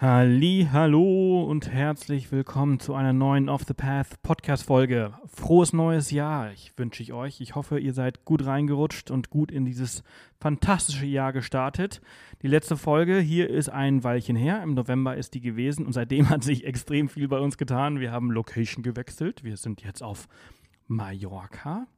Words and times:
Halli, 0.00 0.68
hallo 0.70 1.42
und 1.42 1.72
herzlich 1.72 2.30
willkommen 2.30 2.78
zu 2.78 2.94
einer 2.94 3.12
neuen 3.12 3.48
Off 3.48 3.64
the 3.66 3.74
Path 3.74 4.22
Podcast 4.22 4.62
Folge. 4.62 5.12
Frohes 5.26 5.72
neues 5.72 6.12
Jahr. 6.12 6.52
Ich 6.52 6.72
wünsche 6.76 7.02
ich 7.02 7.12
euch. 7.12 7.40
Ich 7.40 7.56
hoffe, 7.56 7.80
ihr 7.80 7.92
seid 7.92 8.24
gut 8.24 8.46
reingerutscht 8.46 9.10
und 9.10 9.28
gut 9.28 9.50
in 9.50 9.64
dieses 9.64 10.04
fantastische 10.38 11.04
Jahr 11.04 11.32
gestartet. 11.32 12.00
Die 12.42 12.46
letzte 12.46 12.76
Folge 12.76 13.18
hier 13.18 13.50
ist 13.50 13.70
ein 13.70 14.04
Weilchen 14.04 14.36
her. 14.36 14.62
Im 14.62 14.74
November 14.74 15.16
ist 15.16 15.34
die 15.34 15.40
gewesen 15.40 15.84
und 15.84 15.94
seitdem 15.94 16.28
hat 16.28 16.44
sich 16.44 16.64
extrem 16.64 17.08
viel 17.08 17.26
bei 17.26 17.40
uns 17.40 17.58
getan. 17.58 17.98
Wir 17.98 18.12
haben 18.12 18.30
Location 18.30 18.84
gewechselt. 18.84 19.42
Wir 19.42 19.56
sind 19.56 19.82
jetzt 19.82 20.04
auf 20.04 20.28
Mallorca, 20.86 21.88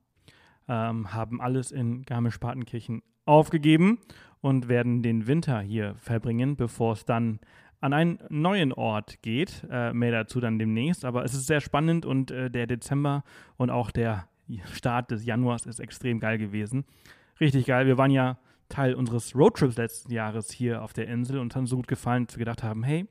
ähm, 0.69 1.12
haben 1.12 1.43
alles 1.43 1.71
in 1.71 2.05
Garmisch-Partenkirchen 2.05 3.03
aufgegeben 3.27 3.98
und 4.41 4.69
werden 4.69 5.03
den 5.03 5.27
Winter 5.27 5.61
hier 5.61 5.96
verbringen, 5.96 6.57
bevor 6.57 6.95
es 6.95 7.05
dann 7.05 7.41
an 7.80 7.92
einen 7.92 8.18
neuen 8.28 8.72
Ort 8.72 9.22
geht. 9.22 9.66
Äh, 9.70 9.93
mehr 9.93 10.12
dazu 10.12 10.40
dann 10.40 10.58
demnächst. 10.58 11.04
Aber 11.04 11.25
es 11.25 11.34
ist 11.34 11.46
sehr 11.46 11.61
spannend 11.61 12.07
und 12.07 12.30
äh, 12.30 12.50
der 12.50 12.66
Dezember 12.66 13.25
und 13.57 13.71
auch 13.71 13.90
der 13.90 14.29
Start 14.72 15.11
des 15.11 15.25
Januars 15.25 15.66
ist 15.66 15.80
extrem 15.80 16.21
geil 16.21 16.38
gewesen. 16.38 16.85
Richtig 17.40 17.66
geil. 17.66 17.86
Wir 17.86 17.98
waren 17.98 18.11
ja 18.11 18.38
Teil 18.68 18.94
unseres 18.94 19.35
Roadtrips 19.35 19.76
letzten 19.76 20.12
Jahres 20.12 20.50
hier 20.50 20.82
auf 20.82 20.93
der 20.93 21.08
Insel 21.08 21.38
und 21.38 21.57
haben 21.57 21.66
so 21.66 21.76
gut 21.76 21.88
gefallen, 21.88 22.26
dass 22.26 22.36
wir 22.36 22.40
gedacht 22.40 22.62
haben, 22.62 22.82
hey, 22.82 23.07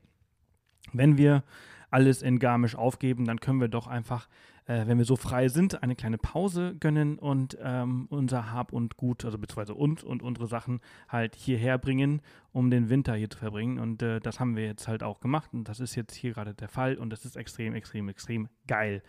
wenn 0.94 1.18
wir 1.18 1.44
alles 1.92 2.22
in 2.22 2.40
Garmisch 2.40 2.76
aufgeben, 2.76 3.26
dann 3.26 3.40
können 3.40 3.60
wir 3.60 3.68
doch 3.68 3.88
einfach 3.88 4.28
äh, 4.70 4.86
wenn 4.86 5.00
wir 5.00 5.06
so 5.06 5.16
frei 5.16 5.50
sind, 5.50 5.82
eine 5.82 5.96
kleine 5.96 6.20
Pause 6.20 6.76
gönnen 6.80 7.18
und 7.18 7.58
ähm, 7.62 8.06
unser 8.10 8.54
Hab 8.54 8.72
und 8.72 8.98
Gut, 8.98 9.26
also 9.26 9.40
beziehungsweise 9.40 9.74
uns 9.74 10.04
und 10.04 10.22
unsere 10.22 10.48
Sachen 10.48 10.80
halt 11.08 11.36
hierher 11.36 11.80
bringen, 11.80 12.22
um 12.52 12.70
den 12.70 12.90
Winter 12.90 13.16
hier 13.16 13.32
zu 13.32 13.40
verbringen. 13.40 13.80
Und 13.80 14.04
äh, 14.04 14.20
das 14.20 14.40
haben 14.40 14.56
wir 14.56 14.66
jetzt 14.66 14.88
halt 14.88 15.02
auch 15.02 15.22
gemacht 15.22 15.50
und 15.54 15.68
das 15.68 15.80
ist 15.80 15.96
jetzt 15.96 16.14
hier 16.14 16.34
gerade 16.34 16.54
der 16.54 16.70
Fall 16.70 16.96
und 16.96 17.10
das 17.10 17.26
ist 17.26 17.36
extrem, 17.36 17.74
extrem, 17.74 18.10
extrem 18.10 18.48
geil. 18.68 19.02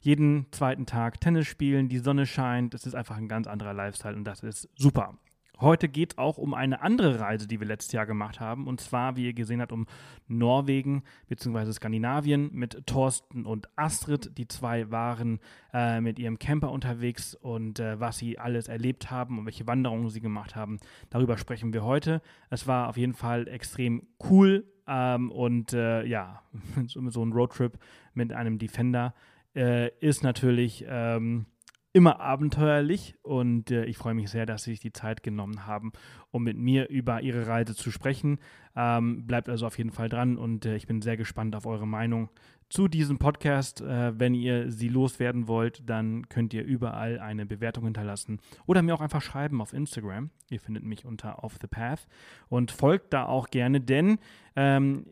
Jeden 0.00 0.46
zweiten 0.52 0.86
Tag 0.86 1.20
Tennis 1.20 1.48
spielen, 1.48 1.88
die 1.88 1.98
Sonne 1.98 2.24
scheint, 2.24 2.72
das 2.72 2.86
ist 2.86 2.94
einfach 2.94 3.16
ein 3.16 3.28
ganz 3.28 3.48
anderer 3.48 3.74
Lifestyle 3.74 4.14
und 4.14 4.24
das 4.24 4.44
ist 4.44 4.68
super. 4.76 5.18
Heute 5.60 5.88
geht 5.88 6.12
es 6.12 6.18
auch 6.18 6.38
um 6.38 6.54
eine 6.54 6.82
andere 6.82 7.18
Reise, 7.18 7.48
die 7.48 7.58
wir 7.58 7.66
letztes 7.66 7.92
Jahr 7.92 8.06
gemacht 8.06 8.38
haben. 8.38 8.68
Und 8.68 8.80
zwar, 8.80 9.16
wie 9.16 9.26
ihr 9.26 9.32
gesehen 9.32 9.60
habt, 9.60 9.72
um 9.72 9.86
Norwegen 10.28 11.02
bzw. 11.26 11.72
Skandinavien 11.72 12.50
mit 12.52 12.86
Thorsten 12.86 13.44
und 13.44 13.68
Astrid. 13.74 14.38
Die 14.38 14.46
zwei 14.46 14.90
waren 14.92 15.40
äh, 15.72 16.00
mit 16.00 16.20
ihrem 16.20 16.38
Camper 16.38 16.70
unterwegs 16.70 17.34
und 17.34 17.80
äh, 17.80 17.98
was 17.98 18.18
sie 18.18 18.38
alles 18.38 18.68
erlebt 18.68 19.10
haben 19.10 19.38
und 19.38 19.46
welche 19.46 19.66
Wanderungen 19.66 20.08
sie 20.10 20.20
gemacht 20.20 20.54
haben. 20.54 20.78
Darüber 21.10 21.36
sprechen 21.36 21.72
wir 21.72 21.82
heute. 21.82 22.22
Es 22.50 22.68
war 22.68 22.88
auf 22.88 22.96
jeden 22.96 23.14
Fall 23.14 23.48
extrem 23.48 24.06
cool. 24.30 24.64
Ähm, 24.86 25.32
und 25.32 25.72
äh, 25.72 26.04
ja, 26.04 26.42
so 26.86 27.24
ein 27.24 27.32
Roadtrip 27.32 27.78
mit 28.14 28.32
einem 28.32 28.58
Defender 28.58 29.12
äh, 29.56 29.90
ist 29.98 30.22
natürlich. 30.22 30.84
Ähm, 30.88 31.46
immer 31.92 32.20
abenteuerlich 32.20 33.16
und 33.22 33.70
äh, 33.70 33.84
ich 33.84 33.96
freue 33.96 34.14
mich 34.14 34.30
sehr, 34.30 34.46
dass 34.46 34.64
Sie 34.64 34.72
sich 34.72 34.80
die 34.80 34.92
Zeit 34.92 35.22
genommen 35.22 35.66
haben, 35.66 35.92
um 36.30 36.44
mit 36.44 36.56
mir 36.56 36.88
über 36.88 37.22
Ihre 37.22 37.46
Reise 37.46 37.74
zu 37.74 37.90
sprechen. 37.90 38.38
Ähm, 38.76 39.26
bleibt 39.26 39.48
also 39.48 39.66
auf 39.66 39.78
jeden 39.78 39.90
Fall 39.90 40.08
dran 40.08 40.36
und 40.36 40.66
äh, 40.66 40.76
ich 40.76 40.86
bin 40.86 41.02
sehr 41.02 41.16
gespannt 41.16 41.56
auf 41.56 41.66
eure 41.66 41.86
Meinung 41.86 42.28
zu 42.68 42.88
diesem 42.88 43.18
Podcast. 43.18 43.80
Äh, 43.80 44.18
wenn 44.18 44.34
ihr 44.34 44.70
sie 44.70 44.88
loswerden 44.88 45.48
wollt, 45.48 45.88
dann 45.88 46.28
könnt 46.28 46.52
ihr 46.52 46.64
überall 46.64 47.18
eine 47.18 47.46
Bewertung 47.46 47.84
hinterlassen 47.84 48.40
oder 48.66 48.82
mir 48.82 48.94
auch 48.94 49.00
einfach 49.00 49.22
schreiben 49.22 49.60
auf 49.60 49.72
Instagram. 49.72 50.30
Ihr 50.50 50.60
findet 50.60 50.84
mich 50.84 51.04
unter 51.04 51.42
Off 51.42 51.56
the 51.60 51.66
Path 51.66 52.06
und 52.48 52.70
folgt 52.70 53.12
da 53.12 53.24
auch 53.26 53.48
gerne, 53.48 53.80
denn 53.80 54.18
ähm, 54.56 55.06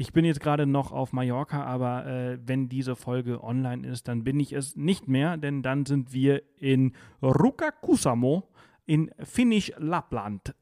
ich 0.00 0.12
bin 0.12 0.24
jetzt 0.24 0.38
gerade 0.38 0.64
noch 0.64 0.92
auf 0.92 1.12
Mallorca, 1.12 1.64
aber 1.64 2.06
äh, 2.06 2.38
wenn 2.40 2.68
diese 2.68 2.94
Folge 2.94 3.42
online 3.42 3.84
ist, 3.84 4.06
dann 4.06 4.22
bin 4.22 4.38
ich 4.38 4.52
es 4.52 4.76
nicht 4.76 5.08
mehr, 5.08 5.36
denn 5.36 5.60
dann 5.60 5.86
sind 5.86 6.12
wir 6.12 6.42
in 6.56 6.92
Rukakusamo 7.20 8.48
in 8.86 9.10
Finnisch 9.18 9.72
Lappland. 9.76 10.54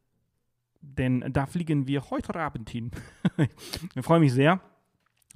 Denn 0.81 1.23
da 1.35 1.45
fliegen 1.45 1.87
wir 1.87 2.09
heute 2.09 2.35
Abend 2.35 2.71
hin. 2.71 2.91
ich 3.95 4.05
freue 4.05 4.21
mich 4.21 4.33
sehr. 4.33 4.59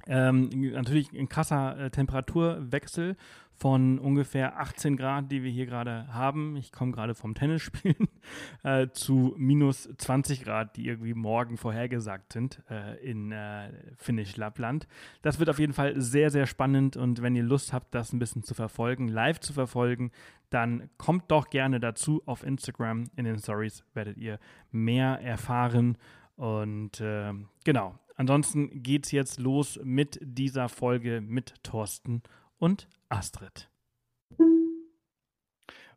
Ähm, 0.07 0.49
natürlich 0.71 1.13
ein 1.13 1.29
krasser 1.29 1.77
äh, 1.77 1.91
Temperaturwechsel 1.91 3.15
von 3.61 3.99
ungefähr 3.99 4.59
18 4.59 4.97
Grad, 4.97 5.31
die 5.31 5.43
wir 5.43 5.51
hier 5.51 5.67
gerade 5.67 6.11
haben. 6.11 6.55
Ich 6.55 6.71
komme 6.71 6.93
gerade 6.93 7.13
vom 7.13 7.35
Tennisspielen 7.35 8.07
äh, 8.63 8.87
zu 8.91 9.35
minus 9.37 9.87
20 9.99 10.43
Grad, 10.43 10.75
die 10.77 10.87
irgendwie 10.87 11.13
morgen 11.13 11.57
vorhergesagt 11.57 12.33
sind 12.33 12.63
äh, 12.71 12.97
in 13.07 13.31
äh, 13.31 13.69
Finnisch 13.97 14.35
Lappland. 14.35 14.87
Das 15.21 15.37
wird 15.37 15.47
auf 15.47 15.59
jeden 15.59 15.73
Fall 15.73 15.93
sehr, 16.01 16.31
sehr 16.31 16.47
spannend 16.47 16.97
und 16.97 17.21
wenn 17.21 17.35
ihr 17.35 17.43
Lust 17.43 17.71
habt, 17.71 17.93
das 17.93 18.13
ein 18.13 18.17
bisschen 18.17 18.41
zu 18.41 18.55
verfolgen, 18.55 19.07
live 19.07 19.39
zu 19.39 19.53
verfolgen, 19.53 20.09
dann 20.49 20.89
kommt 20.97 21.29
doch 21.29 21.51
gerne 21.51 21.79
dazu 21.79 22.23
auf 22.25 22.43
Instagram. 22.43 23.11
In 23.15 23.25
den 23.25 23.37
Stories 23.37 23.83
werdet 23.93 24.17
ihr 24.17 24.39
mehr 24.71 25.21
erfahren. 25.21 25.99
Und 26.35 26.99
äh, 26.99 27.31
genau, 27.63 27.93
ansonsten 28.15 28.81
geht 28.81 29.05
es 29.05 29.11
jetzt 29.11 29.39
los 29.39 29.79
mit 29.83 30.17
dieser 30.19 30.67
Folge 30.67 31.21
mit 31.21 31.63
Thorsten 31.63 32.23
und 32.57 32.87
Astrid. 33.11 33.69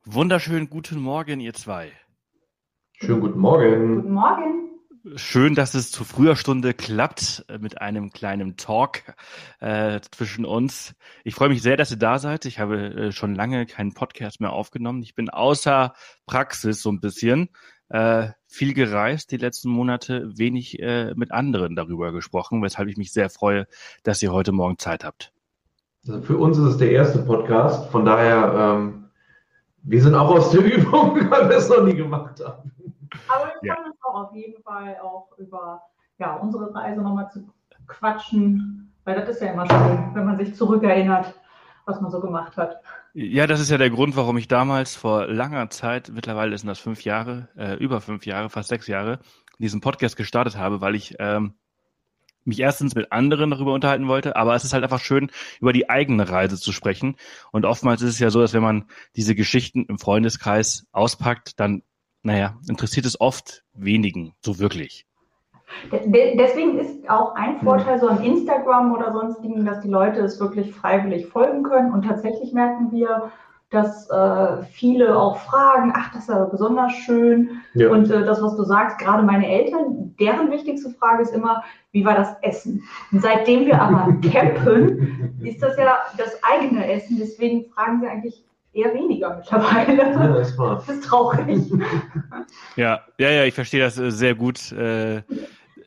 Wunderschönen 0.04 0.68
guten 0.68 1.00
Morgen, 1.00 1.40
ihr 1.40 1.54
zwei. 1.54 1.92
Schönen 2.92 3.20
guten 3.20 3.38
Morgen. 3.38 3.96
Guten 3.96 4.12
Morgen. 4.12 4.64
Schön, 5.16 5.54
dass 5.54 5.74
es 5.74 5.90
zu 5.90 6.02
früher 6.02 6.34
Stunde 6.34 6.72
klappt 6.72 7.44
äh, 7.48 7.58
mit 7.58 7.80
einem 7.80 8.10
kleinen 8.10 8.56
Talk 8.56 9.14
äh, 9.60 10.00
zwischen 10.10 10.46
uns. 10.46 10.94
Ich 11.24 11.34
freue 11.34 11.50
mich 11.50 11.60
sehr, 11.62 11.76
dass 11.76 11.90
ihr 11.90 11.98
da 11.98 12.18
seid. 12.18 12.46
Ich 12.46 12.58
habe 12.58 12.78
äh, 12.78 13.12
schon 13.12 13.34
lange 13.34 13.66
keinen 13.66 13.92
Podcast 13.92 14.40
mehr 14.40 14.52
aufgenommen. 14.52 15.02
Ich 15.02 15.14
bin 15.14 15.28
außer 15.28 15.92
Praxis 16.26 16.80
so 16.80 16.90
ein 16.90 17.00
bisschen. 17.00 17.50
Äh, 17.90 18.30
viel 18.46 18.72
gereist 18.72 19.30
die 19.30 19.36
letzten 19.36 19.68
Monate, 19.68 20.30
wenig 20.38 20.80
äh, 20.80 21.12
mit 21.14 21.32
anderen 21.32 21.76
darüber 21.76 22.12
gesprochen, 22.12 22.62
weshalb 22.62 22.88
ich 22.88 22.96
mich 22.96 23.12
sehr 23.12 23.28
freue, 23.28 23.66
dass 24.04 24.22
ihr 24.22 24.32
heute 24.32 24.52
Morgen 24.52 24.78
Zeit 24.78 25.04
habt. 25.04 25.33
Also 26.06 26.20
für 26.22 26.36
uns 26.36 26.58
ist 26.58 26.64
es 26.64 26.76
der 26.76 26.92
erste 26.92 27.18
Podcast, 27.20 27.90
von 27.90 28.04
daher, 28.04 28.52
ähm, 28.54 29.04
wir 29.82 30.02
sind 30.02 30.14
auch 30.14 30.30
aus 30.30 30.50
der 30.50 30.60
Übung, 30.76 31.30
weil 31.30 31.48
wir 31.48 31.56
es 31.56 31.68
noch 31.68 31.82
nie 31.82 31.94
gemacht 31.94 32.42
haben. 32.44 32.70
Aber 33.28 33.52
wir 33.60 33.68
ja. 33.68 33.74
freuen 33.74 33.86
uns 33.90 33.96
auch 34.02 34.14
auf 34.14 34.34
jeden 34.34 34.62
Fall 34.62 34.96
auch 35.02 35.28
über 35.38 35.82
ja, 36.18 36.34
unsere 36.36 36.74
Reise 36.74 37.00
nochmal 37.00 37.30
zu 37.30 37.48
quatschen, 37.86 38.92
weil 39.04 39.16
das 39.16 39.28
ist 39.28 39.42
ja 39.42 39.52
immer 39.52 39.66
schön, 39.66 40.10
wenn 40.14 40.26
man 40.26 40.38
sich 40.38 40.54
zurückerinnert, 40.54 41.34
was 41.86 42.00
man 42.00 42.10
so 42.10 42.20
gemacht 42.20 42.56
hat. 42.56 42.80
Ja, 43.14 43.46
das 43.46 43.60
ist 43.60 43.70
ja 43.70 43.78
der 43.78 43.90
Grund, 43.90 44.16
warum 44.16 44.36
ich 44.36 44.48
damals 44.48 44.96
vor 44.96 45.26
langer 45.26 45.70
Zeit, 45.70 46.10
mittlerweile 46.12 46.56
sind 46.56 46.68
das 46.68 46.80
fünf 46.80 47.04
Jahre, 47.04 47.48
äh, 47.56 47.74
über 47.76 48.00
fünf 48.00 48.26
Jahre, 48.26 48.50
fast 48.50 48.68
sechs 48.68 48.88
Jahre, 48.88 49.20
diesen 49.58 49.80
Podcast 49.80 50.16
gestartet 50.16 50.58
habe, 50.58 50.80
weil 50.80 50.94
ich 50.94 51.14
ähm, 51.18 51.54
mich 52.44 52.60
erstens 52.60 52.94
mit 52.94 53.12
anderen 53.12 53.50
darüber 53.50 53.72
unterhalten 53.72 54.08
wollte, 54.08 54.36
aber 54.36 54.54
es 54.54 54.64
ist 54.64 54.72
halt 54.72 54.84
einfach 54.84 55.00
schön, 55.00 55.30
über 55.60 55.72
die 55.72 55.90
eigene 55.90 56.28
Reise 56.28 56.56
zu 56.56 56.72
sprechen. 56.72 57.16
Und 57.52 57.64
oftmals 57.64 58.02
ist 58.02 58.14
es 58.14 58.18
ja 58.18 58.30
so, 58.30 58.40
dass 58.40 58.54
wenn 58.54 58.62
man 58.62 58.86
diese 59.16 59.34
Geschichten 59.34 59.86
im 59.86 59.98
Freundeskreis 59.98 60.86
auspackt, 60.92 61.58
dann, 61.60 61.82
naja, 62.22 62.56
interessiert 62.68 63.06
es 63.06 63.20
oft 63.20 63.64
wenigen, 63.74 64.34
so 64.40 64.58
wirklich. 64.58 65.06
Deswegen 65.90 66.78
ist 66.78 67.08
auch 67.08 67.34
ein 67.34 67.60
Vorteil 67.60 67.98
so 67.98 68.08
an 68.08 68.22
Instagram 68.22 68.92
oder 68.92 69.12
sonstigen, 69.12 69.64
dass 69.64 69.80
die 69.80 69.88
Leute 69.88 70.20
es 70.20 70.38
wirklich 70.38 70.72
freiwillig 70.72 71.26
folgen 71.26 71.62
können. 71.62 71.92
Und 71.92 72.06
tatsächlich 72.06 72.52
merken 72.52 72.92
wir, 72.92 73.32
dass 73.74 74.08
äh, 74.08 74.62
viele 74.70 75.16
auch 75.18 75.38
fragen, 75.38 75.92
ach, 75.94 76.12
das 76.12 76.22
ist 76.22 76.28
ja 76.28 76.44
besonders 76.44 76.92
schön. 76.92 77.60
Ja. 77.74 77.90
Und 77.90 78.10
äh, 78.10 78.24
das, 78.24 78.40
was 78.40 78.56
du 78.56 78.62
sagst, 78.64 78.98
gerade 78.98 79.22
meine 79.22 79.48
Eltern, 79.48 80.14
deren 80.18 80.50
wichtigste 80.50 80.90
Frage 80.90 81.22
ist 81.22 81.34
immer, 81.34 81.62
wie 81.92 82.04
war 82.04 82.14
das 82.14 82.36
Essen? 82.42 82.82
Und 83.12 83.22
seitdem 83.22 83.66
wir 83.66 83.80
aber 83.80 84.14
campen, 84.32 85.38
ist 85.42 85.62
das 85.62 85.76
ja 85.76 85.98
das 86.16 86.38
eigene 86.42 86.90
Essen. 86.90 87.18
Deswegen 87.18 87.64
fragen 87.72 88.00
sie 88.00 88.06
eigentlich 88.06 88.44
eher 88.72 88.92
weniger 88.94 89.36
mittlerweile. 89.36 89.96
Ja, 89.96 90.28
das, 90.28 90.56
das 90.56 90.88
ist 90.88 91.04
traurig. 91.04 91.70
Ja, 92.76 93.00
ja, 93.18 93.30
ja, 93.30 93.44
ich 93.44 93.54
verstehe 93.54 93.80
das 93.80 93.98
äh, 93.98 94.10
sehr 94.10 94.34
gut. 94.34 94.72
Äh, 94.72 95.22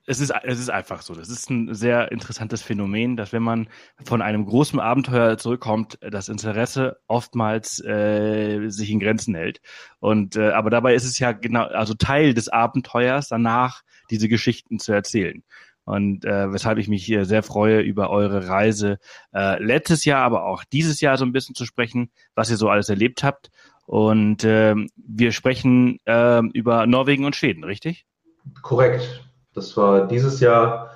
es 0.08 0.22
ist, 0.22 0.34
es 0.44 0.58
ist 0.58 0.70
einfach 0.70 1.02
so. 1.02 1.14
Das 1.14 1.28
ist 1.28 1.50
ein 1.50 1.74
sehr 1.76 2.14
interessantes 2.14 2.62
Phänomen, 2.62 3.18
dass 3.18 3.34
wenn 3.34 3.44
man 3.44 3.68
von 4.06 4.22
einem 4.22 4.46
großen 4.46 4.80
Abenteuer 4.80 5.38
zurückkommt, 5.38 6.00
das 6.00 6.30
Interesse 6.30 6.98
oftmals 7.08 7.84
äh, 7.84 8.70
sich 8.70 8.90
in 8.90 9.02
Grenzen 9.02 9.36
hält. 9.36 9.60
Und 10.00 10.38
äh, 10.38 10.52
aber 10.52 10.70
dabei 10.70 10.96
ist 10.96 11.04
es 11.04 11.20
ja 11.20 11.34
genau, 11.34 11.64
also 11.64 11.94
Teil 11.94 12.34
des 12.34 12.48
Abenteuers, 12.48 13.28
danach 13.28 13.82
diese 14.10 14.30
Geschichten 14.30 14.80
zu 14.80 14.94
erzählen. 14.94 15.44
Und 15.84 16.24
äh, 16.24 16.54
weshalb 16.54 16.78
ich 16.78 16.88
mich 16.88 17.04
hier 17.06 17.26
sehr 17.26 17.44
freue, 17.44 17.82
über 17.82 18.10
eure 18.10 18.48
Reise 18.48 19.00
äh, 19.34 19.62
letztes 19.62 20.06
Jahr, 20.06 20.24
aber 20.24 20.46
auch 20.46 20.64
dieses 20.64 21.02
Jahr 21.02 21.18
so 21.18 21.26
ein 21.26 21.34
bisschen 21.34 21.56
zu 21.56 21.66
sprechen, 21.66 22.12
was 22.34 22.50
ihr 22.50 22.58
so 22.58 22.70
alles 22.70 22.88
erlebt 22.88 23.24
habt. 23.24 23.50
Und 23.86 24.46
äh, 24.46 24.76
wir 24.96 25.32
sprechen 25.34 26.00
äh, 26.06 26.42
über 26.54 26.88
Norwegen 26.88 27.26
und 27.26 27.36
Schweden, 27.36 27.66
richtig? 27.66 28.06
Korrekt. 28.62 29.27
Das 29.58 29.76
war 29.76 30.08
dieses 30.08 30.40
Jahr 30.40 30.88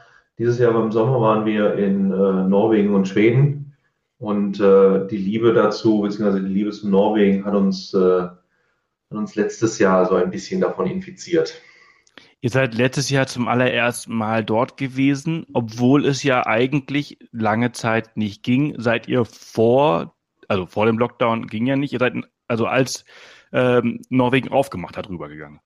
Dieses 0.41 0.57
Jahr 0.57 0.73
beim 0.73 0.91
Sommer 0.91 1.21
waren 1.21 1.45
wir 1.45 1.75
in 1.75 2.11
äh, 2.11 2.15
Norwegen 2.15 2.95
und 2.95 3.07
Schweden 3.07 3.75
und 4.17 4.59
äh, 4.59 5.05
die 5.07 5.17
Liebe 5.17 5.53
dazu, 5.53 6.01
beziehungsweise 6.01 6.41
die 6.41 6.51
Liebe 6.51 6.71
zu 6.71 6.89
Norwegen 6.89 7.45
hat 7.45 7.53
uns, 7.53 7.93
äh, 7.93 8.21
hat 8.21 8.37
uns 9.11 9.35
letztes 9.35 9.77
Jahr 9.77 10.07
so 10.07 10.15
ein 10.15 10.31
bisschen 10.31 10.61
davon 10.61 10.87
infiziert. 10.87 11.61
Ihr 12.39 12.49
seid 12.49 12.73
letztes 12.73 13.11
Jahr 13.11 13.27
zum 13.27 13.47
allerersten 13.47 14.15
Mal 14.15 14.43
dort 14.43 14.77
gewesen, 14.77 15.45
obwohl 15.53 16.07
es 16.07 16.23
ja 16.23 16.47
eigentlich 16.47 17.19
lange 17.31 17.71
Zeit 17.71 18.17
nicht 18.17 18.41
ging. 18.41 18.73
Seid 18.79 19.07
ihr 19.07 19.25
vor, 19.25 20.15
also 20.47 20.65
vor 20.65 20.87
dem 20.87 20.97
Lockdown 20.97 21.45
ging 21.45 21.67
ja 21.67 21.75
nicht, 21.75 21.93
ihr 21.93 21.99
seid 21.99 22.15
also 22.47 22.65
als 22.65 23.05
ähm, 23.53 24.01
Norwegen 24.09 24.49
aufgemacht 24.49 24.97
hat, 24.97 25.07
rübergegangen. 25.07 25.59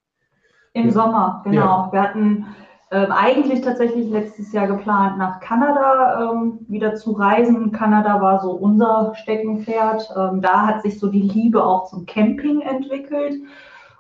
Im 0.74 0.92
Sommer, 0.92 1.42
genau. 1.46 1.86
Ja. 1.86 1.92
Wir 1.94 2.02
hatten 2.02 2.46
ähm, 2.92 3.12
eigentlich 3.12 3.62
tatsächlich 3.62 4.10
letztes 4.10 4.54
Jahr 4.54 4.68
geplant, 4.68 5.18
nach 5.18 5.40
Kanada 5.40 6.32
ähm, 6.32 6.60
wieder 6.68 6.96
zu 6.96 7.14
reisen. 7.14 7.72
Kanada 7.72 8.22
war 8.22 8.42
so 8.42 8.52
unser 8.52 9.14
Steckenpferd. 9.16 10.08
Ähm, 10.16 10.42
da 10.42 10.68
hat 10.68 10.84
sich 10.84 11.00
so 11.00 11.08
die 11.08 11.24
Liebe 11.24 11.64
auch 11.64 11.90
zum 11.90 12.06
Camping 12.06 12.62
entwickelt. 12.62 13.42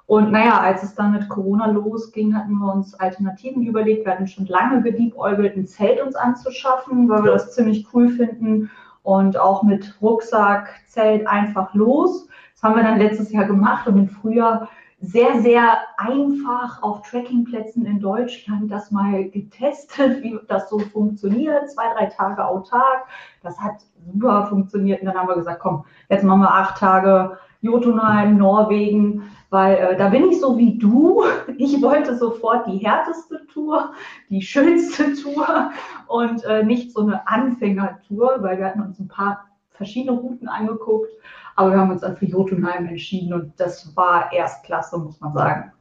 Und 0.07 0.31
naja, 0.31 0.59
als 0.59 0.83
es 0.83 0.93
dann 0.93 1.13
mit 1.13 1.27
Corona 1.29 1.65
losging, 1.65 2.35
hatten 2.35 2.53
wir 2.53 2.71
uns 2.71 2.93
Alternativen 2.93 3.63
überlegt. 3.63 4.05
Wir 4.05 4.13
hatten 4.13 4.27
schon 4.27 4.45
lange 4.45 4.83
geliebäugelt, 4.83 5.57
ein 5.57 5.65
Zelt 5.65 5.99
uns 5.99 6.15
anzuschaffen, 6.15 7.09
weil 7.09 7.23
wir 7.23 7.31
das 7.31 7.55
ziemlich 7.55 7.87
cool 7.91 8.09
finden. 8.09 8.69
Und 9.01 9.37
auch 9.37 9.63
mit 9.63 9.97
Rucksack, 9.99 10.69
Zelt 10.87 11.25
einfach 11.27 11.73
los. 11.73 12.27
Das 12.53 12.61
haben 12.61 12.75
wir 12.75 12.83
dann 12.83 12.99
letztes 12.99 13.31
Jahr 13.31 13.45
gemacht 13.45 13.87
und 13.87 13.97
im 13.97 14.09
Frühjahr 14.09 14.69
sehr, 14.99 15.41
sehr 15.41 15.77
einfach 15.97 16.81
auf 16.81 17.01
Trekkingplätzen 17.03 17.85
in 17.85 17.99
Deutschland 17.99 18.71
das 18.71 18.91
mal 18.91 19.29
getestet, 19.29 20.23
wie 20.23 20.39
das 20.47 20.69
so 20.69 20.79
funktioniert. 20.79 21.69
Zwei, 21.69 21.93
drei 21.93 22.05
Tage 22.07 22.45
autark. 22.45 23.05
Das 23.43 23.59
hat 23.59 23.75
super 24.11 24.47
funktioniert. 24.47 25.01
Und 25.01 25.07
dann 25.07 25.17
haben 25.17 25.27
wir 25.27 25.35
gesagt, 25.35 25.59
komm, 25.59 25.85
jetzt 26.09 26.23
machen 26.23 26.41
wir 26.41 26.53
acht 26.53 26.77
Tage 26.77 27.37
Jotunheim, 27.61 28.37
Norwegen, 28.37 29.23
weil 29.49 29.75
äh, 29.75 29.97
da 29.97 30.09
bin 30.09 30.29
ich 30.29 30.39
so 30.39 30.57
wie 30.57 30.77
du. 30.77 31.23
Ich 31.57 31.81
wollte 31.81 32.17
sofort 32.17 32.67
die 32.67 32.77
härteste 32.77 33.45
Tour, 33.47 33.93
die 34.29 34.41
schönste 34.41 35.13
Tour 35.13 35.71
und 36.07 36.43
äh, 36.43 36.63
nicht 36.63 36.91
so 36.91 37.01
eine 37.01 37.27
Anfängertour, 37.27 38.37
weil 38.41 38.57
wir 38.57 38.65
hatten 38.65 38.81
uns 38.81 38.99
ein 38.99 39.07
paar 39.07 39.45
verschiedene 39.71 40.17
Routen 40.17 40.47
angeguckt 40.47 41.09
aber 41.55 41.71
wir 41.71 41.79
haben 41.79 41.91
uns 41.91 42.01
dann 42.01 42.17
für 42.17 42.25
Jotunheim 42.25 42.85
entschieden 42.85 43.33
und 43.33 43.53
das 43.57 43.95
war 43.95 44.31
Erstklasse, 44.31 44.97
muss 44.97 45.19
man 45.19 45.33
sagen. 45.33 45.71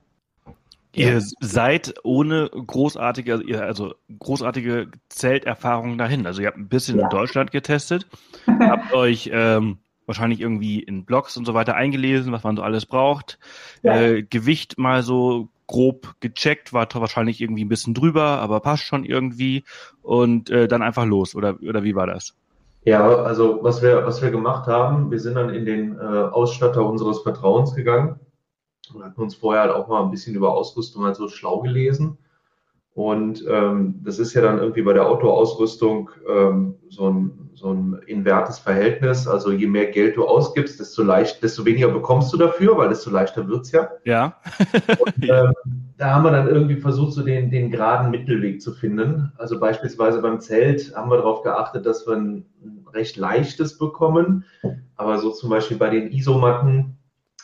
Ihr 0.93 1.21
seid 1.41 1.95
ohne 2.05 2.49
großartige, 2.49 3.43
also 3.61 3.95
großartige 4.17 4.93
Zelterfahrung 5.09 5.99
dahin. 5.99 6.25
Also 6.25 6.41
ihr 6.41 6.47
habt 6.47 6.57
ein 6.57 6.69
bisschen 6.69 6.99
ja. 6.99 7.05
in 7.05 7.11
Deutschland 7.11 7.51
getestet, 7.51 8.07
habt 8.47 8.93
euch 8.93 9.29
ähm, 9.33 9.79
wahrscheinlich 10.07 10.41
irgendwie 10.41 10.81
in 10.81 11.05
Blogs 11.05 11.37
und 11.37 11.47
so 11.47 11.55
weiter 11.55 11.75
eingelesen, 11.75 12.33
was 12.33 12.45
man 12.45 12.57
so 12.57 12.63
alles 12.63 12.87
braucht. 12.87 13.41
Ja. 13.83 14.01
Äh, 14.01 14.23
Gewicht 14.23 14.79
mal 14.79 15.03
so 15.03 15.49
grob 15.67 16.15
gecheckt, 16.21 16.73
war 16.73 16.87
wahrscheinlich 16.93 17.41
irgendwie 17.41 17.65
ein 17.65 17.69
bisschen 17.69 17.95
drüber, 17.95 18.39
aber 18.39 18.61
passt 18.61 18.85
schon 18.85 19.05
irgendwie 19.05 19.65
und 20.03 20.51
äh, 20.51 20.69
dann 20.69 20.83
einfach 20.83 21.07
los. 21.07 21.35
Oder, 21.35 21.59
oder 21.61 21.83
wie 21.83 21.97
war 21.97 22.07
das? 22.07 22.37
Ja, 22.85 23.17
also 23.23 23.61
was 23.63 23.83
wir, 23.83 24.05
was 24.05 24.21
wir 24.21 24.31
gemacht 24.31 24.67
haben, 24.67 25.11
wir 25.11 25.19
sind 25.19 25.35
dann 25.35 25.51
in 25.51 25.65
den 25.65 25.99
äh, 25.99 26.03
Ausstatter 26.03 26.85
unseres 26.87 27.21
Vertrauens 27.21 27.75
gegangen 27.75 28.21
und 28.93 29.03
hatten 29.03 29.21
uns 29.23 29.35
vorher 29.35 29.63
halt 29.63 29.73
auch 29.73 29.89
mal 29.89 30.03
ein 30.03 30.11
bisschen 30.11 30.35
über 30.35 30.53
Ausrüstung 30.53 31.05
halt 31.05 31.17
so 31.17 31.29
schlau 31.29 31.61
gelesen. 31.61 32.19
Und 32.93 33.45
ähm, 33.49 34.01
das 34.05 34.19
ist 34.19 34.35
ja 34.35 34.43
dann 34.43 34.59
irgendwie 34.59 34.83
bei 34.83 34.93
der 34.93 35.09
Autoausrüstung 35.09 36.11
ähm, 36.29 36.77
so, 36.91 37.11
ein, 37.11 37.51
so 37.55 37.73
ein 37.73 38.01
invertes 38.07 38.61
Verhältnis. 38.61 39.27
Also 39.27 39.51
je 39.51 39.67
mehr 39.67 39.87
Geld 39.87 40.17
du 40.17 40.25
ausgibst, 40.25 40.79
desto 40.79 41.03
leicht, 41.03 41.43
desto 41.43 41.65
weniger 41.65 41.89
bekommst 41.89 42.33
du 42.33 42.37
dafür, 42.37 42.77
weil 42.77 42.91
desto 42.91 43.11
leichter 43.11 43.49
wird's 43.49 43.73
ja. 43.73 43.91
Ja. 44.05 44.37
und, 45.01 45.15
ähm, 45.29 45.53
da 45.97 46.15
haben 46.15 46.25
wir 46.25 46.33
dann 46.33 46.49
irgendwie 46.49 46.77
versucht, 46.77 47.13
so 47.13 47.23
den, 47.23 47.51
den 47.51 47.71
geraden 47.71 48.11
Mittelweg 48.11 48.61
zu 48.61 48.73
finden. 48.73 49.33
Also 49.37 49.61
beispielsweise 49.61 50.21
beim 50.21 50.41
Zelt 50.41 50.95
haben 50.97 51.11
wir 51.11 51.19
darauf 51.19 51.43
geachtet, 51.43 51.87
dass 51.87 52.07
wir 52.07 52.15
ein 52.15 52.45
recht 52.93 53.17
leichtes 53.17 53.79
bekommen. 53.79 54.45
Aber 54.97 55.19
so 55.19 55.31
zum 55.31 55.51
Beispiel 55.51 55.77
bei 55.77 55.91
den 55.91 56.11
Isomatten 56.11 56.97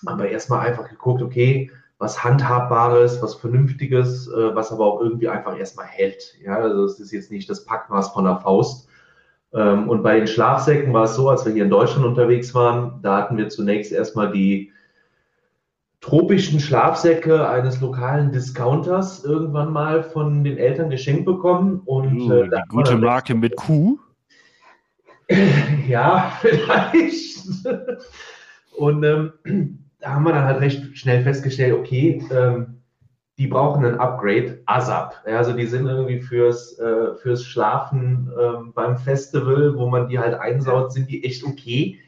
haben 0.07 0.21
wir 0.21 0.29
erstmal 0.29 0.67
einfach 0.67 0.89
geguckt, 0.89 1.23
okay, 1.23 1.71
was 1.99 2.25
Handhabbares, 2.25 3.23
was 3.23 3.35
Vernünftiges, 3.35 4.27
äh, 4.29 4.55
was 4.55 4.73
aber 4.73 4.87
auch 4.87 5.01
irgendwie 5.01 5.29
einfach 5.29 5.57
erstmal 5.57 5.87
hält. 5.87 6.35
Ja, 6.43 6.57
also 6.57 6.85
es 6.85 6.99
ist 6.99 7.13
jetzt 7.13 7.31
nicht 7.31 7.49
das 7.51 7.65
Packmaß 7.67 8.09
von 8.13 8.25
der 8.25 8.39
Faust. 8.39 8.89
Ähm, 9.53 9.89
und 9.89 10.03
bei 10.03 10.17
den 10.17 10.27
Schlafsäcken 10.27 10.93
war 10.95 11.05
es 11.05 11.15
so, 11.15 11.29
als 11.29 11.45
wir 11.45 11.53
hier 11.53 11.65
in 11.65 11.71
Deutschland 11.71 12.07
unterwegs 12.07 12.55
waren, 12.55 13.01
da 13.03 13.19
hatten 13.19 13.37
wir 13.37 13.49
zunächst 13.49 13.93
erstmal 13.93 14.33
die 14.33 14.73
tropischen 16.01 16.61
Schlafsäcke 16.61 17.49
eines 17.49 17.81
lokalen 17.81 18.33
Discounters 18.33 19.25
irgendwann 19.25 19.73
mal 19.73 20.03
von 20.03 20.43
den 20.45 20.57
Eltern 20.57 20.91
geschenkt 20.91 21.27
bekommen. 21.27 21.81
Und, 21.85 22.21
uh, 22.23 22.43
äh, 22.43 22.51
gute 22.69 22.97
Marke 22.97 23.35
mit 23.35 23.57
Kuh? 23.57 23.99
ja, 25.89 26.33
vielleicht. 26.41 27.47
Und 28.77 29.05
ähm, 29.05 29.33
da 30.01 30.15
haben 30.15 30.25
wir 30.25 30.33
dann 30.33 30.45
halt 30.45 30.61
recht 30.61 30.97
schnell 30.97 31.23
festgestellt, 31.23 31.75
okay, 31.75 32.25
ähm, 32.33 32.81
die 33.37 33.47
brauchen 33.47 33.85
ein 33.85 33.99
Upgrade, 33.99 34.63
ASAP. 34.67 35.15
Ja, 35.27 35.39
also 35.39 35.53
die 35.53 35.67
sind 35.67 35.87
irgendwie 35.87 36.21
fürs, 36.21 36.79
äh, 36.79 37.15
fürs 37.17 37.45
Schlafen 37.45 38.31
ähm, 38.39 38.73
beim 38.75 38.99
Festival, 38.99 39.77
wo 39.77 39.89
man 39.89 40.09
die 40.09 40.19
halt 40.19 40.39
einsaut, 40.39 40.93
sind 40.93 41.11
die 41.11 41.25
echt 41.25 41.45
okay. 41.45 41.99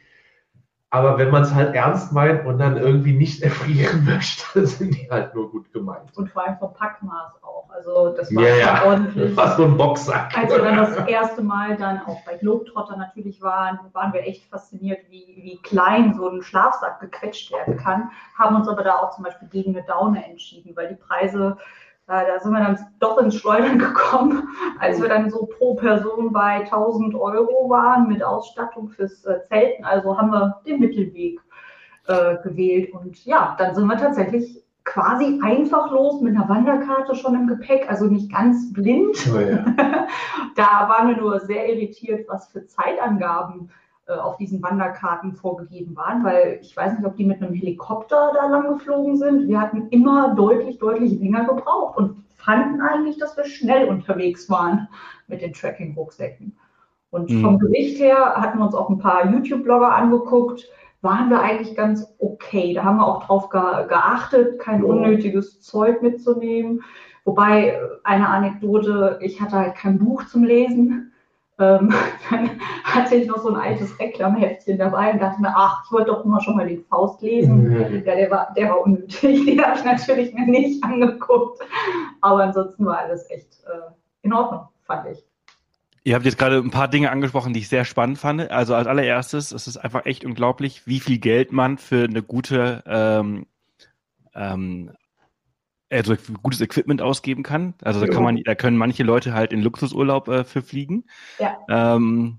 Aber 0.95 1.17
wenn 1.17 1.31
man 1.31 1.43
es 1.43 1.55
halt 1.55 1.75
ernst 1.75 2.13
meint 2.13 2.45
und 2.45 2.59
dann 2.59 2.77
irgendwie 2.77 3.15
nicht 3.15 3.43
erfrieren 3.43 4.05
möchte, 4.07 4.67
sind 4.67 4.95
die 4.95 5.09
halt 5.11 5.35
nur 5.35 5.51
gut 5.51 5.73
gemeint. 5.73 6.15
Und 6.17 6.31
vor 6.31 6.47
allem 6.47 6.59
vom 6.59 6.75
Packmaß 6.75 7.43
auch. 7.43 7.71
Also 7.71 8.15
das 8.15 8.35
war 8.37 8.43
ja, 8.43 8.57
ja. 8.57 8.85
ordentlich. 8.85 9.35
Fast 9.35 9.57
so 9.57 9.65
ein 9.65 9.79
Boxsack. 9.79 10.37
Als 10.37 10.53
wir 10.53 10.63
dann 10.63 10.77
das 10.77 10.95
erste 11.09 11.41
Mal 11.41 11.79
dann 11.79 12.03
auch 12.05 12.23
bei 12.27 12.37
Globetrotter 12.37 12.99
natürlich 12.99 13.41
waren, 13.41 13.81
waren 13.95 14.13
wir 14.13 14.21
echt 14.21 14.45
fasziniert, 14.51 14.99
wie, 15.09 15.25
wie 15.43 15.59
klein 15.63 16.13
so 16.13 16.29
ein 16.29 16.43
Schlafsack 16.43 17.01
gequetscht 17.01 17.51
werden 17.53 17.79
kann. 17.79 18.11
Haben 18.39 18.57
uns 18.57 18.69
aber 18.69 18.85
da 18.85 18.97
auch 18.97 19.13
zum 19.13 19.25
Beispiel 19.25 19.49
gegen 19.49 19.75
eine 19.75 19.87
Daune 19.87 20.23
entschieden, 20.29 20.77
weil 20.77 20.89
die 20.89 20.97
Preise 20.97 21.57
da 22.07 22.39
sind 22.41 22.53
wir 22.53 22.61
dann 22.61 22.79
doch 22.99 23.19
ins 23.19 23.37
Schleudern 23.37 23.79
gekommen, 23.79 24.49
als 24.79 25.01
wir 25.01 25.09
dann 25.09 25.31
so 25.31 25.47
pro 25.47 25.75
Person 25.75 26.33
bei 26.33 26.65
1000 26.65 27.15
Euro 27.15 27.69
waren 27.71 28.09
mit 28.09 28.23
Ausstattung 28.23 28.89
fürs 28.89 29.25
äh, 29.25 29.41
Zelten. 29.49 29.85
Also 29.85 30.19
haben 30.19 30.31
wir 30.31 30.61
den 30.67 30.81
Mittelweg 30.81 31.41
äh, 32.09 32.37
gewählt. 32.43 32.93
Und 32.93 33.25
ja, 33.25 33.55
dann 33.59 33.75
sind 33.75 33.87
wir 33.87 33.97
tatsächlich 33.97 34.63
quasi 34.85 35.41
einfach 35.43 35.93
los 35.93 36.21
mit 36.21 36.35
einer 36.37 36.49
Wanderkarte 36.49 37.15
schon 37.15 37.35
im 37.35 37.47
Gepäck, 37.47 37.89
also 37.89 38.07
nicht 38.07 38.33
ganz 38.33 38.73
blind. 38.73 39.17
Oh 39.33 39.39
ja. 39.39 39.65
da 40.57 40.89
waren 40.89 41.09
wir 41.09 41.17
nur 41.17 41.39
sehr 41.41 41.69
irritiert, 41.69 42.27
was 42.29 42.49
für 42.49 42.67
Zeitangaben 42.67 43.69
äh, 43.69 43.82
auf 44.09 44.37
diesen 44.37 44.63
Wanderkarten 44.63 45.35
vorgegeben 45.35 45.97
waren, 45.97 46.25
weil 46.25 46.59
ich 46.61 46.77
weiß 46.77 46.95
nicht, 46.95 47.07
ob 47.07 47.17
die 47.17 47.25
mit 47.25 47.41
einem 47.41 47.55
Helikopter 47.55 48.33
da 48.35 48.49
lang 48.49 48.75
geflogen 48.75 49.17
sind. 49.17 49.49
Wir 49.49 49.61
hatten 49.61 49.89
immer 49.89 50.35
deutlich, 50.35 50.79
deutlich 50.79 51.19
länger 51.21 51.45
gebraucht 51.45 51.97
und 51.97 52.25
fanden 52.37 52.81
eigentlich, 52.81 53.19
dass 53.19 53.37
wir 53.37 53.45
schnell 53.45 53.89
unterwegs 53.89 54.51
waren 54.51 54.89
mit 55.29 55.41
den 55.41 55.53
Tracking-Rucksäcken. 55.53 56.57
Und 57.11 57.31
mhm. 57.31 57.43
vom 57.43 57.59
Gewicht 57.59 58.01
her 58.01 58.35
hatten 58.37 58.59
wir 58.59 58.65
uns 58.65 58.75
auch 58.75 58.91
ein 58.91 58.99
paar 58.99 59.31
YouTube-Blogger 59.31 59.95
angeguckt, 59.95 60.69
waren 61.03 61.31
wir 61.31 61.41
eigentlich 61.41 61.77
ganz 61.77 62.15
okay. 62.19 62.75
Da 62.75 62.85
haben 62.85 62.97
wir 62.97 63.07
auch 63.07 63.25
drauf 63.25 63.51
ge 63.51 63.87
geachtet, 63.89 64.59
kein 64.59 64.83
unnötiges 64.83 65.61
Zeug 65.61 66.01
mitzunehmen. 66.03 66.83
Wobei 67.25 67.69
äh, 67.69 67.79
eine 68.05 68.29
Anekdote, 68.29 69.19
ich 69.21 69.41
hatte 69.41 69.57
halt 69.57 69.75
kein 69.77 69.99
Buch 69.99 70.25
zum 70.27 70.45
Lesen 70.45 71.12
ähm, 71.63 71.95
dann 72.31 72.61
hatte 72.85 73.15
ich 73.15 73.27
noch 73.27 73.39
so 73.39 73.49
ein 73.49 73.57
altes 73.57 73.99
Reklamheftchen 73.99 74.79
dabei 74.79 75.13
und 75.13 75.21
dachte 75.21 75.41
mir, 75.41 75.55
ach, 75.55 75.85
ich 75.85 75.93
wollte 75.93 76.11
doch 76.11 76.25
immer 76.25 76.41
schon 76.41 76.57
mal 76.57 76.67
den 76.67 76.85
Faust 76.85 77.23
lesen. 77.23 77.69
Mhm. 77.69 78.05
Ja, 78.05 78.15
der 78.17 78.31
war, 78.31 78.53
der 78.57 78.69
war 78.71 78.81
unnötig. 78.81 79.45
Den 79.47 79.65
habe 79.65 79.79
ich 79.79 79.85
natürlich 79.85 80.35
mir 80.35 80.47
nicht 80.47 80.83
angeguckt. 80.83 81.61
Aber 82.21 82.45
ansonsten 82.45 82.85
war 82.85 82.99
alles 82.99 83.31
echt 83.31 83.63
äh, 83.65 83.93
in 84.23 84.33
Ordnung, 84.33 84.69
fand 84.85 85.07
ich. 85.09 85.25
Ihr 86.05 86.17
habt 86.17 86.25
jetzt 86.25 86.39
gerade 86.39 86.57
ein 86.57 86.71
paar 86.71 86.89
Dinge 86.89 87.11
angesprochen, 87.11 87.53
die 87.53 87.61
ich 87.61 87.69
sehr 87.69 87.85
spannend 87.85 88.19
fand. 88.19 88.51
Also 88.51 88.75
als 88.75 88.89
allererstes, 88.89 89.53
es 89.53 89.69
ist 89.69 89.77
einfach 89.77 90.05
echt 90.05 90.25
unglaublich, 90.25 90.87
wie 90.87 90.99
viel 90.99 91.19
Geld 91.19 91.53
man 91.53 91.79
für 91.79 92.05
eine 92.05 92.23
gute 92.23 92.83
ähm, 92.87 93.47
ähm, 94.35 94.91
also 95.93 96.17
gutes 96.43 96.61
Equipment 96.61 97.03
ausgeben 97.03 97.43
kann. 97.43 97.75
Also 97.83 98.01
da 98.01 98.07
kann 98.07 98.23
man, 98.23 98.43
da 98.43 98.55
können 98.55 98.77
manche 98.77 99.03
Leute 99.03 99.35
halt 99.35 99.53
in 99.53 99.63
Luxusurlaub 99.63 100.29
äh, 100.29 100.45
für 100.45 100.63
fliegen. 100.63 101.05
Ja. 101.39 101.59
Ähm, 101.69 102.39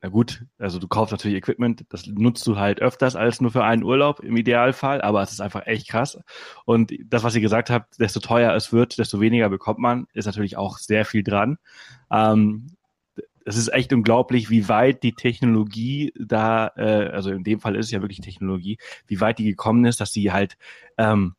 na 0.00 0.08
gut, 0.08 0.44
also 0.58 0.80
du 0.80 0.88
kaufst 0.88 1.12
natürlich 1.12 1.36
Equipment, 1.36 1.84
das 1.90 2.06
nutzt 2.06 2.44
du 2.48 2.58
halt 2.58 2.80
öfters 2.82 3.14
als 3.14 3.40
nur 3.40 3.52
für 3.52 3.62
einen 3.62 3.84
Urlaub 3.84 4.18
im 4.20 4.36
Idealfall, 4.36 5.00
aber 5.00 5.22
es 5.22 5.30
ist 5.30 5.40
einfach 5.40 5.66
echt 5.66 5.88
krass. 5.88 6.18
Und 6.64 6.92
das, 7.04 7.22
was 7.22 7.36
ihr 7.36 7.40
gesagt 7.40 7.70
habt, 7.70 8.00
desto 8.00 8.18
teuer 8.18 8.52
es 8.54 8.72
wird, 8.72 8.98
desto 8.98 9.20
weniger 9.20 9.48
bekommt 9.48 9.78
man, 9.78 10.06
ist 10.12 10.26
natürlich 10.26 10.56
auch 10.56 10.78
sehr 10.78 11.04
viel 11.04 11.22
dran. 11.22 11.58
Ähm, 12.10 12.76
es 13.44 13.56
ist 13.56 13.72
echt 13.72 13.92
unglaublich, 13.92 14.50
wie 14.50 14.68
weit 14.68 15.04
die 15.04 15.12
Technologie 15.12 16.12
da, 16.18 16.72
äh, 16.76 17.08
also 17.10 17.30
in 17.30 17.44
dem 17.44 17.60
Fall 17.60 17.76
ist 17.76 17.86
es 17.86 17.92
ja 17.92 18.00
wirklich 18.00 18.20
Technologie, 18.20 18.78
wie 19.06 19.20
weit 19.20 19.38
die 19.38 19.44
gekommen 19.44 19.84
ist, 19.84 20.00
dass 20.00 20.10
die 20.10 20.32
halt 20.32 20.56
ähm, 20.98 21.34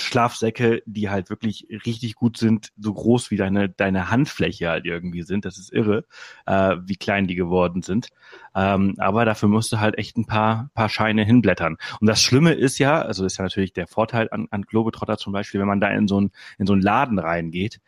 Schlafsäcke, 0.00 0.82
die 0.86 1.10
halt 1.10 1.30
wirklich 1.30 1.66
richtig 1.84 2.14
gut 2.14 2.36
sind, 2.36 2.72
so 2.76 2.92
groß 2.94 3.30
wie 3.30 3.36
deine, 3.36 3.68
deine 3.68 4.10
Handfläche 4.10 4.68
halt 4.68 4.86
irgendwie 4.86 5.22
sind. 5.22 5.44
Das 5.44 5.58
ist 5.58 5.72
irre, 5.72 6.04
äh, 6.46 6.76
wie 6.84 6.96
klein 6.96 7.26
die 7.26 7.34
geworden 7.34 7.82
sind. 7.82 8.08
Ähm, 8.54 8.94
aber 8.98 9.24
dafür 9.24 9.48
musst 9.48 9.72
du 9.72 9.80
halt 9.80 9.98
echt 9.98 10.16
ein 10.16 10.26
paar, 10.26 10.70
paar 10.74 10.88
Scheine 10.88 11.24
hinblättern. 11.24 11.76
Und 12.00 12.06
das 12.06 12.22
Schlimme 12.22 12.52
ist 12.52 12.78
ja, 12.78 13.02
also 13.02 13.24
ist 13.24 13.38
ja 13.38 13.44
natürlich 13.44 13.72
der 13.72 13.86
Vorteil 13.86 14.28
an, 14.30 14.46
an 14.50 14.62
Globetrotter 14.62 15.18
zum 15.18 15.32
Beispiel, 15.32 15.60
wenn 15.60 15.68
man 15.68 15.80
da 15.80 15.88
in 15.88 16.08
so 16.08 16.18
einen, 16.18 16.30
in 16.58 16.66
so 16.66 16.72
einen 16.72 16.82
Laden 16.82 17.18
reingeht, 17.18 17.80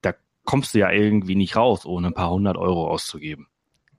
da 0.00 0.14
kommst 0.44 0.74
du 0.74 0.78
ja 0.78 0.90
irgendwie 0.90 1.34
nicht 1.34 1.56
raus, 1.56 1.86
ohne 1.86 2.08
ein 2.08 2.14
paar 2.14 2.30
hundert 2.30 2.56
Euro 2.56 2.88
auszugeben. 2.88 3.48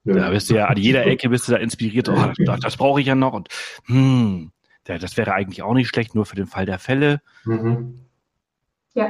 Ja. 0.05 0.15
Da 0.15 0.29
bist 0.31 0.50
du 0.50 0.55
ja 0.55 0.65
an 0.65 0.77
jeder 0.77 1.05
Ecke 1.05 1.29
bist 1.29 1.47
du 1.47 1.53
da 1.53 1.57
inspiriert, 1.59 2.09
oh, 2.09 2.31
das, 2.38 2.59
das 2.59 2.77
brauche 2.77 3.00
ich 3.00 3.07
ja 3.07 3.15
noch 3.15 3.33
und 3.33 3.47
hm, 3.85 4.51
das 4.86 5.18
wäre 5.18 5.34
eigentlich 5.34 5.63
auch 5.63 5.74
nicht 5.74 5.90
schlecht, 5.90 6.16
nur 6.16 6.25
für 6.25 6.36
den 6.36 6.48
Fall 6.48 6.66
der 6.66 6.80
Fälle. 6.80 7.22
Mhm. 7.46 8.00
Ja, 8.94 9.08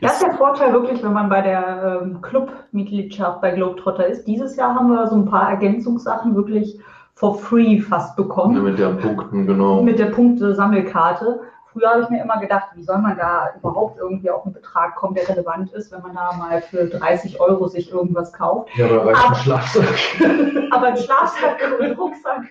das 0.00 0.14
ist 0.14 0.22
der 0.22 0.34
Vorteil 0.34 0.72
wirklich, 0.72 1.02
wenn 1.02 1.12
man 1.12 1.28
bei 1.28 1.42
der 1.42 2.00
ähm, 2.02 2.20
Club-Mitgliedschaft 2.22 3.40
bei 3.40 3.52
Globetrotter 3.52 4.06
ist. 4.06 4.24
Dieses 4.26 4.56
Jahr 4.56 4.74
haben 4.74 4.88
wir 4.88 5.06
so 5.06 5.16
ein 5.16 5.26
paar 5.26 5.50
Ergänzungssachen 5.50 6.34
wirklich 6.34 6.78
for 7.14 7.38
free 7.38 7.78
fast 7.80 8.16
bekommen. 8.16 8.56
Ja, 8.56 8.62
mit 8.62 8.78
der 8.78 8.88
Punkten, 8.88 9.46
genau. 9.46 9.82
Mit 9.82 9.98
der 9.98 10.06
Punkte-Sammelkarte. 10.06 11.40
Früher 11.72 11.88
habe 11.88 12.02
ich 12.02 12.10
mir 12.10 12.22
immer 12.22 12.38
gedacht, 12.38 12.68
wie 12.74 12.82
soll 12.82 12.98
man 12.98 13.16
da 13.16 13.50
überhaupt 13.56 13.98
irgendwie 13.98 14.28
auf 14.30 14.44
einen 14.44 14.52
Betrag 14.52 14.94
kommen, 14.96 15.14
der 15.14 15.28
relevant 15.28 15.72
ist, 15.72 15.90
wenn 15.92 16.02
man 16.02 16.14
da 16.14 16.32
mal 16.36 16.60
für 16.60 16.86
30 16.86 17.40
Euro 17.40 17.68
sich 17.68 17.90
irgendwas 17.90 18.32
kauft. 18.32 18.68
Ja, 18.76 18.86
aber 18.86 19.06
reicht 19.06 19.24
ein 19.24 19.34
Schlafsack. 19.36 19.94
aber 20.70 20.86
ein 20.88 20.96
Schlafsack 20.96 21.60
und 21.78 21.86
ein 21.86 21.92
Rucksack 21.92 22.42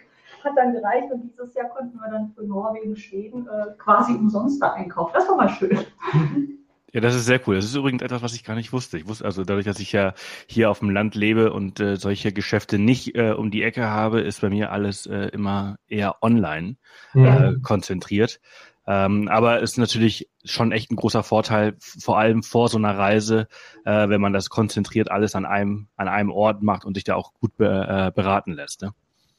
hat 0.43 0.53
dann 0.55 0.73
gereicht 0.73 1.11
und 1.11 1.23
dieses 1.23 1.53
Jahr 1.53 1.69
konnten 1.69 1.97
wir 1.99 2.09
dann 2.09 2.31
für 2.35 2.43
Norwegen, 2.43 2.95
Schweden 2.95 3.47
äh, 3.47 3.73
quasi 3.77 4.13
umsonst 4.13 4.61
da 4.61 4.73
einkaufen. 4.73 5.11
Das 5.13 5.27
war 5.27 5.35
mal 5.35 5.49
schön. 5.49 5.79
Ja, 6.93 6.99
das 6.99 7.15
ist 7.15 7.25
sehr 7.25 7.39
cool. 7.47 7.55
Das 7.55 7.65
ist 7.65 7.75
übrigens 7.75 8.01
etwas, 8.01 8.21
was 8.21 8.33
ich 8.33 8.43
gar 8.43 8.55
nicht 8.55 8.73
wusste. 8.73 8.97
Ich 8.97 9.07
wusste 9.07 9.23
also 9.23 9.45
dadurch, 9.45 9.65
dass 9.65 9.79
ich 9.79 9.93
ja 9.93 10.13
hier 10.47 10.69
auf 10.69 10.79
dem 10.79 10.89
Land 10.89 11.15
lebe 11.15 11.53
und 11.53 11.79
äh, 11.79 11.95
solche 11.95 12.33
Geschäfte 12.33 12.79
nicht 12.79 13.15
äh, 13.15 13.31
um 13.31 13.49
die 13.49 13.63
Ecke 13.63 13.89
habe, 13.89 14.19
ist 14.19 14.41
bei 14.41 14.49
mir 14.49 14.71
alles 14.71 15.05
äh, 15.05 15.27
immer 15.27 15.77
eher 15.87 16.21
online 16.21 16.75
ja. 17.13 17.51
äh, 17.51 17.59
konzentriert. 17.61 18.41
Ähm, 18.87 19.29
aber 19.29 19.59
ist 19.59 19.77
natürlich 19.77 20.29
schon 20.43 20.71
echt 20.71 20.91
ein 20.91 20.95
großer 20.95 21.23
Vorteil, 21.23 21.75
vor 21.79 22.17
allem 22.17 22.43
vor 22.43 22.67
so 22.67 22.77
einer 22.77 22.97
Reise, 22.97 23.47
äh, 23.85 24.09
wenn 24.09 24.19
man 24.19 24.33
das 24.33 24.49
konzentriert 24.49 25.11
alles 25.11 25.35
an 25.35 25.45
einem 25.45 25.87
an 25.95 26.07
einem 26.07 26.31
Ort 26.31 26.61
macht 26.63 26.83
und 26.83 26.95
sich 26.95 27.03
da 27.03 27.15
auch 27.15 27.33
gut 27.33 27.55
be 27.57 27.67
äh, 27.67 28.11
beraten 28.11 28.53
lässt. 28.53 28.81
Ne? 28.81 28.91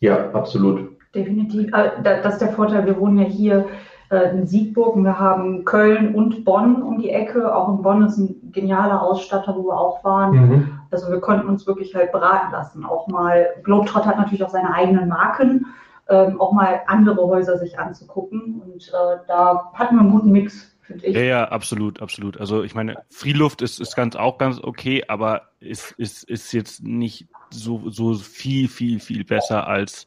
Ja, 0.02 0.30
absolut. 0.32 0.98
Definitiv. 1.14 1.70
Das 2.02 2.34
ist 2.34 2.40
der 2.40 2.52
Vorteil. 2.52 2.84
Wir 2.86 2.98
wohnen 2.98 3.18
ja 3.18 3.24
hier 3.24 3.66
äh, 4.10 4.30
in 4.30 4.46
Siegburg 4.46 4.96
und 4.96 5.04
wir 5.04 5.16
haben 5.16 5.64
Köln 5.64 6.16
und 6.16 6.44
Bonn 6.44 6.82
um 6.82 6.98
die 6.98 7.10
Ecke. 7.10 7.54
Auch 7.54 7.68
in 7.68 7.82
Bonn 7.82 8.02
ist 8.02 8.18
ein 8.18 8.50
genialer 8.50 9.00
Ausstatter, 9.00 9.54
wo 9.56 9.68
wir 9.68 9.78
auch 9.78 10.02
waren. 10.02 10.32
Mhm. 10.32 10.80
Also 10.90 11.08
wir 11.08 11.20
konnten 11.20 11.48
uns 11.48 11.68
wirklich 11.68 11.94
halt 11.94 12.10
beraten 12.10 12.50
lassen. 12.50 12.84
Auch 12.84 13.06
mal, 13.06 13.46
Globetrot 13.62 14.04
hat 14.04 14.18
natürlich 14.18 14.42
auch 14.42 14.50
seine 14.50 14.74
eigenen 14.74 15.08
Marken, 15.08 15.66
ähm, 16.08 16.40
auch 16.40 16.52
mal 16.52 16.80
andere 16.88 17.24
Häuser 17.24 17.58
sich 17.58 17.78
anzugucken. 17.78 18.60
Und 18.60 18.88
äh, 18.88 19.18
da 19.28 19.70
hatten 19.74 19.94
wir 19.94 20.00
einen 20.00 20.10
guten 20.10 20.32
Mix, 20.32 20.71
finde 20.92 21.06
ich. 21.06 21.14
Ja, 21.14 21.22
ja, 21.22 21.44
absolut, 21.48 22.00
absolut. 22.00 22.38
Also 22.38 22.62
ich 22.62 22.74
meine, 22.74 23.02
Freeluft 23.10 23.62
ist, 23.62 23.80
ist 23.80 23.96
ganz 23.96 24.16
auch 24.16 24.38
ganz 24.38 24.58
okay, 24.60 25.04
aber 25.08 25.48
ist, 25.60 25.92
ist, 25.92 26.24
ist 26.24 26.52
jetzt 26.52 26.82
nicht 26.82 27.28
so, 27.50 27.90
so 27.90 28.14
viel, 28.14 28.68
viel, 28.68 29.00
viel 29.00 29.24
besser 29.24 29.66
als 29.66 30.06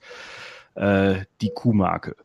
äh, 0.76 1.26
die 1.42 1.52
Kuhmarke. 1.54 2.16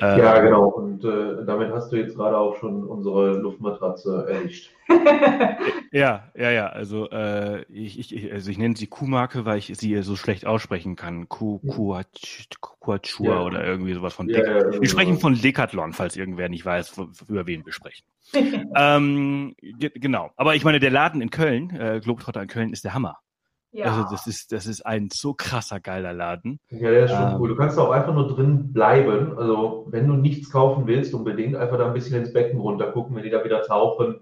Äh, 0.00 0.18
ja, 0.18 0.40
genau. 0.40 0.68
Und 0.68 1.04
äh, 1.04 1.44
damit 1.44 1.72
hast 1.72 1.90
du 1.92 1.96
jetzt 1.96 2.16
gerade 2.16 2.36
auch 2.36 2.56
schon 2.56 2.84
unsere 2.84 3.36
Luftmatratze 3.38 4.26
erwischt. 4.28 4.70
ja, 5.92 6.24
ja, 6.34 6.50
ja. 6.50 6.66
Also, 6.68 7.08
äh, 7.10 7.62
ich, 7.64 8.12
ich, 8.12 8.32
also 8.32 8.50
ich 8.50 8.58
nenne 8.58 8.76
sie 8.76 8.86
Kuhmarke, 8.86 9.44
weil 9.44 9.58
ich 9.58 9.72
sie 9.76 10.02
so 10.02 10.16
schlecht 10.16 10.46
aussprechen 10.46 10.96
kann. 10.96 11.28
Kuh, 11.28 11.58
Kuachua 11.58 12.04
ja. 13.20 13.42
oder 13.42 13.64
irgendwie 13.64 13.94
sowas 13.94 14.14
von 14.14 14.28
ja, 14.28 14.38
ja, 14.38 14.80
Wir 14.80 14.88
sprechen 14.88 15.18
von 15.18 15.34
Decathlon, 15.34 15.92
falls 15.92 16.16
irgendwer 16.16 16.48
nicht 16.48 16.64
weiß, 16.64 16.98
über 17.28 17.46
wen 17.46 17.64
wir 17.66 17.72
sprechen. 17.72 18.04
ähm, 18.76 19.54
genau. 19.60 20.30
Aber 20.36 20.54
ich 20.54 20.64
meine, 20.64 20.80
der 20.80 20.90
Laden 20.90 21.20
in 21.20 21.30
Köln, 21.30 21.70
äh, 21.70 22.00
Globetrotter 22.02 22.42
in 22.42 22.48
Köln, 22.48 22.72
ist 22.72 22.84
der 22.84 22.94
Hammer. 22.94 23.18
Ja. 23.70 23.86
Also 23.86 24.10
das 24.10 24.26
ist, 24.26 24.52
das 24.52 24.66
ist 24.66 24.84
ein 24.86 25.08
so 25.12 25.34
krasser 25.34 25.78
geiler 25.78 26.12
Laden. 26.12 26.58
Ja, 26.70 26.90
der 26.90 27.04
ist 27.04 27.10
schon 27.10 27.32
ähm, 27.32 27.36
cool. 27.38 27.48
Du 27.50 27.56
kannst 27.56 27.78
auch 27.78 27.90
einfach 27.90 28.14
nur 28.14 28.28
drin 28.34 28.72
bleiben. 28.72 29.38
Also 29.38 29.86
wenn 29.90 30.08
du 30.08 30.14
nichts 30.14 30.50
kaufen 30.50 30.86
willst, 30.86 31.12
unbedingt 31.12 31.54
einfach 31.54 31.76
da 31.78 31.86
ein 31.86 31.92
bisschen 31.92 32.18
ins 32.18 32.32
Becken 32.32 32.58
runter 32.58 32.90
gucken, 32.92 33.14
wenn 33.14 33.24
die 33.24 33.30
da 33.30 33.44
wieder 33.44 33.62
tauchen 33.62 34.20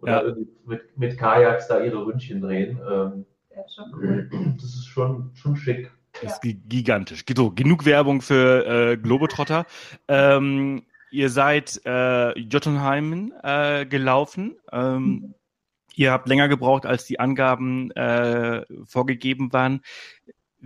oder 0.00 0.28
ja. 0.28 0.34
mit, 0.66 0.98
mit 0.98 1.18
Kajaks 1.18 1.68
da 1.68 1.80
ihre 1.80 2.04
Ründchen 2.04 2.42
drehen. 2.42 2.78
Ähm, 2.88 3.26
ja, 3.54 3.62
schon 3.74 3.94
cool. 3.94 4.30
Das 4.56 4.64
ist 4.64 4.86
schon, 4.86 5.30
schon 5.34 5.56
schick. 5.56 5.90
Das 6.22 6.34
ist 6.34 6.42
gigantisch. 6.68 7.24
So, 7.34 7.50
genug 7.50 7.86
Werbung 7.86 8.20
für 8.20 8.66
äh, 8.66 8.96
Globetrotter. 8.96 9.66
Ähm, 10.06 10.84
ihr 11.10 11.28
seid 11.28 11.80
äh, 11.84 12.38
Jotunheimen 12.38 13.32
äh, 13.42 13.86
gelaufen. 13.86 14.56
Ähm, 14.70 15.04
mhm. 15.04 15.34
Ihr 15.96 16.12
habt 16.12 16.28
länger 16.28 16.48
gebraucht, 16.48 16.86
als 16.86 17.04
die 17.04 17.20
Angaben 17.20 17.90
äh, 17.92 18.62
vorgegeben 18.84 19.52
waren. 19.52 19.80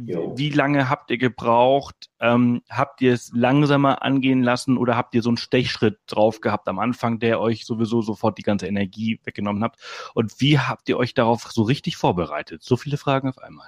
Jo. 0.00 0.32
Wie 0.36 0.50
lange 0.50 0.88
habt 0.88 1.10
ihr 1.10 1.18
gebraucht? 1.18 2.08
Ähm, 2.20 2.62
habt 2.70 3.00
ihr 3.00 3.12
es 3.12 3.32
langsamer 3.34 4.02
angehen 4.02 4.42
lassen 4.42 4.78
oder 4.78 4.96
habt 4.96 5.14
ihr 5.14 5.22
so 5.22 5.30
einen 5.30 5.38
Stechschritt 5.38 5.98
drauf 6.06 6.40
gehabt 6.40 6.68
am 6.68 6.78
Anfang, 6.78 7.18
der 7.18 7.40
euch 7.40 7.66
sowieso 7.66 8.00
sofort 8.00 8.38
die 8.38 8.44
ganze 8.44 8.68
Energie 8.68 9.20
weggenommen 9.24 9.64
habt? 9.64 9.80
Und 10.14 10.40
wie 10.40 10.58
habt 10.58 10.88
ihr 10.88 10.98
euch 10.98 11.14
darauf 11.14 11.50
so 11.50 11.62
richtig 11.62 11.96
vorbereitet? 11.96 12.62
So 12.62 12.76
viele 12.76 12.96
Fragen 12.96 13.28
auf 13.28 13.38
einmal. 13.38 13.66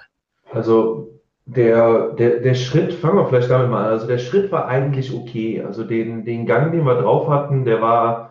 Also 0.53 1.19
der, 1.45 2.13
der, 2.13 2.39
der 2.39 2.55
Schritt, 2.55 2.93
fangen 2.93 3.17
wir 3.17 3.27
vielleicht 3.27 3.49
damit 3.49 3.69
mal 3.69 3.85
an. 3.85 3.91
Also 3.91 4.07
der 4.07 4.19
Schritt 4.19 4.53
war 4.53 4.67
eigentlich 4.67 5.13
okay. 5.13 5.61
Also 5.61 5.83
den, 5.83 6.23
den 6.23 6.45
Gang, 6.45 6.71
den 6.71 6.85
wir 6.85 7.01
drauf 7.01 7.27
hatten, 7.27 7.65
der 7.65 7.81
war 7.81 8.30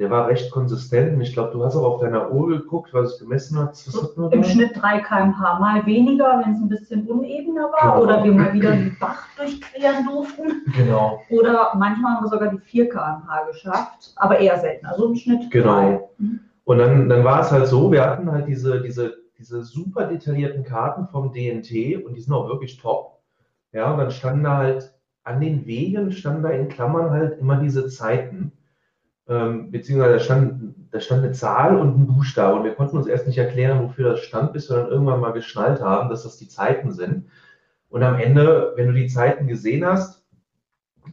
der 0.00 0.10
war 0.10 0.28
recht 0.28 0.50
konsistent. 0.50 1.14
Und 1.14 1.20
ich 1.20 1.34
glaube, 1.34 1.52
du 1.52 1.62
hast 1.62 1.76
auch 1.76 1.84
auf 1.84 2.00
deiner 2.00 2.32
Uhr 2.32 2.48
geguckt, 2.48 2.94
was 2.94 3.12
es 3.12 3.18
gemessen 3.18 3.58
hat. 3.58 3.76
hat 3.76 4.32
Im 4.32 4.42
Schnitt 4.42 4.70
3 4.74 5.00
km/h, 5.00 5.58
mal 5.60 5.84
weniger, 5.84 6.42
wenn 6.42 6.54
es 6.54 6.60
ein 6.60 6.70
bisschen 6.70 7.06
unebener 7.06 7.70
war 7.70 7.92
genau. 7.92 8.02
oder 8.02 8.24
wir 8.24 8.32
mal 8.32 8.52
wieder 8.54 8.70
den 8.70 8.96
Bach 8.98 9.22
durchqueren 9.36 10.06
durften. 10.06 10.64
Genau. 10.74 11.20
Oder 11.28 11.72
manchmal 11.76 12.14
haben 12.14 12.24
wir 12.24 12.30
sogar 12.30 12.48
die 12.48 12.58
4 12.58 12.88
km/h 12.88 13.44
geschafft, 13.50 14.14
aber 14.16 14.38
eher 14.38 14.58
selten. 14.58 14.86
Also 14.86 15.06
im 15.06 15.16
Schnitt. 15.16 15.50
Genau. 15.50 16.10
Mhm. 16.16 16.40
Und 16.64 16.78
dann, 16.78 17.08
dann 17.10 17.22
war 17.22 17.42
es 17.42 17.50
halt 17.50 17.66
so, 17.66 17.92
wir 17.92 18.02
hatten 18.02 18.32
halt 18.32 18.48
diese, 18.48 18.80
diese, 18.80 19.16
diese 19.38 19.62
super 19.62 20.06
detaillierten 20.06 20.64
Karten 20.64 21.08
vom 21.08 21.30
DNT 21.30 22.06
und 22.06 22.14
die 22.14 22.20
sind 22.20 22.32
auch 22.32 22.48
wirklich 22.48 22.78
top. 22.78 23.18
Ja, 23.72 23.92
und 23.92 23.98
dann 23.98 24.10
standen 24.10 24.44
da 24.44 24.56
halt 24.56 24.94
an 25.24 25.40
den 25.40 25.66
Wegen, 25.66 26.10
standen 26.10 26.42
da 26.42 26.48
in 26.48 26.70
Klammern 26.70 27.10
halt 27.10 27.38
immer 27.38 27.56
diese 27.56 27.86
Zeiten 27.88 28.52
ähm, 29.30 29.70
beziehungsweise 29.70 30.14
da 30.14 30.18
stand, 30.18 30.74
da 30.90 31.00
stand 31.00 31.22
eine 31.22 31.32
Zahl 31.32 31.76
und 31.76 31.96
ein 31.96 32.06
Buchstabe 32.08 32.56
und 32.56 32.64
wir 32.64 32.74
konnten 32.74 32.96
uns 32.96 33.06
erst 33.06 33.28
nicht 33.28 33.38
erklären, 33.38 33.80
wofür 33.80 34.10
das 34.10 34.20
stand, 34.20 34.52
bis 34.52 34.68
wir 34.68 34.76
dann 34.76 34.88
irgendwann 34.88 35.20
mal 35.20 35.32
geschnallt 35.32 35.80
haben, 35.80 36.10
dass 36.10 36.24
das 36.24 36.36
die 36.36 36.48
Zeiten 36.48 36.90
sind. 36.90 37.28
Und 37.90 38.02
am 38.02 38.16
Ende, 38.16 38.72
wenn 38.74 38.88
du 38.88 38.92
die 38.92 39.06
Zeiten 39.06 39.46
gesehen 39.46 39.86
hast, 39.86 40.26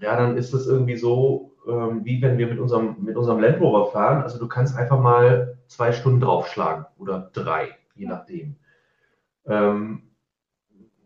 ja, 0.01 0.17
dann 0.17 0.35
ist 0.35 0.51
das 0.53 0.65
irgendwie 0.65 0.97
so, 0.97 1.53
ähm, 1.67 2.03
wie 2.05 2.19
wenn 2.21 2.39
wir 2.39 2.47
mit 2.47 2.59
unserem, 2.59 2.95
mit 2.99 3.15
unserem 3.15 3.39
Land 3.39 3.61
Rover 3.61 3.91
fahren. 3.91 4.23
Also 4.23 4.39
du 4.39 4.47
kannst 4.47 4.75
einfach 4.75 4.99
mal 4.99 5.59
zwei 5.67 5.91
Stunden 5.91 6.19
draufschlagen 6.19 6.85
oder 6.97 7.29
drei, 7.33 7.69
je 7.93 8.07
nachdem. 8.07 8.55
Ähm, 9.45 10.03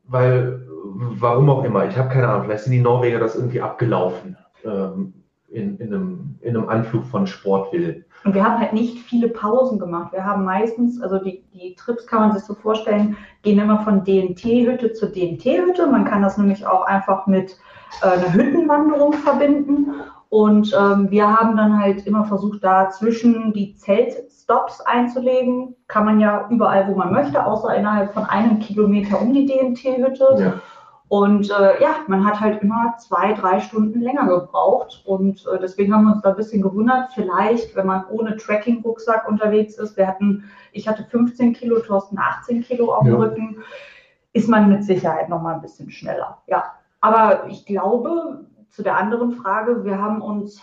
weil, 0.05 0.65
warum 0.83 1.49
auch 1.49 1.63
immer, 1.65 1.87
ich 1.87 1.97
habe 1.97 2.09
keine 2.09 2.29
Ahnung, 2.29 2.45
vielleicht 2.45 2.63
sind 2.63 2.73
die 2.73 2.79
Norweger 2.79 3.19
das 3.19 3.35
irgendwie 3.35 3.61
abgelaufen. 3.61 4.37
Ähm, 4.63 5.20
in, 5.51 5.77
in, 5.77 5.93
einem, 5.93 6.35
in 6.41 6.55
einem 6.55 6.69
Anflug 6.69 7.05
von 7.05 7.27
Sportwillen. 7.27 8.05
Und 8.23 8.35
wir 8.35 8.43
haben 8.43 8.59
halt 8.59 8.73
nicht 8.73 8.99
viele 8.99 9.29
Pausen 9.29 9.79
gemacht. 9.79 10.13
Wir 10.13 10.23
haben 10.23 10.45
meistens, 10.45 11.01
also 11.01 11.17
die, 11.17 11.43
die 11.53 11.75
Trips 11.75 12.05
kann 12.05 12.21
man 12.21 12.33
sich 12.33 12.43
so 12.43 12.53
vorstellen, 12.53 13.17
gehen 13.41 13.59
immer 13.59 13.79
von 13.79 14.03
DNT-Hütte 14.03 14.93
zu 14.93 15.07
DNT-Hütte. 15.07 15.87
Man 15.87 16.05
kann 16.05 16.21
das 16.21 16.37
nämlich 16.37 16.65
auch 16.65 16.85
einfach 16.85 17.27
mit 17.27 17.57
äh, 18.01 18.07
einer 18.07 18.33
Hüttenwanderung 18.33 19.13
verbinden. 19.13 19.93
Und 20.29 20.73
ähm, 20.79 21.11
wir 21.11 21.27
haben 21.27 21.57
dann 21.57 21.77
halt 21.81 22.07
immer 22.07 22.23
versucht, 22.23 22.63
dazwischen 22.63 23.51
die 23.51 23.75
Zeltstops 23.75 24.79
einzulegen. 24.81 25.75
Kann 25.87 26.05
man 26.05 26.21
ja 26.21 26.47
überall, 26.49 26.87
wo 26.87 26.95
man 26.95 27.11
möchte, 27.11 27.45
außer 27.45 27.75
innerhalb 27.75 28.13
von 28.13 28.23
einem 28.25 28.59
Kilometer 28.59 29.19
um 29.19 29.33
die 29.33 29.45
DMT-Hütte. 29.45 30.35
Ja. 30.39 30.53
Und 31.11 31.49
äh, 31.49 31.81
ja, 31.81 31.97
man 32.07 32.23
hat 32.23 32.39
halt 32.39 32.61
immer 32.61 32.95
zwei, 32.97 33.33
drei 33.33 33.59
Stunden 33.59 33.99
länger 33.99 34.27
gebraucht. 34.27 35.03
Und 35.05 35.45
äh, 35.45 35.59
deswegen 35.59 35.93
haben 35.93 36.05
wir 36.05 36.13
uns 36.13 36.21
da 36.21 36.29
ein 36.29 36.37
bisschen 36.37 36.61
gewundert. 36.61 37.09
Vielleicht, 37.13 37.75
wenn 37.75 37.85
man 37.85 38.05
ohne 38.07 38.37
Tracking-Rucksack 38.37 39.27
unterwegs 39.27 39.77
ist, 39.77 39.97
wir 39.97 40.07
hatten, 40.07 40.49
ich 40.71 40.87
hatte 40.87 41.03
15 41.03 41.51
Kilo, 41.51 41.79
Thorsten 41.79 42.17
18 42.17 42.61
Kilo 42.63 42.93
auf 42.93 43.03
dem 43.03 43.11
ja. 43.11 43.19
Rücken, 43.19 43.57
ist 44.31 44.47
man 44.47 44.69
mit 44.69 44.85
Sicherheit 44.85 45.27
noch 45.27 45.41
mal 45.41 45.55
ein 45.55 45.61
bisschen 45.61 45.91
schneller. 45.91 46.37
Ja, 46.47 46.63
aber 47.01 47.45
ich 47.49 47.65
glaube, 47.65 48.45
zu 48.69 48.81
der 48.81 48.95
anderen 48.95 49.33
Frage, 49.33 49.83
wir 49.83 50.01
haben 50.01 50.21
uns 50.21 50.61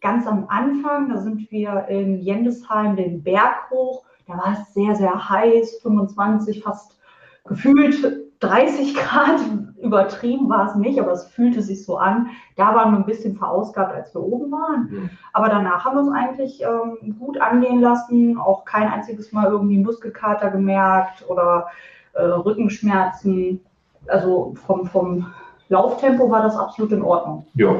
ganz 0.00 0.26
am 0.26 0.46
Anfang, 0.48 1.10
da 1.10 1.18
sind 1.18 1.48
wir 1.52 1.86
in 1.86 2.18
Jendesheim 2.18 2.96
den 2.96 3.22
Berg 3.22 3.70
hoch, 3.70 4.04
da 4.26 4.32
war 4.32 4.52
es 4.60 4.74
sehr, 4.74 4.96
sehr 4.96 5.30
heiß, 5.30 5.78
25, 5.80 6.64
fast 6.64 6.98
gefühlt 7.44 8.25
30 8.40 8.94
Grad, 8.94 9.40
übertrieben 9.82 10.48
war 10.48 10.68
es 10.68 10.74
nicht, 10.74 10.98
aber 10.98 11.12
es 11.12 11.26
fühlte 11.26 11.62
sich 11.62 11.84
so 11.84 11.96
an. 11.96 12.28
Da 12.56 12.74
waren 12.74 12.92
wir 12.92 12.98
ein 12.98 13.06
bisschen 13.06 13.36
verausgabt, 13.36 13.94
als 13.94 14.14
wir 14.14 14.22
oben 14.22 14.50
waren. 14.50 14.88
Mhm. 14.90 15.10
Aber 15.32 15.48
danach 15.48 15.84
haben 15.84 15.96
wir 15.96 16.00
uns 16.02 16.12
eigentlich 16.12 16.62
ähm, 16.62 17.16
gut 17.18 17.40
angehen 17.40 17.80
lassen, 17.80 18.38
auch 18.38 18.64
kein 18.64 18.88
einziges 18.88 19.32
Mal 19.32 19.50
irgendwie 19.50 19.78
Muskelkater 19.78 20.50
gemerkt 20.50 21.24
oder 21.28 21.66
äh, 22.14 22.22
Rückenschmerzen. 22.22 23.60
Also 24.08 24.54
vom, 24.66 24.86
vom 24.86 25.26
Lauftempo 25.68 26.30
war 26.30 26.42
das 26.42 26.56
absolut 26.56 26.92
in 26.92 27.02
Ordnung. 27.02 27.46
Ja, 27.54 27.74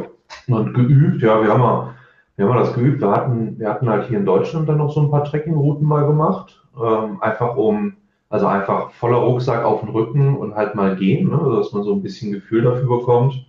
und 0.48 0.74
geübt, 0.74 1.22
ja, 1.22 1.40
wir 1.40 1.52
haben 1.52 1.90
wir 2.36 2.48
haben 2.48 2.58
das 2.58 2.74
geübt. 2.74 3.00
Wir 3.00 3.10
hatten, 3.10 3.58
wir 3.58 3.68
hatten 3.68 3.88
halt 3.88 4.08
hier 4.08 4.18
in 4.18 4.26
Deutschland 4.26 4.68
dann 4.68 4.78
noch 4.78 4.92
so 4.92 5.00
ein 5.00 5.10
paar 5.10 5.24
Trekkingrouten 5.24 5.86
mal 5.86 6.06
gemacht, 6.06 6.62
ähm, 6.78 7.20
einfach 7.22 7.56
um 7.56 7.94
also 8.28 8.46
einfach 8.46 8.90
voller 8.92 9.18
Rucksack 9.18 9.64
auf 9.64 9.80
den 9.80 9.90
Rücken 9.90 10.36
und 10.36 10.54
halt 10.54 10.74
mal 10.74 10.96
gehen, 10.96 11.30
ne? 11.30 11.56
dass 11.56 11.72
man 11.72 11.82
so 11.84 11.92
ein 11.92 12.02
bisschen 12.02 12.32
Gefühl 12.32 12.62
dafür 12.62 12.98
bekommt 12.98 13.46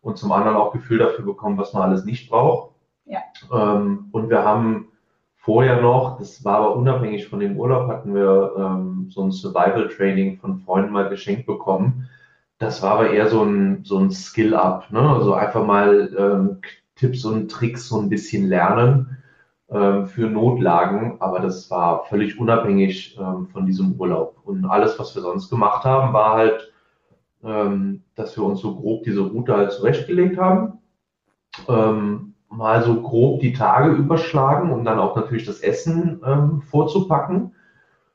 und 0.00 0.18
zum 0.18 0.32
anderen 0.32 0.56
auch 0.56 0.72
Gefühl 0.72 0.98
dafür 0.98 1.24
bekommt, 1.24 1.58
was 1.58 1.72
man 1.72 1.82
alles 1.82 2.04
nicht 2.04 2.28
braucht. 2.28 2.74
Ja. 3.04 3.20
Ähm, 3.52 4.08
und 4.12 4.30
wir 4.30 4.44
haben 4.44 4.88
vorher 5.36 5.80
noch, 5.80 6.18
das 6.18 6.44
war 6.44 6.56
aber 6.56 6.76
unabhängig 6.76 7.28
von 7.28 7.38
dem 7.38 7.56
Urlaub, 7.56 7.88
hatten 7.88 8.14
wir 8.14 8.52
ähm, 8.58 9.06
so 9.10 9.22
ein 9.22 9.30
Survival-Training 9.30 10.38
von 10.38 10.58
Freunden 10.58 10.92
mal 10.92 11.08
geschenkt 11.08 11.46
bekommen. 11.46 12.08
Das 12.58 12.82
war 12.82 12.92
aber 12.92 13.10
eher 13.10 13.28
so 13.28 13.44
ein, 13.44 13.84
so 13.84 13.98
ein 13.98 14.10
Skill-Up, 14.10 14.90
ne? 14.90 15.00
also 15.00 15.34
einfach 15.34 15.64
mal 15.64 16.12
ähm, 16.18 16.60
Tipps 16.96 17.24
und 17.24 17.48
Tricks 17.48 17.88
so 17.88 18.00
ein 18.00 18.08
bisschen 18.08 18.48
lernen 18.48 19.18
für 19.68 20.30
Notlagen, 20.30 21.16
aber 21.18 21.40
das 21.40 21.68
war 21.72 22.04
völlig 22.04 22.38
unabhängig 22.38 23.18
ähm, 23.18 23.48
von 23.48 23.66
diesem 23.66 23.94
Urlaub. 23.98 24.36
Und 24.44 24.64
alles, 24.64 24.96
was 24.98 25.12
wir 25.16 25.22
sonst 25.22 25.50
gemacht 25.50 25.84
haben, 25.84 26.12
war 26.12 26.34
halt, 26.34 26.72
ähm, 27.42 28.04
dass 28.14 28.36
wir 28.36 28.44
uns 28.44 28.60
so 28.60 28.76
grob 28.76 29.02
diese 29.02 29.22
Route 29.22 29.56
halt 29.56 29.72
zurechtgelegt 29.72 30.38
haben, 30.38 30.78
ähm, 31.68 32.34
mal 32.48 32.82
so 32.84 33.02
grob 33.02 33.40
die 33.40 33.52
Tage 33.52 33.90
überschlagen, 33.90 34.72
um 34.72 34.84
dann 34.84 35.00
auch 35.00 35.16
natürlich 35.16 35.44
das 35.46 35.60
Essen 35.60 36.20
ähm, 36.24 36.62
vorzupacken. 36.62 37.52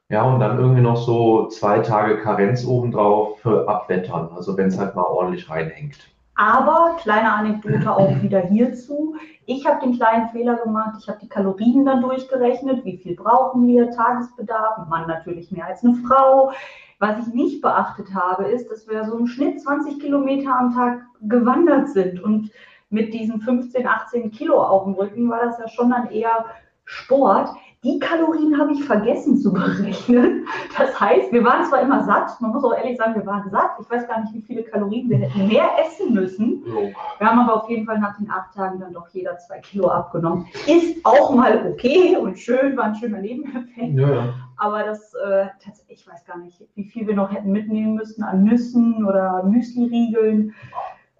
Ja, 0.08 0.24
und 0.24 0.39
dann 0.39 0.58
irgendwie 0.58 0.81
noch 0.81 0.98
so 0.98 1.48
zwei 1.48 1.79
Tage 1.79 2.17
Karenz 2.22 2.65
obendrauf 2.65 3.39
für 3.39 3.67
Abwettern, 3.67 4.29
also 4.36 4.58
wenn 4.58 4.67
es 4.67 4.77
halt 4.77 4.96
mal 4.96 5.03
ordentlich 5.03 5.50
reinhängt. 5.50 5.98
Aber 6.41 6.95
kleine 7.00 7.31
Anekdote 7.33 7.95
auch 7.95 8.19
wieder 8.24 8.39
hierzu. 8.39 9.15
Ich 9.45 9.63
habe 9.67 9.79
den 9.86 9.95
kleinen 9.95 10.29
Fehler 10.29 10.55
gemacht. 10.55 10.95
Ich 11.00 11.07
habe 11.07 11.19
die 11.21 11.29
Kalorien 11.29 11.86
dann 11.86 12.01
durchgerechnet. 12.01 12.83
Wie 12.83 12.98
viel 12.98 13.15
brauchen 13.15 13.67
wir? 13.67 13.91
Tagesbedarf. 13.91 14.88
Mann 14.89 15.07
natürlich 15.07 15.51
mehr 15.51 15.67
als 15.67 15.83
eine 15.83 15.93
Frau. 15.98 16.51
Was 16.98 17.27
ich 17.27 17.31
nicht 17.36 17.62
beachtet 17.62 18.07
habe, 18.15 18.45
ist, 18.45 18.71
dass 18.71 18.88
wir 18.88 19.05
so 19.05 19.19
im 19.19 19.27
Schnitt 19.27 19.62
20 19.62 20.00
Kilometer 20.00 20.57
am 20.57 20.74
Tag 20.74 21.01
gewandert 21.21 21.89
sind. 21.89 22.19
Und 22.24 22.50
mit 22.89 23.13
diesen 23.13 23.39
15, 23.39 23.86
18 23.86 24.31
Kilo 24.31 24.63
auf 24.63 24.86
dem 24.86 24.93
Rücken 24.95 25.29
war 25.29 25.45
das 25.45 25.60
ja 25.60 25.67
schon 25.67 25.91
dann 25.91 26.10
eher 26.10 26.45
Sport. 26.86 27.51
Die 27.84 27.98
Kalorien 27.98 28.60
habe 28.60 28.74
ich 28.74 28.84
vergessen 28.84 29.38
zu 29.38 29.52
berechnen. 29.52 30.46
Das 30.78 31.00
heißt, 31.00 31.32
wir 31.32 31.44
waren 31.44 31.66
zwar 31.66 31.82
immer 31.82 32.04
satt, 32.04 32.40
man 32.40 32.52
muss 32.52 32.64
auch 32.64 32.78
ehrlich 32.78 32.96
sagen, 32.96 33.16
wir 33.16 33.26
waren 33.26 33.50
satt. 33.50 33.72
Ich 33.82 33.90
weiß 33.90 34.08
gar 34.08 34.22
nicht, 34.22 34.36
wie 34.36 34.42
viele 34.42 34.62
Kalorien 34.62 35.10
wir 35.10 35.17
hätten 35.17 35.48
mehr 35.48 35.67
essen 35.84 36.13
müssen. 36.13 36.63
Wir 36.63 37.28
haben 37.28 37.39
aber 37.39 37.63
auf 37.63 37.70
jeden 37.72 37.88
Fall 37.88 37.98
nach 37.98 38.15
den 38.17 38.30
acht 38.30 38.54
Tagen 38.54 38.80
dann 38.80 38.94
doch 38.94 39.08
jeder 39.10 39.36
zwei 39.39 39.58
Kilo 39.60 39.88
abgenommen. 39.88 40.46
Ist 40.67 41.04
auch 41.04 41.34
mal 41.34 41.72
okay 41.72 42.15
und 42.17 42.38
schön, 42.38 42.78
war 42.78 42.84
ein 42.84 42.96
schöner 42.96 43.17
Nebeneffekt. 43.17 43.98
Ja. 43.98 44.32
Aber 44.58 44.84
das, 44.84 45.15
äh, 45.15 45.48
ich 45.88 46.08
weiß 46.08 46.24
gar 46.26 46.38
nicht, 46.38 46.63
wie 46.76 46.84
viel 46.84 47.08
wir 47.08 47.15
noch 47.15 47.32
hätten 47.32 47.52
mitnehmen 47.52 47.96
müssen 47.96 48.22
an 48.22 48.44
Nüssen 48.44 49.04
oder 49.08 49.41
Müsli-Riegeln. 49.41 50.54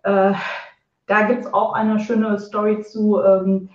Äh, 0.04 0.34
da 1.08 1.21
gibt 1.24 1.45
es 1.45 1.54
auch 1.56 1.74
eine 1.74 2.00
schöne 2.00 2.38
Story 2.38 2.82
zu. 2.82 3.19
Ähm, 3.19 3.69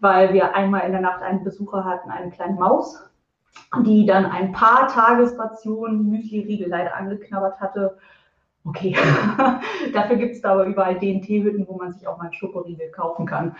weil 0.00 0.32
wir 0.32 0.54
einmal 0.54 0.82
in 0.82 0.92
der 0.92 1.00
Nacht 1.00 1.22
einen 1.22 1.44
Besucher 1.44 1.84
hatten, 1.84 2.10
eine 2.10 2.30
kleine 2.30 2.54
Maus, 2.54 3.02
die 3.84 4.06
dann 4.06 4.26
ein 4.26 4.52
paar 4.52 4.88
Tagesrationen 4.88 6.08
Müsli-Riegel 6.10 6.68
leider 6.68 6.96
angeknabbert 6.96 7.60
hatte. 7.60 7.98
Okay, 8.64 8.94
dafür 9.94 10.16
gibt 10.16 10.34
es 10.34 10.42
da 10.42 10.52
aber 10.52 10.66
überall 10.66 10.98
DNT-Hütten, 10.98 11.66
wo 11.66 11.76
man 11.78 11.92
sich 11.92 12.06
auch 12.06 12.18
mal 12.18 12.24
einen 12.24 12.34
Schokoriegel 12.34 12.90
kaufen 12.90 13.24
kann, 13.24 13.56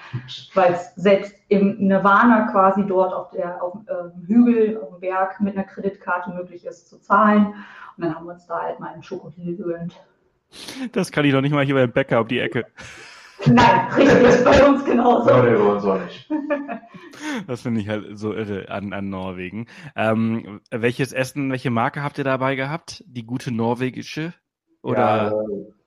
weil 0.54 0.74
es 0.74 0.94
selbst 0.96 1.34
im 1.48 1.78
Nirvana 1.78 2.50
quasi 2.50 2.84
dort 2.86 3.14
auf, 3.14 3.30
der, 3.30 3.62
auf 3.62 3.72
dem 3.72 3.86
ähm, 3.88 4.26
Hügel, 4.26 4.78
auf 4.82 4.90
dem 4.90 5.00
Berg 5.00 5.40
mit 5.40 5.56
einer 5.56 5.64
Kreditkarte 5.64 6.30
möglich 6.30 6.66
ist 6.66 6.88
zu 6.88 7.00
zahlen. 7.00 7.54
Und 7.96 8.04
dann 8.04 8.14
haben 8.14 8.26
wir 8.26 8.34
uns 8.34 8.46
da 8.46 8.60
halt 8.60 8.78
mal 8.78 8.92
einen 8.92 9.02
Schokoriegel 9.02 9.56
gewöhnt. 9.56 9.98
Das 10.92 11.10
kann 11.10 11.24
ich 11.24 11.32
doch 11.32 11.40
nicht 11.40 11.52
mal 11.52 11.64
hier 11.64 11.74
beim 11.76 11.92
Bäcker 11.92 12.20
um 12.20 12.28
die 12.28 12.40
Ecke. 12.40 12.66
Nein, 13.46 13.92
richtig, 13.96 14.22
ist 14.22 14.44
bei 14.44 14.66
uns 14.66 14.84
genauso. 14.84 15.42
Nee, 15.42 15.56
bei 15.56 15.72
uns 15.72 15.84
auch 15.84 16.00
nicht. 16.00 16.30
Das 17.46 17.62
finde 17.62 17.80
ich 17.80 17.88
halt 17.88 18.18
so 18.18 18.32
irre 18.32 18.70
an, 18.70 18.92
an 18.92 19.10
Norwegen. 19.10 19.66
Ähm, 19.94 20.60
welches 20.70 21.12
Essen, 21.12 21.50
welche 21.50 21.70
Marke 21.70 22.02
habt 22.02 22.16
ihr 22.18 22.24
dabei 22.24 22.54
gehabt? 22.54 23.04
Die 23.06 23.26
gute 23.26 23.52
norwegische? 23.52 24.32
Oder? 24.82 24.98
Ja, 24.98 25.32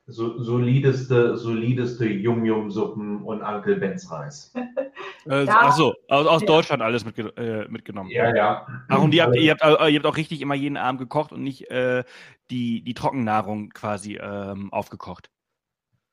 so, 0.05 0.37
solideste, 0.43 1.37
solideste 1.37 2.05
Yum-Yum-Suppen 2.05 3.23
und 3.23 3.41
Uncle 3.41 3.77
Benz 3.77 4.09
Reis. 4.11 4.53
Äh, 5.25 5.45
ja. 5.45 5.57
Ach 5.61 5.71
so, 5.71 5.93
aus, 6.09 6.27
aus 6.27 6.41
ja. 6.41 6.47
Deutschland 6.47 6.81
alles 6.81 7.05
mitge 7.05 7.33
äh, 7.37 7.65
mitgenommen. 7.69 8.09
Ja, 8.09 8.35
ja. 8.35 8.67
Ach, 8.89 9.01
und 9.01 9.13
ihr 9.13 9.23
habt, 9.23 9.37
ihr, 9.37 9.51
habt, 9.53 9.61
äh, 9.63 9.89
ihr 9.89 9.99
habt 9.99 10.05
auch 10.05 10.17
richtig 10.17 10.41
immer 10.41 10.53
jeden 10.53 10.75
Abend 10.75 10.99
gekocht 10.99 11.31
und 11.31 11.43
nicht 11.43 11.71
äh, 11.71 12.03
die, 12.51 12.83
die 12.83 12.93
Trockennahrung 12.93 13.69
quasi 13.69 14.19
ähm, 14.21 14.71
aufgekocht. 14.73 15.29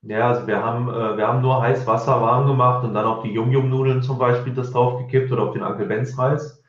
Ja, 0.02 0.28
also 0.28 0.46
wir 0.46 0.62
haben, 0.62 0.88
äh, 0.88 1.16
wir 1.16 1.28
haben 1.28 1.42
nur 1.42 1.60
heiß 1.60 1.86
Wasser 1.86 2.20
warm 2.22 2.46
gemacht 2.46 2.84
und 2.84 2.94
dann 2.94 3.04
auf 3.04 3.22
die 3.22 3.32
Yum-Yum-Nudeln 3.32 4.02
zum 4.02 4.18
Beispiel 4.18 4.54
das 4.54 4.72
draufgekippt 4.72 5.30
oder 5.30 5.42
auf 5.42 5.52
den 5.52 5.62
Uncle 5.62 5.86
Benz 5.86 6.16
Reis. 6.18 6.62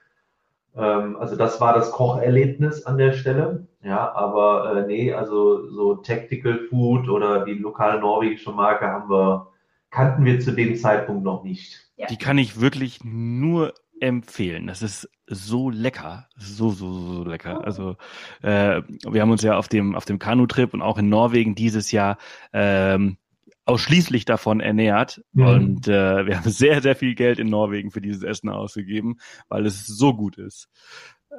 Ähm, 0.75 1.15
also 1.17 1.35
das 1.37 1.61
war 1.61 1.73
das 1.73 1.91
Kocherlebnis 1.91 2.85
an 2.85 2.97
der 2.97 3.13
Stelle. 3.13 3.67
Ja, 3.83 4.13
aber 4.13 4.75
äh, 4.75 4.87
nee, 4.87 5.13
also 5.13 5.69
so 5.69 5.95
Tactical 5.95 6.67
Food 6.69 7.09
oder 7.09 7.45
die 7.45 7.53
lokale 7.53 7.99
norwegische 7.99 8.51
Marke 8.51 8.85
haben 8.85 9.09
wir, 9.09 9.47
kannten 9.89 10.25
wir 10.25 10.39
zu 10.39 10.51
dem 10.51 10.75
Zeitpunkt 10.75 11.23
noch 11.23 11.43
nicht. 11.43 11.89
Ja. 11.95 12.07
Die 12.07 12.17
kann 12.17 12.37
ich 12.37 12.59
wirklich 12.59 12.99
nur 13.03 13.73
empfehlen. 14.01 14.67
Das 14.67 14.81
ist 14.81 15.09
so 15.27 15.69
lecker, 15.69 16.27
so 16.35 16.71
so 16.71 16.91
so 16.91 17.23
lecker. 17.23 17.63
Also 17.63 17.95
äh, 18.41 18.81
wir 19.09 19.21
haben 19.21 19.31
uns 19.31 19.43
ja 19.43 19.57
auf 19.57 19.67
dem 19.67 19.95
auf 19.95 20.05
dem 20.05 20.19
Kanu-Trip 20.19 20.73
und 20.73 20.81
auch 20.81 20.97
in 20.97 21.09
Norwegen 21.09 21.55
dieses 21.55 21.91
Jahr 21.91 22.17
ähm, 22.51 23.17
ausschließlich 23.65 24.25
davon 24.25 24.59
ernährt. 24.59 25.23
Mhm. 25.33 25.45
Und 25.45 25.87
äh, 25.87 26.25
wir 26.25 26.37
haben 26.37 26.49
sehr, 26.49 26.81
sehr 26.81 26.95
viel 26.95 27.15
Geld 27.15 27.39
in 27.39 27.47
Norwegen 27.47 27.91
für 27.91 28.01
dieses 28.01 28.23
Essen 28.23 28.49
ausgegeben, 28.49 29.17
weil 29.47 29.65
es 29.65 29.85
so 29.85 30.13
gut 30.13 30.37
ist. 30.37 30.67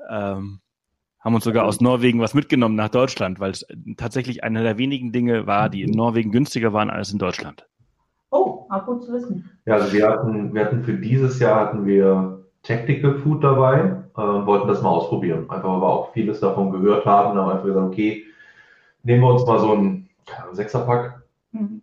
Ähm, 0.09 0.61
haben 1.21 1.35
uns 1.35 1.45
sogar 1.45 1.65
aus 1.65 1.81
Norwegen 1.81 2.21
was 2.21 2.35
mitgenommen 2.35 2.75
nach 2.75 2.89
Deutschland, 2.89 3.39
weil 3.39 3.53
es 3.53 3.65
tatsächlich 3.97 4.43
einer 4.43 4.63
der 4.63 4.79
wenigen 4.79 5.13
Dinge 5.13 5.47
war, 5.47 5.69
die 5.69 5.83
in 5.83 5.93
Norwegen 5.93 6.33
günstiger 6.33 6.73
waren 6.73 6.91
als 6.91 7.13
in 7.13 7.19
Deutschland. 7.19 7.69
Oh, 8.31 8.67
auch 8.71 8.87
gut 8.87 9.05
zu 9.05 9.13
wissen. 9.13 9.51
Ja, 9.67 9.75
also 9.75 9.93
wir 9.93 10.09
hatten, 10.09 10.55
wir 10.55 10.65
hatten 10.65 10.83
für 10.83 10.95
dieses 10.95 11.39
Jahr 11.39 11.61
hatten 11.61 11.87
wir 11.87 12.42
Tactical 12.63 13.19
Food 13.19 13.43
dabei, 13.43 13.97
äh, 14.17 14.21
wollten 14.21 14.69
das 14.69 14.83
mal 14.83 14.91
ausprobieren. 14.91 15.51
Einfach 15.51 15.69
weil 15.69 15.81
wir 15.81 15.87
auch 15.87 16.13
vieles 16.13 16.41
davon 16.41 16.71
gehört 16.71 17.07
haben, 17.07 17.39
haben 17.39 17.51
einfach 17.51 17.65
gesagt, 17.65 17.87
okay, 17.87 18.25
nehmen 19.03 19.23
wir 19.23 19.33
uns 19.33 19.47
mal 19.47 19.59
so 19.59 19.73
ein 19.73 20.09
Sechserpack 20.53 21.23
mhm 21.53 21.83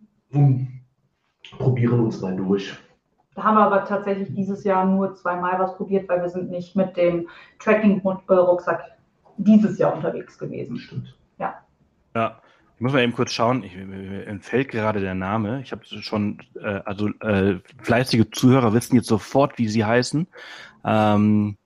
probieren 1.58 2.00
uns 2.00 2.20
mal 2.20 2.34
durch. 2.36 2.74
Da 3.34 3.44
haben 3.44 3.56
wir 3.56 3.64
aber 3.64 3.84
tatsächlich 3.84 4.34
dieses 4.34 4.64
Jahr 4.64 4.84
nur 4.84 5.14
zweimal 5.14 5.58
was 5.58 5.76
probiert, 5.76 6.08
weil 6.08 6.20
wir 6.22 6.28
sind 6.28 6.50
nicht 6.50 6.76
mit 6.76 6.96
dem 6.96 7.28
Tracking-Rucksack 7.58 8.82
dieses 9.36 9.78
Jahr 9.78 9.94
unterwegs 9.94 10.38
gewesen. 10.38 10.76
Stimmt. 10.76 11.16
Ja. 11.38 11.54
Ja. 12.14 12.40
Ich 12.74 12.82
muss 12.82 12.94
mal 12.94 13.02
eben 13.02 13.12
kurz 13.12 13.32
schauen, 13.32 13.62
ich, 13.62 13.76
mir 13.76 14.26
entfällt 14.26 14.70
gerade 14.70 15.00
der 15.00 15.14
Name. 15.14 15.60
Ich 15.60 15.70
habe 15.70 15.84
schon, 15.84 16.38
äh, 16.58 16.80
also 16.86 17.08
äh, 17.20 17.56
fleißige 17.82 18.30
Zuhörer 18.30 18.72
wissen 18.72 18.96
jetzt 18.96 19.08
sofort, 19.08 19.58
wie 19.58 19.68
sie 19.68 19.84
heißen. 19.84 20.26
Ähm, 20.84 21.56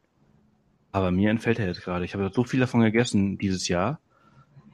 aber 0.92 1.10
mir 1.10 1.30
entfällt 1.30 1.58
er 1.58 1.66
jetzt 1.66 1.82
gerade. 1.82 2.04
Ich 2.04 2.14
habe 2.14 2.30
so 2.32 2.44
viel 2.44 2.60
davon 2.60 2.80
gegessen 2.80 3.36
dieses 3.38 3.68
Jahr. 3.68 3.98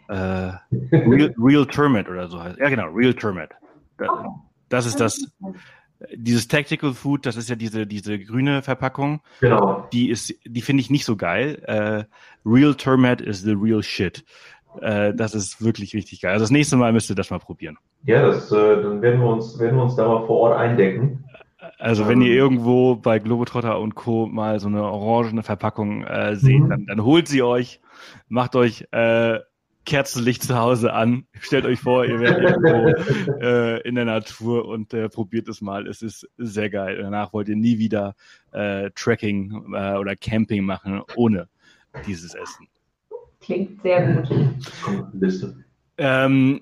Äh, 0.08 0.52
Real, 0.92 1.34
Real 1.38 1.66
Termit 1.66 2.08
oder 2.08 2.28
so 2.28 2.42
heißt. 2.42 2.58
Ja, 2.58 2.68
genau, 2.68 2.88
Real 2.88 3.14
Termit. 3.14 3.50
Das 4.68 4.86
ist 4.86 5.00
das. 5.00 5.32
Dieses 6.14 6.48
Tactical 6.48 6.94
Food, 6.94 7.26
das 7.26 7.36
ist 7.36 7.50
ja 7.50 7.56
diese 7.56 7.86
diese 7.86 8.18
grüne 8.18 8.62
Verpackung. 8.62 9.20
Genau. 9.40 9.86
Die 9.92 10.08
ist, 10.08 10.34
die 10.46 10.62
finde 10.62 10.80
ich 10.80 10.88
nicht 10.88 11.04
so 11.04 11.16
geil. 11.16 11.62
Äh, 11.66 12.04
real 12.48 12.74
Termit 12.74 13.20
is 13.20 13.42
the 13.42 13.52
real 13.52 13.82
shit. 13.82 14.24
Äh, 14.80 15.14
das 15.14 15.34
ist 15.34 15.62
wirklich 15.62 15.94
richtig 15.94 16.22
geil. 16.22 16.32
Also 16.32 16.44
das 16.44 16.50
nächste 16.50 16.76
Mal 16.76 16.92
müsst 16.92 17.10
ihr 17.10 17.16
das 17.16 17.30
mal 17.30 17.38
probieren. 17.38 17.76
Ja, 18.04 18.26
das, 18.26 18.50
äh, 18.50 18.82
dann 18.82 19.02
werden 19.02 19.20
wir 19.20 19.28
uns 19.28 19.58
werden 19.58 19.76
wir 19.76 19.84
uns 19.84 19.96
da 19.96 20.08
mal 20.08 20.26
vor 20.26 20.38
Ort 20.38 20.58
eindecken. 20.58 21.24
Also 21.80 22.06
wenn 22.06 22.20
ihr 22.20 22.32
irgendwo 22.34 22.96
bei 22.96 23.18
Globetrotter 23.18 23.78
und 23.80 23.94
Co. 23.94 24.26
mal 24.26 24.60
so 24.60 24.68
eine 24.68 24.82
orangene 24.82 25.42
Verpackung 25.42 26.04
äh, 26.04 26.36
seht, 26.36 26.60
Mhm. 26.60 26.68
dann, 26.68 26.86
dann 26.86 27.04
holt 27.04 27.26
sie 27.26 27.42
euch, 27.42 27.80
macht 28.28 28.54
euch 28.54 28.86
äh, 28.92 29.38
Kerzenlicht 29.86 30.42
zu 30.42 30.56
Hause 30.58 30.92
an, 30.92 31.24
stellt 31.40 31.64
euch 31.64 31.80
vor, 31.80 32.04
ihr 32.04 32.20
werdet 32.20 32.50
irgendwo 32.50 32.88
äh, 33.40 33.80
in 33.88 33.94
der 33.94 34.04
Natur 34.04 34.66
und 34.68 34.92
äh, 34.92 35.08
probiert 35.08 35.48
es 35.48 35.62
mal. 35.62 35.86
Es 35.86 36.02
ist 36.02 36.28
sehr 36.36 36.68
geil. 36.68 36.98
Danach 37.00 37.32
wollt 37.32 37.48
ihr 37.48 37.56
nie 37.56 37.78
wieder 37.78 38.14
äh, 38.52 38.90
Trekking 38.94 39.72
äh, 39.74 39.94
oder 39.96 40.16
Camping 40.16 40.64
machen 40.64 41.00
ohne 41.16 41.48
dieses 42.06 42.34
Essen. 42.34 42.68
Klingt 43.40 43.80
sehr 43.82 44.16
gut. 44.16 44.28
Ähm, 45.96 46.60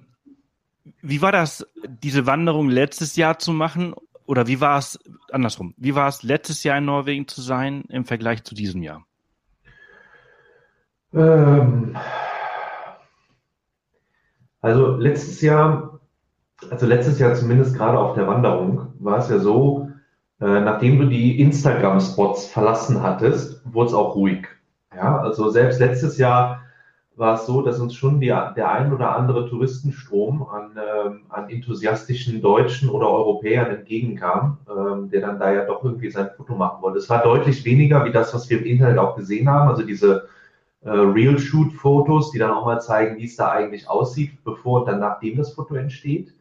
wie 1.02 1.20
war 1.22 1.32
das, 1.32 1.66
diese 2.02 2.26
Wanderung 2.26 2.70
letztes 2.70 3.16
Jahr 3.16 3.38
zu 3.38 3.52
machen? 3.52 3.94
Oder 4.28 4.46
wie 4.46 4.60
war 4.60 4.78
es 4.78 4.98
andersrum? 5.32 5.72
Wie 5.78 5.94
war 5.94 6.06
es 6.06 6.22
letztes 6.22 6.62
Jahr 6.62 6.76
in 6.76 6.84
Norwegen 6.84 7.26
zu 7.26 7.40
sein 7.40 7.84
im 7.88 8.04
Vergleich 8.04 8.44
zu 8.44 8.54
diesem 8.54 8.82
Jahr? 8.82 9.06
Ähm, 11.14 11.96
also 14.60 14.96
letztes 14.96 15.40
Jahr, 15.40 16.00
also 16.68 16.84
letztes 16.84 17.18
Jahr 17.18 17.34
zumindest 17.36 17.74
gerade 17.74 17.98
auf 17.98 18.16
der 18.16 18.26
Wanderung, 18.26 18.92
war 18.98 19.16
es 19.16 19.30
ja 19.30 19.38
so, 19.38 19.88
äh, 20.42 20.60
nachdem 20.60 20.98
du 20.98 21.06
die 21.06 21.40
Instagram-Spots 21.40 22.48
verlassen 22.48 23.02
hattest, 23.02 23.62
wurde 23.64 23.88
es 23.88 23.94
auch 23.94 24.14
ruhig. 24.14 24.46
Ja, 24.94 25.20
also 25.20 25.48
selbst 25.48 25.80
letztes 25.80 26.18
Jahr 26.18 26.60
war 27.16 27.36
es 27.36 27.46
so, 27.46 27.62
dass 27.62 27.80
uns 27.80 27.94
schon 27.94 28.20
die, 28.20 28.26
der 28.26 28.70
ein 28.70 28.92
oder 28.92 29.16
andere 29.16 29.48
Touristenstrom 29.48 30.46
an, 30.46 30.76
ähm, 31.06 31.22
an 31.28 31.48
enthusiastischen 31.48 32.40
Deutschen 32.40 32.88
oder 32.88 33.08
Europäern 33.08 33.70
entgegenkam, 33.70 34.58
ähm, 34.68 35.10
der 35.10 35.20
dann 35.22 35.38
da 35.38 35.52
ja 35.52 35.64
doch 35.64 35.84
irgendwie 35.84 36.10
sein 36.10 36.30
Foto 36.36 36.54
machen 36.54 36.82
wollte. 36.82 36.98
Es 36.98 37.10
war 37.10 37.22
deutlich 37.22 37.64
weniger 37.64 38.04
wie 38.04 38.12
das, 38.12 38.34
was 38.34 38.48
wir 38.50 38.58
im 38.58 38.66
Internet 38.66 38.98
auch 38.98 39.16
gesehen 39.16 39.48
haben, 39.48 39.68
also 39.68 39.82
diese 39.82 40.28
äh, 40.82 40.90
Real-Shoot-Fotos, 40.90 42.30
die 42.30 42.38
dann 42.38 42.52
auch 42.52 42.64
mal 42.64 42.80
zeigen, 42.80 43.18
wie 43.18 43.24
es 43.26 43.36
da 43.36 43.50
eigentlich 43.50 43.88
aussieht, 43.88 44.42
bevor 44.44 44.80
und 44.80 44.88
dann 44.88 45.00
nachdem 45.00 45.36
das 45.36 45.52
Foto 45.54 45.74
entsteht. 45.74 46.32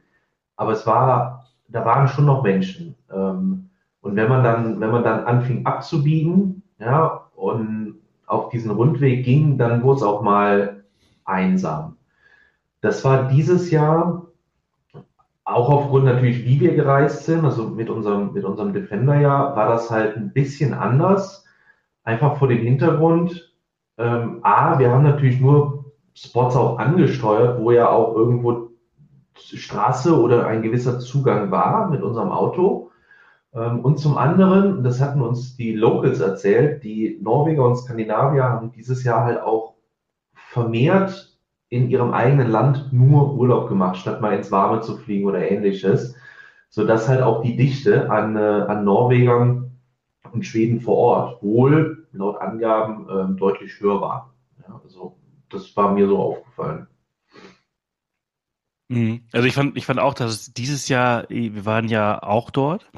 Aber 0.55 0.71
es 0.73 0.85
war, 0.85 1.47
da 1.67 1.85
waren 1.85 2.07
schon 2.07 2.25
noch 2.25 2.43
Menschen. 2.43 2.95
Ähm, 3.11 3.69
und 4.01 4.15
wenn 4.15 4.29
man 4.29 4.43
dann, 4.43 4.79
wenn 4.79 4.91
man 4.91 5.03
dann 5.03 5.25
anfing 5.25 5.65
abzubiegen, 5.65 6.63
ja, 6.79 7.27
und 7.35 7.95
auf 8.25 8.49
diesen 8.49 8.71
Rundweg 8.71 9.25
ging, 9.25 9.57
dann 9.57 9.83
wurde 9.83 9.97
es 9.97 10.03
auch 10.03 10.21
mal 10.21 10.83
einsam. 11.25 11.97
Das 12.81 13.03
war 13.03 13.27
dieses 13.27 13.71
Jahr 13.71 14.26
auch 15.47 15.69
aufgrund 15.69 16.03
natürlich, 16.05 16.43
wie 16.43 16.59
wir 16.59 16.75
gereist 16.75 17.23
sind, 17.23 17.45
also 17.45 17.69
mit 17.69 17.89
unserem, 17.89 18.33
mit 18.33 18.43
unserem 18.43 18.73
Defender 18.73 19.17
ja, 19.19 19.55
war 19.55 19.69
das 19.69 19.89
halt 19.89 20.17
ein 20.17 20.33
bisschen 20.33 20.73
anders. 20.73 21.45
Einfach 22.03 22.37
vor 22.37 22.49
dem 22.49 22.59
Hintergrund, 22.59 23.55
ähm, 23.97 24.39
A, 24.43 24.77
wir 24.77 24.91
haben 24.91 25.03
natürlich 25.03 25.39
nur 25.39 25.85
Spots 26.13 26.57
auch 26.57 26.77
angesteuert, 26.79 27.61
wo 27.61 27.71
ja 27.71 27.89
auch 27.89 28.13
irgendwo 28.13 28.71
Straße 29.35 30.19
oder 30.19 30.47
ein 30.47 30.63
gewisser 30.63 30.99
Zugang 30.99 31.49
war 31.49 31.89
mit 31.89 32.03
unserem 32.03 32.29
Auto. 32.29 32.91
Ähm, 33.53 33.79
und 33.85 33.99
zum 33.99 34.17
anderen, 34.17 34.83
das 34.83 34.99
hatten 34.99 35.21
uns 35.21 35.55
die 35.55 35.71
Locals 35.71 36.19
erzählt, 36.19 36.83
die 36.83 37.19
Norweger 37.21 37.63
und 37.63 37.77
Skandinavier 37.77 38.43
haben 38.43 38.73
dieses 38.73 39.05
Jahr 39.05 39.23
halt 39.23 39.41
auch 39.41 39.75
vermehrt 40.33 41.36
in 41.69 41.89
ihrem 41.89 42.13
eigenen 42.13 42.49
Land 42.49 42.93
nur 42.93 43.33
Urlaub 43.35 43.67
gemacht, 43.67 43.97
statt 43.97 44.21
mal 44.21 44.33
ins 44.33 44.51
Warme 44.51 44.81
zu 44.81 44.97
fliegen 44.97 45.27
oder 45.27 45.49
ähnliches, 45.49 46.15
sodass 46.69 47.07
halt 47.07 47.21
auch 47.21 47.41
die 47.41 47.57
Dichte 47.57 48.09
an, 48.09 48.35
äh, 48.35 48.39
an 48.39 48.85
Norwegern 48.85 49.71
und 50.31 50.45
Schweden 50.45 50.81
vor 50.81 50.97
Ort 50.97 51.43
wohl 51.43 52.07
laut 52.11 52.39
Angaben 52.39 53.07
ähm, 53.09 53.37
deutlich 53.37 53.79
höher 53.79 54.01
war. 54.01 54.33
Ja, 54.67 54.79
also 54.83 55.17
das 55.49 55.75
war 55.75 55.91
mir 55.91 56.07
so 56.07 56.17
aufgefallen. 56.17 56.87
Mhm. 58.89 59.25
Also 59.33 59.47
ich 59.47 59.53
fand, 59.53 59.77
ich 59.77 59.85
fand 59.85 59.99
auch, 59.99 60.13
dass 60.13 60.31
es 60.31 60.53
dieses 60.53 60.87
Jahr, 60.87 61.29
eh, 61.29 61.53
wir 61.53 61.65
waren 61.65 61.87
ja 61.89 62.21
auch 62.23 62.49
dort 62.49 62.89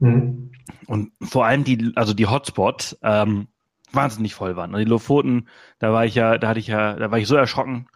Mhm. 0.00 0.50
und 0.86 1.12
vor 1.22 1.46
allem 1.46 1.62
die, 1.64 1.92
also 1.94 2.14
die 2.14 2.26
Hotspots 2.26 2.98
ähm, 3.02 3.46
wahnsinnig 3.94 4.34
voll 4.34 4.56
waren. 4.56 4.74
Also 4.74 4.84
die 4.84 4.90
Lofoten, 4.90 5.48
da 5.78 5.92
war 5.92 6.04
ich 6.04 6.14
ja, 6.14 6.38
da 6.38 6.48
hatte 6.48 6.60
ich 6.60 6.68
ja, 6.68 6.94
da 6.94 7.10
war 7.10 7.18
ich 7.18 7.26
so 7.26 7.36
erschrocken, 7.36 7.86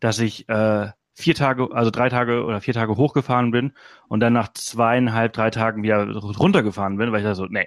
dass 0.00 0.18
ich 0.18 0.48
äh, 0.48 0.90
vier 1.14 1.34
Tage, 1.34 1.68
also 1.72 1.90
drei 1.90 2.08
Tage 2.08 2.44
oder 2.44 2.60
vier 2.60 2.74
Tage 2.74 2.96
hochgefahren 2.96 3.50
bin 3.50 3.72
und 4.08 4.20
dann 4.20 4.32
nach 4.32 4.52
zweieinhalb, 4.52 5.32
drei 5.32 5.50
Tagen 5.50 5.82
wieder 5.82 6.08
runtergefahren 6.08 6.96
bin, 6.96 7.12
weil 7.12 7.20
ich 7.20 7.24
da 7.24 7.34
so, 7.34 7.46
nee, 7.46 7.66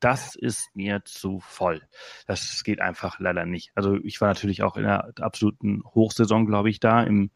das 0.00 0.34
ist 0.34 0.70
mir 0.74 1.02
zu 1.04 1.40
voll. 1.40 1.82
Das 2.26 2.64
geht 2.64 2.80
einfach 2.80 3.20
leider 3.20 3.44
nicht. 3.46 3.70
Also 3.74 3.96
ich 4.02 4.20
war 4.20 4.28
natürlich 4.28 4.62
auch 4.62 4.76
in 4.76 4.84
der 4.84 5.12
absoluten 5.20 5.82
Hochsaison, 5.84 6.46
glaube 6.46 6.70
ich, 6.70 6.80
da 6.80 7.02
im. 7.02 7.30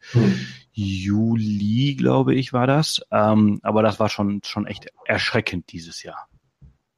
Juli, 0.71 1.95
glaube 1.95 2.35
ich, 2.35 2.51
war 2.51 2.67
das. 2.67 3.01
Ähm, 3.11 3.59
aber 3.63 3.81
das 3.81 3.99
war 3.99 4.09
schon 4.09 4.41
schon 4.43 4.67
echt 4.67 4.87
erschreckend 5.05 5.71
dieses 5.71 6.03
Jahr. 6.03 6.27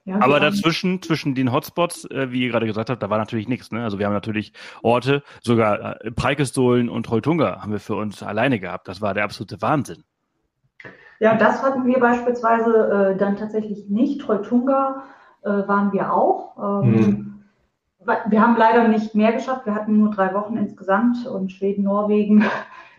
Ja, 0.08 0.22
Aber 0.22 0.40
dazwischen, 0.40 1.02
zwischen 1.02 1.36
den 1.36 1.52
Hotspots, 1.52 2.06
äh, 2.06 2.32
wie 2.32 2.44
ihr 2.44 2.50
gerade 2.50 2.66
gesagt 2.66 2.90
habt, 2.90 3.04
da 3.04 3.10
war 3.10 3.18
natürlich 3.18 3.50
nichts. 3.50 3.74
Ne? 3.74 3.84
Also 3.84 4.00
wir 4.00 4.06
haben 4.06 4.14
natürlich 4.14 4.54
Orte, 4.82 5.22
sogar 5.44 6.02
äh, 6.02 6.12
Preikestolen 6.12 6.88
und 6.88 7.06
Trolltunga 7.06 7.62
haben 7.62 7.74
wir 7.74 7.82
für 7.82 7.96
uns 7.96 8.24
alleine 8.24 8.58
gehabt. 8.62 8.88
Das 8.88 9.02
war 9.02 9.14
der 9.14 9.26
absolute 9.26 9.62
Wahnsinn. 9.62 10.06
Ja, 11.20 11.36
das 11.36 11.62
hatten 11.62 11.86
wir 11.86 12.00
beispielsweise 12.00 13.16
äh, 13.16 13.18
dann 13.18 13.36
tatsächlich 13.36 13.90
nicht. 13.90 14.22
Trolltunga 14.22 15.04
äh, 15.44 15.50
waren 15.50 15.92
wir 15.92 16.14
auch. 16.14 16.84
Ähm, 16.86 17.44
wa- 18.00 18.22
Wir 18.30 18.42
haben 18.42 18.56
leider 18.56 18.88
nicht 18.88 19.14
mehr 19.14 19.34
geschafft. 19.34 19.66
Wir 19.66 19.76
hatten 19.76 19.98
nur 20.00 20.12
drei 20.12 20.34
Wochen 20.34 20.56
insgesamt 20.56 21.28
und 21.28 21.52
Schweden, 21.52 21.84
Norwegen. 21.84 22.46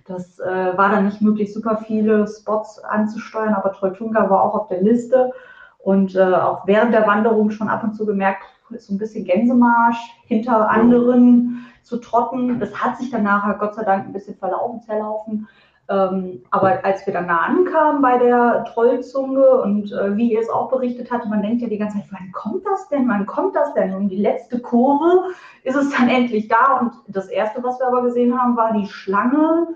Das 0.07 0.39
äh, 0.41 0.77
war 0.77 0.91
dann 0.91 1.07
nicht 1.07 1.23
möglich, 1.23 1.55
super 1.55 1.79
viele 1.87 2.27
Spots 2.27 2.79
anzusteuern, 2.85 3.55
aber 3.55 3.73
Trolltunga 3.73 4.29
war 4.29 4.43
auch 4.43 4.55
auf 4.55 4.69
der 4.69 4.83
Liste. 4.83 5.33
Und 5.79 6.15
äh, 6.15 6.35
auch 6.35 6.67
während 6.67 6.93
der 6.93 7.07
Wanderung 7.07 7.51
schon 7.51 7.69
ab 7.69 7.85
und 7.85 7.95
zu 7.95 8.05
gemerkt, 8.05 8.43
ist 8.71 8.89
so 8.89 8.95
ein 8.95 8.99
bisschen 8.99 9.25
Gänsemarsch 9.25 9.99
hinter 10.27 10.69
anderen 10.69 11.67
zu 11.83 11.99
trotten. 11.99 12.61
Das 12.61 12.75
hat 12.75 12.99
sich 12.99 13.11
dann 13.11 13.23
nachher 13.23 13.55
Gott 13.55 13.75
sei 13.75 13.85
Dank 13.85 14.07
ein 14.07 14.13
bisschen 14.13 14.37
verlaufen, 14.37 14.83
zerlaufen. 14.83 15.49
Ähm, 15.91 16.43
aber 16.51 16.85
als 16.85 17.07
wir 17.07 17.15
dann 17.15 17.27
nah 17.27 17.47
ankamen 17.47 18.03
bei 18.03 18.19
der 18.19 18.65
Trollzunge 18.65 19.63
und 19.63 19.91
äh, 19.91 20.15
wie 20.19 20.33
ihr 20.33 20.41
es 20.41 20.51
auch 20.51 20.69
berichtet 20.69 21.11
hatte, 21.11 21.29
man 21.29 21.41
denkt 21.41 21.63
ja 21.63 21.69
die 21.69 21.79
ganze 21.79 21.97
Zeit, 21.97 22.09
wann 22.11 22.31
kommt 22.33 22.67
das 22.67 22.89
denn? 22.89 23.09
Wann 23.09 23.25
kommt 23.25 23.57
das 23.57 23.73
denn? 23.73 23.95
Und 23.95 24.11
die 24.11 24.21
letzte 24.21 24.61
Kurve 24.61 25.31
ist 25.63 25.77
es 25.77 25.91
dann 25.91 26.09
endlich 26.11 26.49
da. 26.49 26.79
Und 26.81 26.93
das 27.07 27.29
erste, 27.29 27.63
was 27.63 27.81
wir 27.81 27.87
aber 27.87 28.03
gesehen 28.03 28.39
haben, 28.39 28.55
war 28.55 28.75
die 28.75 28.87
Schlange, 28.87 29.69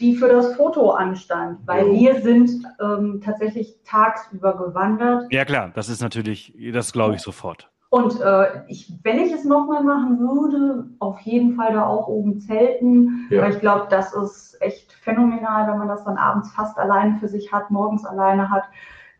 die 0.00 0.16
für 0.16 0.28
das 0.28 0.54
Foto 0.56 0.90
anstand. 0.90 1.60
Weil 1.66 1.86
Jo. 1.86 1.92
wir 1.94 2.22
sind 2.22 2.50
ähm, 2.80 3.20
tatsächlich 3.24 3.76
tagsüber 3.84 4.56
gewandert. 4.56 5.32
Ja 5.32 5.44
klar, 5.44 5.70
das 5.74 5.88
ist 5.88 6.02
natürlich, 6.02 6.54
das 6.72 6.92
glaube 6.92 7.14
ich 7.14 7.22
sofort. 7.22 7.70
Und 7.94 8.20
äh, 8.20 8.64
ich, 8.66 8.92
wenn 9.04 9.20
ich 9.20 9.32
es 9.32 9.44
nochmal 9.44 9.84
machen 9.84 10.18
würde, 10.18 10.88
auf 10.98 11.20
jeden 11.20 11.54
Fall 11.54 11.74
da 11.74 11.86
auch 11.86 12.08
oben 12.08 12.40
zelten. 12.40 13.28
Ja. 13.30 13.42
Weil 13.42 13.52
ich 13.52 13.60
glaube, 13.60 13.86
das 13.88 14.12
ist 14.14 14.60
echt 14.60 14.92
phänomenal, 14.94 15.70
wenn 15.70 15.78
man 15.78 15.86
das 15.86 16.02
dann 16.02 16.16
abends 16.16 16.50
fast 16.50 16.76
alleine 16.76 17.18
für 17.18 17.28
sich 17.28 17.52
hat, 17.52 17.70
morgens 17.70 18.04
alleine 18.04 18.50
hat. 18.50 18.64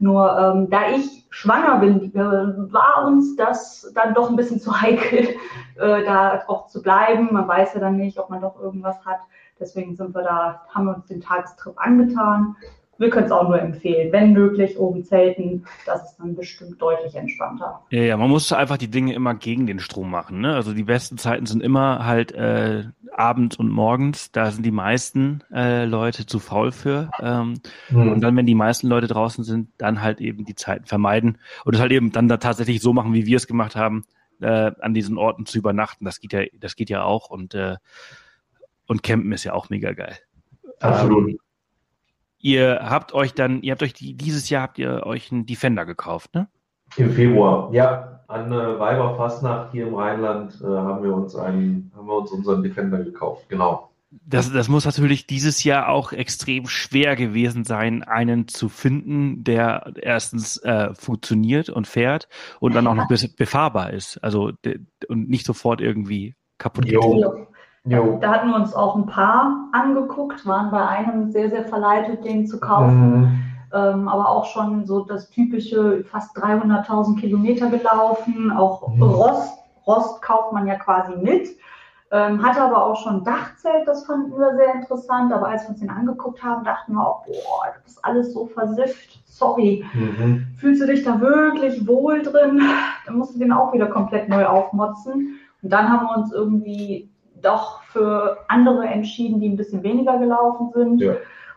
Nur 0.00 0.36
ähm, 0.36 0.70
da 0.70 0.90
ich 0.90 1.24
schwanger 1.30 1.78
bin, 1.78 2.12
äh, 2.16 2.18
war 2.18 3.06
uns 3.06 3.36
das 3.36 3.92
dann 3.94 4.12
doch 4.12 4.28
ein 4.28 4.34
bisschen 4.34 4.58
zu 4.58 4.80
heikel, 4.80 5.28
äh, 5.76 6.04
da 6.04 6.42
auch 6.48 6.66
zu 6.66 6.82
bleiben. 6.82 7.28
Man 7.32 7.46
weiß 7.46 7.74
ja 7.74 7.80
dann 7.80 7.96
nicht, 7.96 8.18
ob 8.18 8.28
man 8.28 8.40
doch 8.40 8.60
irgendwas 8.60 9.04
hat. 9.04 9.20
Deswegen 9.58 9.94
sind 9.94 10.14
wir 10.14 10.22
da, 10.22 10.62
haben 10.68 10.86
wir 10.86 10.96
uns 10.96 11.06
den 11.06 11.20
Tagestrip 11.20 11.74
angetan. 11.76 12.56
wir 12.98 13.10
können 13.10 13.26
es 13.26 13.32
auch 13.32 13.48
nur 13.48 13.60
empfehlen. 13.60 14.12
Wenn 14.12 14.32
möglich, 14.32 14.78
oben 14.78 15.04
zelten, 15.04 15.64
das 15.86 16.10
ist 16.10 16.16
dann 16.18 16.34
bestimmt 16.34 16.80
deutlich 16.80 17.14
entspannter. 17.14 17.82
Ja, 17.90 18.02
ja, 18.02 18.16
man 18.16 18.30
muss 18.30 18.52
einfach 18.52 18.76
die 18.76 18.90
Dinge 18.90 19.14
immer 19.14 19.34
gegen 19.34 19.66
den 19.66 19.80
Strom 19.80 20.10
machen. 20.10 20.40
Ne? 20.40 20.54
Also 20.54 20.72
die 20.74 20.84
besten 20.84 21.18
Zeiten 21.18 21.46
sind 21.46 21.62
immer 21.62 22.04
halt 22.04 22.32
äh, 22.32 22.84
abends 23.12 23.56
und 23.56 23.68
morgens. 23.70 24.32
Da 24.32 24.50
sind 24.50 24.64
die 24.64 24.70
meisten 24.70 25.42
äh, 25.52 25.84
Leute 25.84 26.26
zu 26.26 26.38
faul 26.38 26.72
für. 26.72 27.10
Ähm, 27.20 27.54
hm. 27.88 28.12
Und 28.12 28.20
dann, 28.20 28.36
wenn 28.36 28.46
die 28.46 28.54
meisten 28.54 28.88
Leute 28.88 29.06
draußen 29.06 29.44
sind, 29.44 29.70
dann 29.78 30.02
halt 30.02 30.20
eben 30.20 30.44
die 30.44 30.54
Zeiten 30.54 30.86
vermeiden 30.86 31.38
und 31.64 31.74
es 31.74 31.80
halt 31.80 31.92
eben 31.92 32.12
dann 32.12 32.28
da 32.28 32.36
tatsächlich 32.36 32.80
so 32.80 32.92
machen, 32.92 33.14
wie 33.14 33.26
wir 33.26 33.36
es 33.36 33.46
gemacht 33.46 33.76
haben, 33.76 34.04
äh, 34.40 34.72
an 34.80 34.94
diesen 34.94 35.18
Orten 35.18 35.46
zu 35.46 35.58
übernachten. 35.58 36.04
Das 36.04 36.20
geht 36.20 36.32
ja, 36.32 36.42
das 36.60 36.76
geht 36.76 36.90
ja 36.90 37.02
auch 37.02 37.30
und 37.30 37.54
äh, 37.54 37.76
und 38.86 39.02
Campen 39.02 39.32
ist 39.32 39.44
ja 39.44 39.52
auch 39.52 39.70
mega 39.70 39.92
geil. 39.92 40.16
Absolut. 40.80 41.30
Ähm, 41.30 41.38
Ihr 42.44 42.80
habt 42.82 43.14
euch 43.14 43.32
dann, 43.32 43.62
ihr 43.62 43.72
habt 43.72 43.82
euch 43.82 43.94
die, 43.94 44.12
dieses 44.12 44.50
Jahr 44.50 44.64
habt 44.64 44.78
ihr 44.78 45.06
euch 45.06 45.32
einen 45.32 45.46
Defender 45.46 45.86
gekauft, 45.86 46.34
ne? 46.34 46.46
Im 46.98 47.10
Februar, 47.10 47.72
ja. 47.72 48.20
An 48.28 48.52
äh, 48.52 48.78
Weiberfastnacht 48.78 49.72
hier 49.72 49.86
im 49.86 49.94
Rheinland 49.94 50.60
äh, 50.60 50.66
haben 50.66 51.02
wir 51.02 51.14
uns 51.14 51.34
einen, 51.34 51.90
haben 51.96 52.06
wir 52.06 52.16
uns 52.16 52.30
unseren 52.32 52.62
Defender 52.62 53.02
gekauft, 53.02 53.48
genau. 53.48 53.90
Das, 54.10 54.52
das 54.52 54.68
muss 54.68 54.84
natürlich 54.84 55.26
dieses 55.26 55.64
Jahr 55.64 55.88
auch 55.88 56.12
extrem 56.12 56.66
schwer 56.66 57.16
gewesen 57.16 57.64
sein, 57.64 58.02
einen 58.02 58.46
zu 58.46 58.68
finden, 58.68 59.42
der 59.42 59.94
erstens 59.96 60.58
äh, 60.58 60.92
funktioniert 60.92 61.70
und 61.70 61.86
fährt 61.86 62.28
und 62.60 62.74
dann 62.74 62.86
auch 62.86 62.94
noch 62.94 63.08
befahrbar 63.08 63.90
ist. 63.90 64.22
Also 64.22 64.52
und 65.08 65.30
nicht 65.30 65.46
sofort 65.46 65.80
irgendwie 65.80 66.34
kaputt 66.58 66.84
geht. 66.84 66.98
Jo. 67.86 68.18
Da 68.20 68.32
hatten 68.32 68.48
wir 68.48 68.56
uns 68.56 68.74
auch 68.74 68.96
ein 68.96 69.06
paar 69.06 69.68
angeguckt, 69.72 70.46
waren 70.46 70.70
bei 70.70 70.86
einem 70.86 71.30
sehr, 71.30 71.50
sehr 71.50 71.64
verleitet, 71.64 72.24
den 72.24 72.46
zu 72.46 72.58
kaufen. 72.58 73.20
Mhm. 73.20 73.40
Ähm, 73.74 74.08
aber 74.08 74.28
auch 74.30 74.46
schon 74.46 74.86
so 74.86 75.04
das 75.04 75.28
typische 75.28 76.04
fast 76.04 76.36
300.000 76.38 77.20
Kilometer 77.20 77.68
gelaufen. 77.68 78.50
Auch 78.52 78.88
mhm. 78.88 79.02
Rost, 79.02 79.52
Rost 79.86 80.22
kauft 80.22 80.52
man 80.52 80.66
ja 80.66 80.76
quasi 80.76 81.14
mit. 81.16 81.48
Ähm, 82.10 82.42
hatte 82.42 82.62
aber 82.62 82.86
auch 82.86 83.02
schon 83.02 83.24
Dachzelt, 83.24 83.88
das 83.88 84.06
fanden 84.06 84.38
wir 84.38 84.54
sehr 84.56 84.74
interessant. 84.74 85.32
Aber 85.32 85.48
als 85.48 85.64
wir 85.64 85.70
uns 85.70 85.80
den 85.80 85.90
angeguckt 85.90 86.42
haben, 86.42 86.64
dachten 86.64 86.94
wir 86.94 87.06
auch, 87.06 87.26
boah, 87.26 87.66
das 87.74 87.92
ist 87.92 88.04
alles 88.04 88.32
so 88.32 88.46
versifft. 88.46 89.20
Sorry. 89.26 89.84
Mhm. 89.92 90.46
Fühlst 90.56 90.80
du 90.80 90.86
dich 90.86 91.02
da 91.04 91.20
wirklich 91.20 91.86
wohl 91.86 92.22
drin? 92.22 92.62
Dann 93.04 93.18
musst 93.18 93.34
du 93.34 93.38
den 93.40 93.52
auch 93.52 93.74
wieder 93.74 93.88
komplett 93.88 94.28
neu 94.30 94.46
aufmotzen. 94.46 95.38
Und 95.62 95.70
dann 95.70 95.88
haben 95.90 96.06
wir 96.06 96.16
uns 96.16 96.32
irgendwie 96.32 97.10
doch 97.44 97.82
für 97.84 98.38
andere 98.48 98.86
entschieden, 98.86 99.40
die 99.40 99.48
ein 99.48 99.56
bisschen 99.56 99.82
weniger 99.82 100.18
gelaufen 100.18 100.70
sind. 100.74 101.00
Ja. 101.00 101.14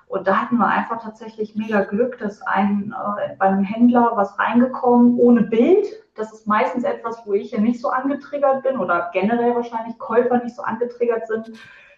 Und 0.08 0.26
da 0.26 0.38
hatten 0.38 0.58
wir 0.58 0.68
einfach 0.68 1.04
tatsächlich 1.04 1.56
mega 1.56 1.82
Glück, 1.82 2.18
dass 2.18 2.42
ein 2.42 2.96
äh, 2.96 3.36
beim 3.38 3.62
Händler 3.62 4.14
was 4.16 4.40
reingekommen 4.40 5.18
ohne 5.18 5.42
Bild. 5.42 5.86
Das 6.16 6.32
ist 6.32 6.48
meistens 6.48 6.86
etwas, 6.86 7.24
wo 7.26 7.34
ich 7.34 7.52
ja 7.52 7.60
nicht 7.60 7.82
so 7.82 7.90
angetriggert 7.90 8.64
bin 8.64 8.78
oder 8.78 9.10
generell 9.12 9.54
wahrscheinlich 9.56 9.98
Käufer 9.98 10.42
nicht 10.42 10.56
so 10.56 10.64
angetriggert 10.64 11.28
sind, 11.28 11.52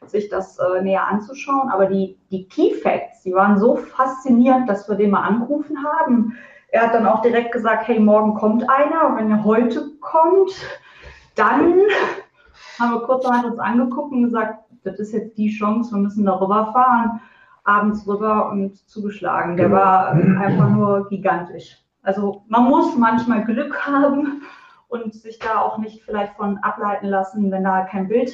sich 0.08 0.28
das 0.30 0.58
äh, 0.58 0.82
näher 0.82 1.08
anzuschauen. 1.08 1.70
Aber 1.70 1.86
die, 1.86 2.18
die 2.32 2.48
Key 2.48 2.74
Facts, 2.74 3.22
die 3.22 3.34
waren 3.34 3.60
so 3.60 3.76
faszinierend, 3.76 4.68
dass 4.68 4.90
wir 4.90 4.96
den 4.96 5.12
mal 5.12 5.24
angerufen 5.24 5.78
haben. 5.84 6.36
Er 6.70 6.84
hat 6.84 6.96
dann 6.96 7.06
auch 7.06 7.22
direkt 7.22 7.52
gesagt, 7.52 7.88
hey, 7.88 8.00
morgen 8.00 8.34
kommt 8.34 8.68
einer. 8.70 9.08
Und 9.08 9.18
wenn 9.18 9.32
er 9.32 9.44
heute 9.44 9.92
kommt, 10.02 10.52
dann 11.36 11.80
haben 12.80 12.94
wir 12.94 13.02
kurzerhand 13.02 13.46
uns 13.46 13.60
angeguckt 13.60 14.12
und 14.12 14.24
gesagt, 14.24 14.64
das 14.84 15.00
ist 15.00 15.14
jetzt 15.14 15.38
die 15.38 15.50
Chance, 15.50 15.94
wir 15.94 16.00
müssen 16.00 16.26
darüber 16.26 16.72
fahren, 16.72 17.20
abends 17.64 18.08
rüber 18.08 18.50
und 18.52 18.78
zugeschlagen. 18.90 19.58
Der 19.58 19.68
genau. 19.68 19.80
war 19.80 20.12
einfach 20.12 20.70
nur 20.70 21.08
gigantisch. 21.10 21.78
Also 22.02 22.44
man 22.48 22.66
muss 22.66 22.96
manchmal 22.98 23.44
Glück 23.46 23.78
haben 23.86 24.44
und 24.88 25.14
sich 25.14 25.40
da 25.40 25.60
auch 25.60 25.78
nicht 25.78 26.04
vielleicht 26.04 26.36
von 26.36 26.58
ableiten 26.60 27.08
lassen, 27.08 27.52
wenn 27.52 27.64
da 27.64 27.84
kein 27.84 28.08
Bild 28.08 28.32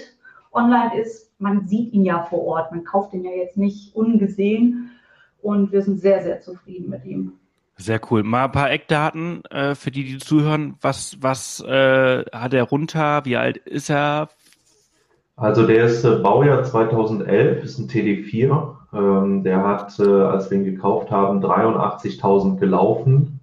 online 0.52 0.98
ist. 1.00 1.34
Man 1.40 1.68
sieht 1.68 1.94
ihn 1.94 2.06
ja 2.06 2.24
vor 2.24 2.46
Ort, 2.46 2.72
man 2.72 2.84
kauft 2.84 3.14
ihn 3.14 3.26
ja 3.26 3.32
jetzt 3.32 3.58
nicht 3.58 3.96
ungesehen 3.96 4.92
und 5.42 5.72
wir 5.72 5.82
sind 5.82 6.00
sehr, 6.00 6.24
sehr 6.24 6.42
zufrieden 6.42 6.90
mit 6.90 7.04
ihm. 7.06 7.34
Sehr 7.78 8.00
cool. 8.10 8.24
Mal 8.24 8.46
ein 8.46 8.52
paar 8.52 8.72
Eckdaten 8.72 9.44
äh, 9.46 9.76
für 9.76 9.92
die, 9.92 10.06
die 10.06 10.18
zuhören. 10.18 10.76
Was, 10.82 11.18
was 11.22 11.60
äh, 11.62 12.24
hat 12.32 12.54
er 12.54 12.64
runter? 12.64 13.26
Wie 13.26 13.36
alt 13.36 13.58
ist 13.58 13.90
er? 13.90 14.30
Also 15.36 15.68
der 15.68 15.86
ist 15.86 16.06
äh, 16.06 16.16
Baujahr 16.16 16.64
2011, 16.64 17.64
ist 17.64 17.78
ein 17.78 17.90
TD4. 17.90 18.76
Ähm, 18.94 19.44
der 19.44 19.62
hat, 19.64 20.00
äh, 20.00 20.04
als 20.04 20.50
wir 20.50 20.58
ihn 20.58 20.64
gekauft 20.64 21.12
haben, 21.12 21.44
83.000 21.44 22.58
gelaufen. 22.58 23.42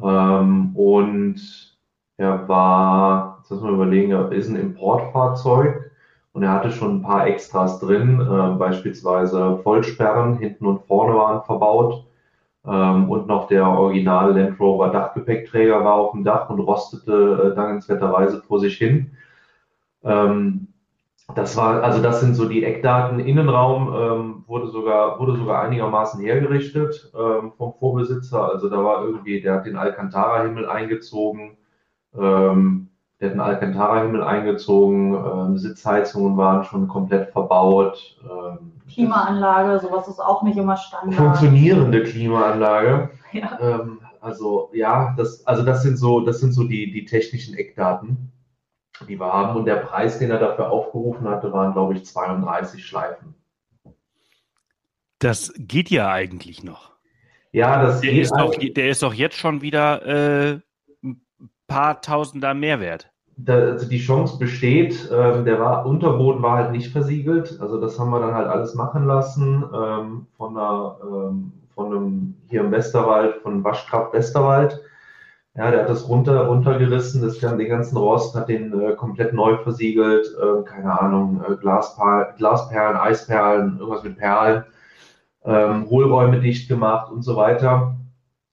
Ähm, 0.00 0.76
und 0.76 1.76
er 2.16 2.48
war, 2.48 3.38
jetzt 3.40 3.50
müssen 3.50 3.64
wir 3.64 3.72
überlegen, 3.72 4.12
er 4.12 4.30
ist 4.30 4.48
ein 4.48 4.54
Importfahrzeug 4.54 5.90
und 6.32 6.44
er 6.44 6.52
hatte 6.52 6.70
schon 6.70 6.98
ein 6.98 7.02
paar 7.02 7.26
Extras 7.26 7.80
drin, 7.80 8.20
äh, 8.20 8.56
beispielsweise 8.56 9.58
Vollsperren 9.64 10.38
hinten 10.38 10.66
und 10.66 10.86
vorne 10.86 11.16
waren 11.16 11.42
verbaut 11.42 12.07
ähm, 12.68 13.10
und 13.10 13.26
noch 13.26 13.48
der 13.48 13.66
Original 13.66 14.38
Land 14.38 14.60
Rover 14.60 14.90
Dachgepäckträger 14.90 15.84
war 15.84 15.94
auf 15.94 16.12
dem 16.12 16.24
Dach 16.24 16.50
und 16.50 16.60
rostete 16.60 17.52
äh, 17.52 17.56
dankenswerterweise 17.56 18.42
vor 18.42 18.60
sich 18.60 18.76
hin. 18.76 19.12
Ähm, 20.04 20.68
das 21.34 21.56
war, 21.56 21.82
also 21.82 22.02
das 22.02 22.20
sind 22.20 22.34
so 22.34 22.48
die 22.48 22.64
Eckdaten. 22.64 23.20
Innenraum 23.20 23.94
ähm, 23.94 24.44
wurde 24.46 24.68
sogar, 24.68 25.18
wurde 25.18 25.36
sogar 25.36 25.62
einigermaßen 25.62 26.22
hergerichtet 26.22 27.12
ähm, 27.14 27.52
vom 27.56 27.74
Vorbesitzer. 27.74 28.52
Also 28.52 28.68
da 28.70 28.82
war 28.82 29.04
irgendwie, 29.04 29.40
der 29.40 29.54
hat 29.54 29.66
den 29.66 29.76
Alcantara-Himmel 29.76 30.66
eingezogen. 30.66 31.58
Ähm, 32.18 32.87
der 33.20 33.30
hat 33.30 33.34
den 33.34 33.40
Alcantara-Himmel 33.40 34.22
eingezogen. 34.22 35.14
Ähm, 35.14 35.58
Sitzheizungen 35.58 36.36
waren 36.36 36.64
schon 36.64 36.86
komplett 36.86 37.30
verbaut. 37.30 38.16
Ähm, 38.22 38.72
Klimaanlage, 38.88 39.80
sowas 39.80 40.06
ist 40.08 40.20
auch 40.20 40.42
nicht 40.42 40.56
immer 40.56 40.76
Standard. 40.76 41.14
Funktionierende 41.14 42.02
Klimaanlage. 42.04 43.10
Ja. 43.30 43.58
Ähm, 43.60 44.00
also 44.22 44.70
ja, 44.72 45.14
das, 45.18 45.46
also 45.46 45.62
das 45.62 45.82
sind 45.82 45.98
so, 45.98 46.20
das 46.20 46.40
sind 46.40 46.52
so 46.52 46.64
die, 46.64 46.90
die 46.90 47.04
technischen 47.04 47.54
Eckdaten, 47.54 48.32
die 49.06 49.20
wir 49.20 49.30
haben. 49.30 49.58
Und 49.58 49.66
der 49.66 49.76
Preis, 49.76 50.18
den 50.18 50.30
er 50.30 50.38
dafür 50.38 50.70
aufgerufen 50.70 51.28
hatte, 51.28 51.52
waren, 51.52 51.74
glaube 51.74 51.92
ich, 51.92 52.06
32 52.06 52.86
Schleifen. 52.86 53.34
Das 55.18 55.52
geht 55.58 55.90
ja 55.90 56.10
eigentlich 56.10 56.64
noch. 56.64 56.92
Ja, 57.52 57.82
das 57.82 58.00
der 58.00 58.12
geht. 58.12 58.22
Ist 58.22 58.34
doch, 58.34 58.54
der 58.56 58.88
ist 58.88 59.02
doch 59.02 59.12
jetzt 59.12 59.36
schon 59.36 59.60
wieder 59.60 60.06
äh, 60.06 60.60
paar 61.68 62.00
Tausender 62.00 62.54
Mehrwert 62.54 63.10
da, 63.38 63.54
also 63.54 63.88
die 63.88 64.00
Chance 64.00 64.38
besteht, 64.38 65.08
ähm, 65.12 65.44
der 65.44 65.60
war, 65.60 65.86
Unterboden 65.86 66.42
war 66.42 66.56
halt 66.56 66.72
nicht 66.72 66.92
versiegelt, 66.92 67.58
also 67.60 67.80
das 67.80 67.98
haben 67.98 68.10
wir 68.10 68.20
dann 68.20 68.34
halt 68.34 68.48
alles 68.48 68.74
machen 68.74 69.06
lassen 69.06 69.64
ähm, 69.72 70.26
von, 70.36 70.56
einer, 70.56 70.96
ähm, 71.02 71.52
von 71.74 71.86
einem 71.86 72.34
hier 72.48 72.62
im 72.62 72.72
Westerwald, 72.72 73.36
von 73.36 73.62
Waschkraft 73.62 74.12
Westerwald. 74.12 74.82
Ja, 75.54 75.70
der 75.70 75.80
hat 75.82 75.88
das 75.88 76.08
runter, 76.08 76.46
runtergerissen, 76.46 77.22
das, 77.22 77.38
den 77.38 77.68
ganzen 77.68 77.96
Rost, 77.96 78.34
hat 78.36 78.48
den 78.48 78.78
äh, 78.80 78.94
komplett 78.94 79.32
neu 79.32 79.56
versiegelt, 79.58 80.26
äh, 80.40 80.62
keine 80.64 81.00
Ahnung, 81.00 81.42
äh, 81.48 81.56
Glasperlen, 81.56 82.36
Glasperlen, 82.36 82.96
Eisperlen, 82.96 83.78
irgendwas 83.78 84.04
mit 84.04 84.18
Perlen, 84.18 84.64
ähm, 85.44 85.88
Hohlräume 85.88 86.40
dicht 86.40 86.68
gemacht 86.68 87.10
und 87.10 87.22
so 87.22 87.36
weiter. 87.36 87.96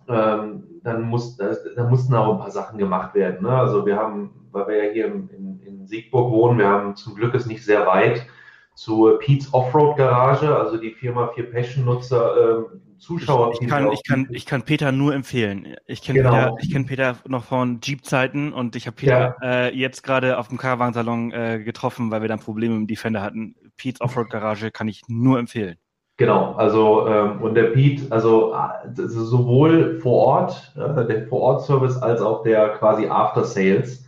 Ähm, 0.07 0.63
dann, 0.85 1.01
muss, 1.01 1.35
da, 1.35 1.53
da 1.75 1.89
mussten 1.89 2.15
auch 2.15 2.31
ein 2.31 2.39
paar 2.39 2.51
Sachen 2.51 2.77
gemacht 2.77 3.13
werden. 3.13 3.43
Ne? 3.43 3.49
Also 3.49 3.85
wir 3.85 3.97
haben 3.97 4.45
weil 4.55 4.67
wir 4.67 4.85
ja 4.85 4.91
hier 4.91 5.05
in, 5.07 5.29
in, 5.29 5.59
in 5.61 5.87
Siegburg 5.87 6.31
wohnen. 6.31 6.57
Wir 6.57 6.67
haben 6.67 6.95
zum 6.95 7.15
Glück 7.15 7.35
ist 7.35 7.45
nicht 7.45 7.63
sehr 7.63 7.85
weit 7.85 8.25
zur 8.73 9.19
Pete's 9.19 9.53
Offroad 9.53 9.97
Garage, 9.97 10.53
also 10.53 10.77
die 10.77 10.91
Firma 10.91 11.27
für 11.27 11.43
Passion-Nutzer, 11.43 12.59
äh, 12.59 12.97
Zuschauer. 12.97 13.53
Ich, 13.53 13.61
ich, 13.61 13.67
kann, 13.67 13.91
ich, 13.91 14.03
kann, 14.03 14.27
ich 14.31 14.45
kann 14.45 14.63
Peter 14.63 14.91
nur 14.91 15.13
empfehlen. 15.13 15.75
Ich 15.85 16.01
kenne 16.01 16.23
genau. 16.23 16.55
Peter, 16.55 16.73
kenn 16.73 16.85
Peter 16.85 17.17
noch 17.27 17.43
von 17.43 17.79
Jeep-Zeiten 17.81 18.51
und 18.51 18.75
ich 18.75 18.87
habe 18.87 18.95
Peter 18.95 19.35
ja. 19.41 19.67
äh, 19.67 19.75
jetzt 19.75 20.03
gerade 20.03 20.37
auf 20.37 20.47
dem 20.47 20.57
Caravan-Salon 20.57 21.31
äh, 21.31 21.61
getroffen, 21.63 22.11
weil 22.11 22.21
wir 22.21 22.29
dann 22.29 22.39
Probleme 22.39 22.73
mit 22.75 22.83
dem 22.83 22.87
Defender 22.87 23.21
hatten. 23.21 23.55
Pete's 23.77 24.01
Offroad 24.01 24.29
Garage 24.29 24.71
kann 24.71 24.87
ich 24.87 25.03
nur 25.07 25.39
empfehlen. 25.39 25.77
Genau, 26.17 26.53
also 26.53 27.07
ähm, 27.07 27.41
und 27.41 27.55
der 27.55 27.71
Pete, 27.71 28.09
also 28.11 28.53
äh, 28.53 28.89
sowohl 28.95 29.99
vor 29.99 30.25
Ort, 30.25 30.73
äh, 30.75 31.05
der 31.05 31.27
Vor-Ort-Service 31.27 31.97
als 31.97 32.21
auch 32.21 32.43
der 32.43 32.69
quasi 32.69 33.07
After 33.07 33.43
Sales 33.43 34.05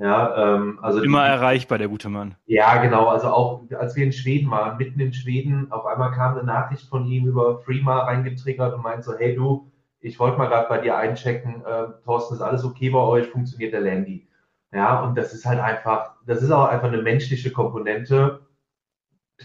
ja, 0.00 0.54
ähm, 0.54 0.78
also 0.80 1.02
immer 1.02 1.24
die, 1.24 1.30
erreichbar, 1.30 1.76
der 1.76 1.88
gute 1.88 2.08
Mann. 2.08 2.34
Ja, 2.46 2.80
genau. 2.80 3.08
Also 3.08 3.28
auch 3.28 3.62
als 3.78 3.94
wir 3.96 4.04
in 4.04 4.12
Schweden 4.12 4.50
waren, 4.50 4.78
mitten 4.78 4.98
in 4.98 5.12
Schweden, 5.12 5.70
auf 5.70 5.84
einmal 5.84 6.10
kam 6.12 6.38
eine 6.38 6.42
Nachricht 6.42 6.88
von 6.88 7.06
ihm 7.06 7.26
über 7.26 7.58
Freema 7.58 8.04
reingetriggert 8.04 8.74
und 8.74 8.82
meint 8.82 9.04
so, 9.04 9.14
hey 9.18 9.34
du, 9.34 9.70
ich 10.00 10.18
wollte 10.18 10.38
mal 10.38 10.46
gerade 10.46 10.70
bei 10.70 10.78
dir 10.78 10.96
einchecken, 10.96 11.62
äh, 11.66 11.88
Thorsten, 12.06 12.34
ist 12.34 12.40
alles 12.40 12.64
okay 12.64 12.88
bei 12.88 12.98
euch, 12.98 13.26
funktioniert 13.26 13.74
der 13.74 13.82
Landy? 13.82 14.26
Ja, 14.72 15.02
und 15.02 15.18
das 15.18 15.34
ist 15.34 15.44
halt 15.44 15.60
einfach, 15.60 16.14
das 16.26 16.42
ist 16.42 16.50
auch 16.50 16.68
einfach 16.68 16.88
eine 16.88 17.02
menschliche 17.02 17.52
Komponente, 17.52 18.40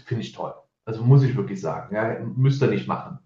finde 0.06 0.22
ich 0.22 0.32
toll. 0.32 0.54
Also 0.86 1.02
muss 1.02 1.24
ich 1.24 1.36
wirklich 1.36 1.60
sagen, 1.60 1.94
ja, 1.94 2.16
müsst 2.36 2.62
ihr 2.62 2.68
nicht 2.68 2.86
machen. 2.86 3.18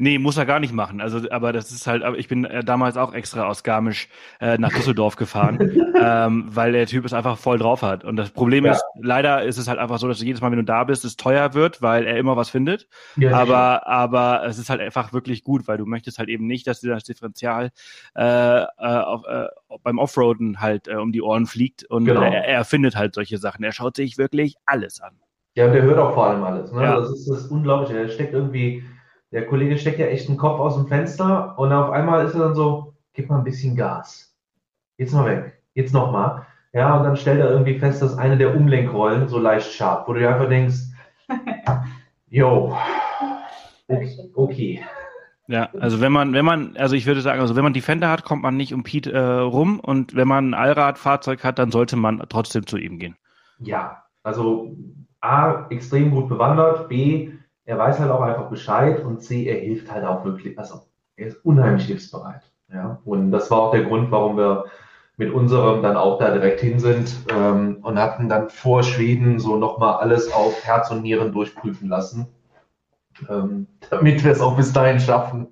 Nee, 0.00 0.18
muss 0.20 0.36
er 0.36 0.46
gar 0.46 0.60
nicht 0.60 0.72
machen. 0.72 1.00
Also, 1.00 1.28
aber 1.30 1.52
das 1.52 1.72
ist 1.72 1.88
halt, 1.88 2.04
ich 2.16 2.28
bin 2.28 2.44
äh, 2.44 2.62
damals 2.62 2.96
auch 2.96 3.12
extra 3.12 3.48
aus 3.48 3.64
Garmisch 3.64 4.08
äh, 4.40 4.56
nach 4.56 4.72
Düsseldorf 4.72 5.16
gefahren, 5.16 5.58
ähm, 6.00 6.44
weil 6.48 6.70
der 6.70 6.86
Typ 6.86 7.04
es 7.04 7.12
einfach 7.12 7.36
voll 7.36 7.58
drauf 7.58 7.82
hat. 7.82 8.04
Und 8.04 8.14
das 8.14 8.30
Problem 8.30 8.64
ja. 8.64 8.72
ist, 8.72 8.84
leider 8.94 9.42
ist 9.42 9.58
es 9.58 9.66
halt 9.66 9.80
einfach 9.80 9.98
so, 9.98 10.06
dass 10.06 10.20
du 10.20 10.24
jedes 10.24 10.40
Mal, 10.40 10.52
wenn 10.52 10.58
du 10.58 10.64
da 10.64 10.84
bist, 10.84 11.04
es 11.04 11.16
teuer 11.16 11.52
wird, 11.52 11.82
weil 11.82 12.06
er 12.06 12.16
immer 12.16 12.36
was 12.36 12.48
findet. 12.48 12.88
Ja, 13.16 13.36
aber, 13.36 13.88
aber 13.88 14.46
es 14.46 14.58
ist 14.58 14.70
halt 14.70 14.80
einfach 14.80 15.12
wirklich 15.12 15.42
gut, 15.42 15.66
weil 15.66 15.78
du 15.78 15.84
möchtest 15.84 16.20
halt 16.20 16.28
eben 16.28 16.46
nicht, 16.46 16.68
dass 16.68 16.78
dir 16.80 16.90
das 16.90 17.02
Differential 17.02 17.70
äh, 18.14 18.22
äh, 18.22 18.66
auf, 18.78 19.24
äh, 19.26 19.48
beim 19.82 19.98
Offroaden 19.98 20.60
halt 20.60 20.86
äh, 20.86 20.94
um 20.94 21.10
die 21.10 21.22
Ohren 21.22 21.46
fliegt 21.46 21.84
und 21.90 22.04
genau. 22.04 22.22
er, 22.22 22.44
er 22.44 22.64
findet 22.64 22.94
halt 22.94 23.14
solche 23.14 23.38
Sachen. 23.38 23.64
Er 23.64 23.72
schaut 23.72 23.96
sich 23.96 24.16
wirklich 24.16 24.54
alles 24.64 25.00
an. 25.00 25.18
Ja, 25.58 25.66
und 25.66 25.72
der 25.72 25.82
hört 25.82 25.98
auch 25.98 26.14
vor 26.14 26.28
allem 26.28 26.44
alles. 26.44 26.70
Ne? 26.70 26.82
Ja. 26.82 27.00
Das, 27.00 27.10
ist, 27.10 27.28
das 27.28 27.40
ist 27.40 27.50
unglaublich. 27.50 27.90
Er 27.90 28.08
steckt 28.08 28.32
irgendwie 28.32 28.84
der 29.32 29.46
Kollege 29.46 29.76
steckt 29.76 29.98
ja 29.98 30.06
echt 30.06 30.28
einen 30.28 30.38
Kopf 30.38 30.58
aus 30.60 30.76
dem 30.76 30.86
Fenster 30.86 31.58
und 31.58 31.72
auf 31.72 31.90
einmal 31.90 32.24
ist 32.24 32.34
er 32.34 32.40
dann 32.40 32.54
so, 32.54 32.94
gib 33.12 33.28
mal 33.28 33.38
ein 33.38 33.44
bisschen 33.44 33.76
Gas. 33.76 34.34
Jetzt 34.96 35.12
mal 35.12 35.26
weg. 35.26 35.60
Jetzt 35.74 35.92
nochmal. 35.92 36.46
Ja, 36.72 36.96
und 36.96 37.04
dann 37.04 37.16
stellt 37.16 37.40
er 37.40 37.50
irgendwie 37.50 37.78
fest, 37.78 38.00
dass 38.00 38.16
eine 38.16 38.38
der 38.38 38.54
Umlenkrollen 38.54 39.28
so 39.28 39.38
leicht 39.38 39.72
scharf, 39.72 40.06
wo 40.06 40.12
du 40.12 40.20
dir 40.20 40.30
einfach 40.30 40.48
denkst, 40.48 40.76
yo, 42.28 42.76
okay, 43.88 44.30
okay. 44.34 44.84
Ja, 45.46 45.70
also 45.80 46.00
wenn 46.00 46.12
man, 46.12 46.34
wenn 46.34 46.44
man, 46.44 46.76
also 46.76 46.94
ich 46.94 47.06
würde 47.06 47.20
sagen, 47.20 47.40
also 47.40 47.56
wenn 47.56 47.64
man 47.64 47.72
Defender 47.72 48.10
hat, 48.10 48.24
kommt 48.24 48.42
man 48.42 48.56
nicht 48.56 48.74
um 48.74 48.84
Pete 48.84 49.12
äh, 49.12 49.18
rum 49.18 49.80
und 49.80 50.14
wenn 50.14 50.28
man 50.28 50.50
ein 50.50 50.54
Allradfahrzeug 50.54 51.42
hat, 51.42 51.58
dann 51.58 51.70
sollte 51.70 51.96
man 51.96 52.22
trotzdem 52.28 52.66
zu 52.66 52.76
ihm 52.76 52.98
gehen. 52.98 53.16
Ja, 53.58 54.04
also 54.22 54.76
A, 55.20 55.66
extrem 55.70 56.10
gut 56.10 56.28
bewandert, 56.28 56.88
B, 56.88 57.32
er 57.64 57.78
weiß 57.78 57.98
halt 57.98 58.10
auch 58.10 58.22
einfach 58.22 58.48
Bescheid 58.48 59.04
und 59.04 59.22
C, 59.22 59.46
er 59.46 59.60
hilft 59.60 59.90
halt 59.90 60.04
auch 60.04 60.24
wirklich, 60.24 60.58
also 60.58 60.82
er 61.16 61.26
ist 61.26 61.44
unheimlich 61.44 61.86
hilfsbereit. 61.86 62.42
Ja? 62.72 63.00
Und 63.04 63.30
das 63.30 63.50
war 63.50 63.60
auch 63.60 63.72
der 63.72 63.84
Grund, 63.84 64.10
warum 64.10 64.36
wir 64.36 64.66
mit 65.18 65.32
unserem 65.32 65.82
dann 65.82 65.96
auch 65.96 66.18
da 66.18 66.30
direkt 66.30 66.60
hin 66.60 66.78
sind 66.78 67.14
ähm, 67.30 67.78
und 67.82 67.98
hatten 67.98 68.28
dann 68.28 68.48
vor 68.50 68.84
Schweden 68.84 69.40
so 69.40 69.56
nochmal 69.56 69.98
alles 69.98 70.32
auf 70.32 70.64
Herz 70.64 70.90
und 70.90 71.02
Nieren 71.02 71.32
durchprüfen 71.32 71.88
lassen, 71.88 72.28
ähm, 73.28 73.66
damit 73.90 74.22
wir 74.22 74.30
es 74.30 74.40
auch 74.40 74.56
bis 74.56 74.72
dahin 74.72 75.00
schaffen. 75.00 75.48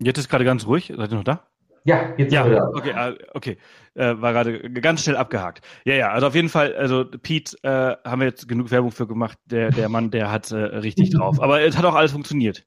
Jetzt 0.00 0.18
ist 0.18 0.28
gerade 0.28 0.44
ganz 0.44 0.66
ruhig. 0.66 0.92
Seid 0.96 1.10
ihr 1.10 1.16
noch 1.16 1.24
da? 1.24 1.48
Ja, 1.84 2.12
jetzt 2.16 2.32
ja, 2.32 2.46
wieder. 2.46 2.70
Okay, 2.74 2.92
ah, 2.94 3.12
okay. 3.34 3.58
Äh, 3.94 4.20
war 4.20 4.32
gerade 4.32 4.70
ganz 4.70 5.02
schnell 5.02 5.16
abgehakt. 5.16 5.60
Ja, 5.84 5.94
ja, 5.94 6.10
also 6.10 6.28
auf 6.28 6.34
jeden 6.34 6.48
Fall, 6.48 6.74
also 6.76 7.04
Pete 7.04 7.56
äh, 7.62 7.96
haben 8.08 8.20
wir 8.20 8.28
jetzt 8.28 8.48
genug 8.48 8.70
Werbung 8.70 8.90
für 8.90 9.06
gemacht. 9.06 9.38
Der, 9.46 9.70
der 9.70 9.88
Mann, 9.88 10.10
der 10.10 10.30
hat 10.30 10.50
äh, 10.52 10.56
richtig 10.56 11.10
drauf. 11.10 11.38
Aber 11.42 11.60
es 11.62 11.76
hat 11.76 11.84
auch 11.84 11.94
alles 11.94 12.12
funktioniert. 12.12 12.64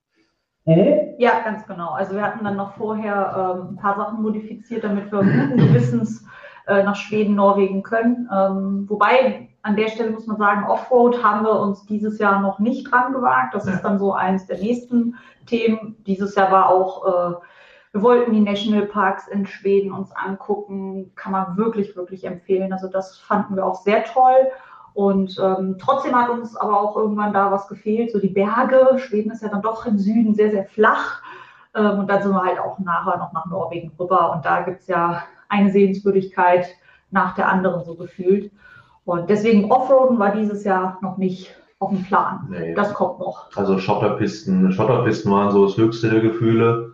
Ja, 0.65 1.39
ganz 1.43 1.65
genau. 1.65 1.91
Also 1.91 2.15
wir 2.15 2.21
hatten 2.21 2.43
dann 2.43 2.55
noch 2.55 2.75
vorher 2.75 3.55
ähm, 3.59 3.73
ein 3.73 3.75
paar 3.77 3.95
Sachen 3.95 4.21
modifiziert, 4.21 4.83
damit 4.83 5.11
wir 5.11 5.19
guten 5.19 5.57
Gewissens 5.57 6.25
äh, 6.67 6.83
nach 6.83 6.95
Schweden, 6.95 7.35
Norwegen 7.35 7.81
können. 7.81 8.29
Ähm, 8.33 8.85
wobei 8.87 9.49
an 9.63 9.75
der 9.75 9.89
Stelle 9.89 10.11
muss 10.11 10.27
man 10.27 10.37
sagen, 10.37 10.65
Offroad 10.67 11.23
haben 11.23 11.45
wir 11.45 11.59
uns 11.59 11.85
dieses 11.85 12.19
Jahr 12.19 12.41
noch 12.41 12.59
nicht 12.59 12.91
dran 12.91 13.13
gewagt. 13.13 13.55
Das 13.55 13.67
ist 13.67 13.81
dann 13.81 13.99
so 13.99 14.13
eins 14.13 14.45
der 14.47 14.59
nächsten 14.59 15.15
Themen. 15.45 15.95
Dieses 16.05 16.35
Jahr 16.35 16.51
war 16.51 16.69
auch 16.69 17.05
äh, 17.05 17.35
wir 17.93 18.01
wollten 18.01 18.31
die 18.31 18.39
Nationalparks 18.39 19.27
in 19.27 19.45
Schweden 19.45 19.91
uns 19.91 20.11
angucken, 20.13 21.11
kann 21.15 21.33
man 21.33 21.57
wirklich, 21.57 21.95
wirklich 21.95 22.23
empfehlen. 22.23 22.71
Also 22.71 22.87
das 22.87 23.17
fanden 23.17 23.55
wir 23.55 23.65
auch 23.65 23.81
sehr 23.81 24.05
toll. 24.05 24.47
Und 24.93 25.37
ähm, 25.41 25.77
trotzdem 25.79 26.15
hat 26.15 26.29
uns 26.29 26.55
aber 26.55 26.79
auch 26.79 26.95
irgendwann 26.95 27.33
da 27.33 27.51
was 27.51 27.67
gefehlt, 27.67 28.11
so 28.11 28.19
die 28.19 28.29
Berge. 28.29 28.97
Schweden 28.97 29.31
ist 29.31 29.41
ja 29.41 29.49
dann 29.49 29.61
doch 29.61 29.85
im 29.85 29.97
Süden 29.97 30.33
sehr, 30.35 30.51
sehr 30.51 30.65
flach. 30.65 31.21
Ähm, 31.75 31.99
und 31.99 32.09
dann 32.09 32.21
sind 32.21 32.31
wir 32.31 32.43
halt 32.43 32.59
auch 32.59 32.79
nachher 32.79 33.17
noch 33.17 33.33
nach 33.33 33.45
Norwegen 33.47 33.91
rüber. 33.99 34.33
Und 34.33 34.45
da 34.45 34.61
gibt 34.61 34.81
es 34.81 34.87
ja 34.87 35.23
eine 35.49 35.71
Sehenswürdigkeit 35.71 36.67
nach 37.09 37.35
der 37.35 37.49
anderen 37.49 37.83
so 37.83 37.95
gefühlt. 37.95 38.51
Und 39.03 39.29
deswegen 39.29 39.71
Offroaden 39.71 40.19
war 40.19 40.33
dieses 40.33 40.63
Jahr 40.63 40.97
noch 41.01 41.17
nicht 41.17 41.53
auf 41.79 41.89
dem 41.89 42.03
Plan. 42.03 42.47
Nee. 42.49 42.73
Das 42.73 42.93
kommt 42.93 43.19
noch. 43.19 43.49
Also 43.55 43.79
Schotterpisten, 43.79 44.71
Schotterpisten 44.71 45.31
waren 45.31 45.51
so 45.51 45.65
das 45.65 45.75
höchste 45.75 46.09
der 46.09 46.21
Gefühle. 46.21 46.93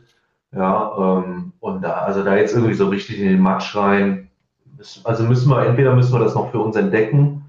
Ja, 0.53 1.19
ähm, 1.19 1.53
und 1.59 1.81
da, 1.81 1.93
also 1.99 2.23
da 2.23 2.35
jetzt 2.35 2.53
irgendwie 2.53 2.73
so 2.73 2.87
richtig 2.87 3.19
in 3.19 3.27
den 3.27 3.41
Matsch 3.41 3.75
rein, 3.75 4.29
also 5.03 5.23
müssen 5.23 5.49
wir, 5.49 5.65
entweder 5.65 5.95
müssen 5.95 6.13
wir 6.13 6.19
das 6.19 6.35
noch 6.35 6.51
für 6.51 6.59
uns 6.59 6.75
entdecken, 6.75 7.45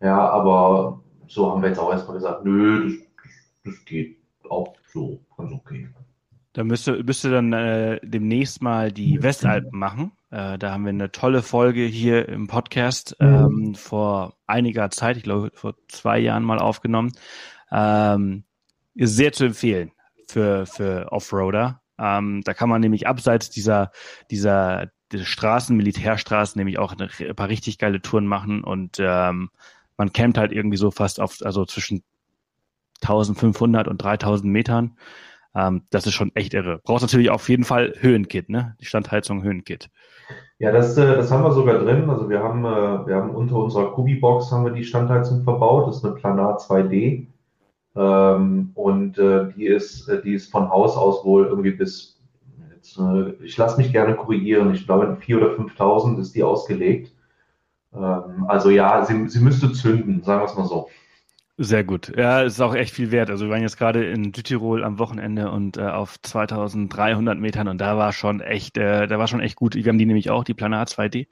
ja, 0.00 0.28
aber 0.28 1.00
so 1.28 1.50
haben 1.50 1.62
wir 1.62 1.68
jetzt 1.68 1.78
auch 1.78 1.92
erstmal 1.92 2.16
gesagt, 2.16 2.44
nö, 2.44 2.84
das, 2.84 2.98
das, 3.22 3.32
das 3.64 3.84
geht 3.84 4.16
auch 4.48 4.74
so, 4.92 5.20
ganz 5.36 5.52
okay. 5.52 5.88
Da 6.52 6.64
müsste, 6.64 7.04
müsste 7.04 7.30
dann 7.30 7.52
äh, 7.52 8.00
demnächst 8.02 8.60
mal 8.60 8.90
die 8.90 9.22
Westalpen 9.22 9.78
machen. 9.78 10.10
Äh, 10.30 10.58
da 10.58 10.72
haben 10.72 10.84
wir 10.84 10.90
eine 10.90 11.12
tolle 11.12 11.42
Folge 11.42 11.82
hier 11.82 12.28
im 12.28 12.48
Podcast 12.48 13.16
ähm, 13.20 13.76
vor 13.76 14.34
einiger 14.48 14.90
Zeit, 14.90 15.16
ich 15.16 15.22
glaube 15.22 15.52
vor 15.54 15.74
zwei 15.86 16.18
Jahren 16.18 16.42
mal 16.42 16.58
aufgenommen. 16.58 17.12
Ähm, 17.70 18.42
ist 18.94 19.14
sehr 19.14 19.32
zu 19.32 19.44
empfehlen 19.44 19.92
für, 20.26 20.66
für 20.66 21.12
Offroader. 21.12 21.80
Ähm, 22.00 22.40
da 22.44 22.54
kann 22.54 22.68
man 22.68 22.80
nämlich 22.80 23.06
abseits 23.06 23.50
dieser, 23.50 23.92
dieser, 24.30 24.90
Straßen, 25.12 25.76
Militärstraßen, 25.76 26.56
nämlich 26.56 26.78
auch 26.78 26.94
ein 26.96 27.34
paar 27.34 27.48
richtig 27.48 27.78
geile 27.78 28.00
Touren 28.00 28.26
machen 28.26 28.62
und 28.62 28.98
ähm, 29.00 29.50
man 29.96 30.12
campt 30.12 30.38
halt 30.38 30.52
irgendwie 30.52 30.76
so 30.76 30.92
fast 30.92 31.20
auf, 31.20 31.38
also 31.42 31.66
zwischen 31.66 32.04
1500 33.02 33.88
und 33.88 34.02
3000 34.02 34.50
Metern. 34.50 34.96
Ähm, 35.54 35.82
das 35.90 36.06
ist 36.06 36.14
schon 36.14 36.30
echt 36.34 36.54
irre. 36.54 36.80
Brauchst 36.84 37.02
natürlich 37.02 37.30
auf 37.30 37.48
jeden 37.48 37.64
Fall 37.64 37.94
Höhenkit, 37.98 38.48
ne? 38.48 38.76
Die 38.80 38.84
Standheizung 38.84 39.42
Höhenkit. 39.42 39.90
Ja, 40.58 40.70
das, 40.70 40.96
äh, 40.96 41.16
das 41.16 41.30
haben 41.30 41.42
wir 41.42 41.52
sogar 41.52 41.78
drin. 41.80 42.08
Also 42.08 42.28
wir 42.28 42.40
haben, 42.40 42.64
äh, 42.64 43.06
wir 43.06 43.16
haben 43.16 43.30
unter 43.30 43.56
unserer 43.56 43.92
Kubi-Box 43.92 44.52
haben 44.52 44.64
wir 44.64 44.72
die 44.72 44.84
Standheizung 44.84 45.42
verbaut. 45.42 45.88
Das 45.88 45.96
ist 45.96 46.04
eine 46.04 46.14
Planar 46.14 46.58
2D. 46.58 47.26
Ähm, 47.96 48.70
und 48.74 49.18
äh, 49.18 49.52
die, 49.52 49.66
ist, 49.66 50.08
äh, 50.08 50.22
die 50.22 50.34
ist 50.34 50.50
von 50.50 50.70
Haus 50.70 50.96
aus 50.96 51.24
wohl 51.24 51.46
irgendwie 51.46 51.72
bis, 51.72 52.20
jetzt, 52.74 52.98
äh, 52.98 53.30
ich 53.44 53.56
lasse 53.56 53.78
mich 53.78 53.92
gerne 53.92 54.14
korrigieren, 54.14 54.72
ich 54.72 54.86
glaube 54.86 55.18
4.000 55.20 55.36
oder 55.36 55.54
5.000 55.54 56.20
ist 56.20 56.34
die 56.34 56.42
ausgelegt. 56.42 57.12
Ähm, 57.92 58.44
also 58.48 58.70
ja, 58.70 59.04
sie, 59.04 59.28
sie 59.28 59.40
müsste 59.40 59.72
zünden, 59.72 60.22
sagen 60.22 60.40
wir 60.42 60.46
es 60.46 60.56
mal 60.56 60.66
so. 60.66 60.88
Sehr 61.62 61.84
gut. 61.84 62.10
Ja, 62.16 62.40
ist 62.40 62.58
auch 62.62 62.74
echt 62.74 62.94
viel 62.94 63.10
wert. 63.10 63.28
Also 63.28 63.44
wir 63.44 63.52
waren 63.52 63.60
jetzt 63.60 63.76
gerade 63.76 64.02
in 64.10 64.32
Südtirol 64.32 64.82
am 64.82 64.98
Wochenende 64.98 65.50
und 65.50 65.76
äh, 65.76 65.82
auf 65.82 66.16
2300 66.22 67.38
Metern 67.38 67.68
und 67.68 67.76
da 67.76 67.98
war 67.98 68.14
schon 68.14 68.40
echt, 68.40 68.78
äh, 68.78 69.06
da 69.06 69.18
war 69.18 69.28
schon 69.28 69.40
echt 69.40 69.56
gut. 69.56 69.74
Wir 69.74 69.84
haben 69.84 69.98
die 69.98 70.06
nämlich 70.06 70.30
auch, 70.30 70.42
die 70.42 70.54
Planar 70.54 70.86
2D. 70.86 71.26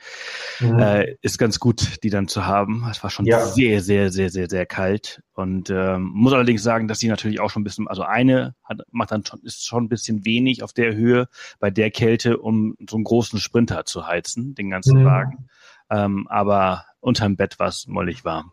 Mhm. 0.60 0.78
Äh, 0.78 1.16
ist 1.22 1.38
ganz 1.38 1.58
gut, 1.58 2.04
die 2.04 2.10
dann 2.10 2.28
zu 2.28 2.44
haben. 2.44 2.86
Es 2.90 3.02
war 3.02 3.08
schon 3.08 3.24
ja. 3.24 3.40
sehr, 3.40 3.80
sehr, 3.80 4.12
sehr, 4.12 4.28
sehr, 4.28 4.50
sehr 4.50 4.66
kalt 4.66 5.22
und 5.32 5.70
ähm, 5.70 6.10
muss 6.12 6.34
allerdings 6.34 6.62
sagen, 6.62 6.88
dass 6.88 6.98
die 6.98 7.08
natürlich 7.08 7.40
auch 7.40 7.48
schon 7.48 7.62
ein 7.62 7.64
bisschen, 7.64 7.88
also 7.88 8.02
eine 8.02 8.54
hat, 8.62 8.82
macht 8.90 9.12
dann 9.12 9.24
schon, 9.24 9.40
ist 9.44 9.64
schon 9.64 9.84
ein 9.84 9.88
bisschen 9.88 10.26
wenig 10.26 10.62
auf 10.62 10.74
der 10.74 10.94
Höhe 10.94 11.28
bei 11.58 11.70
der 11.70 11.90
Kälte, 11.90 12.36
um 12.36 12.76
so 12.86 12.96
einen 12.96 13.04
großen 13.04 13.40
Sprinter 13.40 13.86
zu 13.86 14.06
heizen, 14.06 14.54
den 14.54 14.68
ganzen 14.68 15.00
mhm. 15.00 15.04
Wagen. 15.06 15.48
Ähm, 15.88 16.26
aber 16.28 16.84
unterm 17.00 17.36
Bett 17.36 17.58
war 17.58 17.68
es 17.68 17.86
mollig 17.86 18.26
warm. 18.26 18.52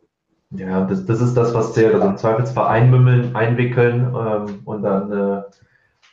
Ja, 0.52 0.86
das, 0.86 1.06
das 1.06 1.22
ist 1.22 1.36
das, 1.36 1.54
was 1.54 1.74
zählt. 1.74 1.94
Also 1.94 2.08
im 2.08 2.18
Zweifelsfall 2.18 2.68
einmümmeln, 2.68 3.36
einwickeln 3.36 4.14
ähm, 4.16 4.62
und 4.66 4.84
dann, 4.84 5.12
äh, 5.12 5.42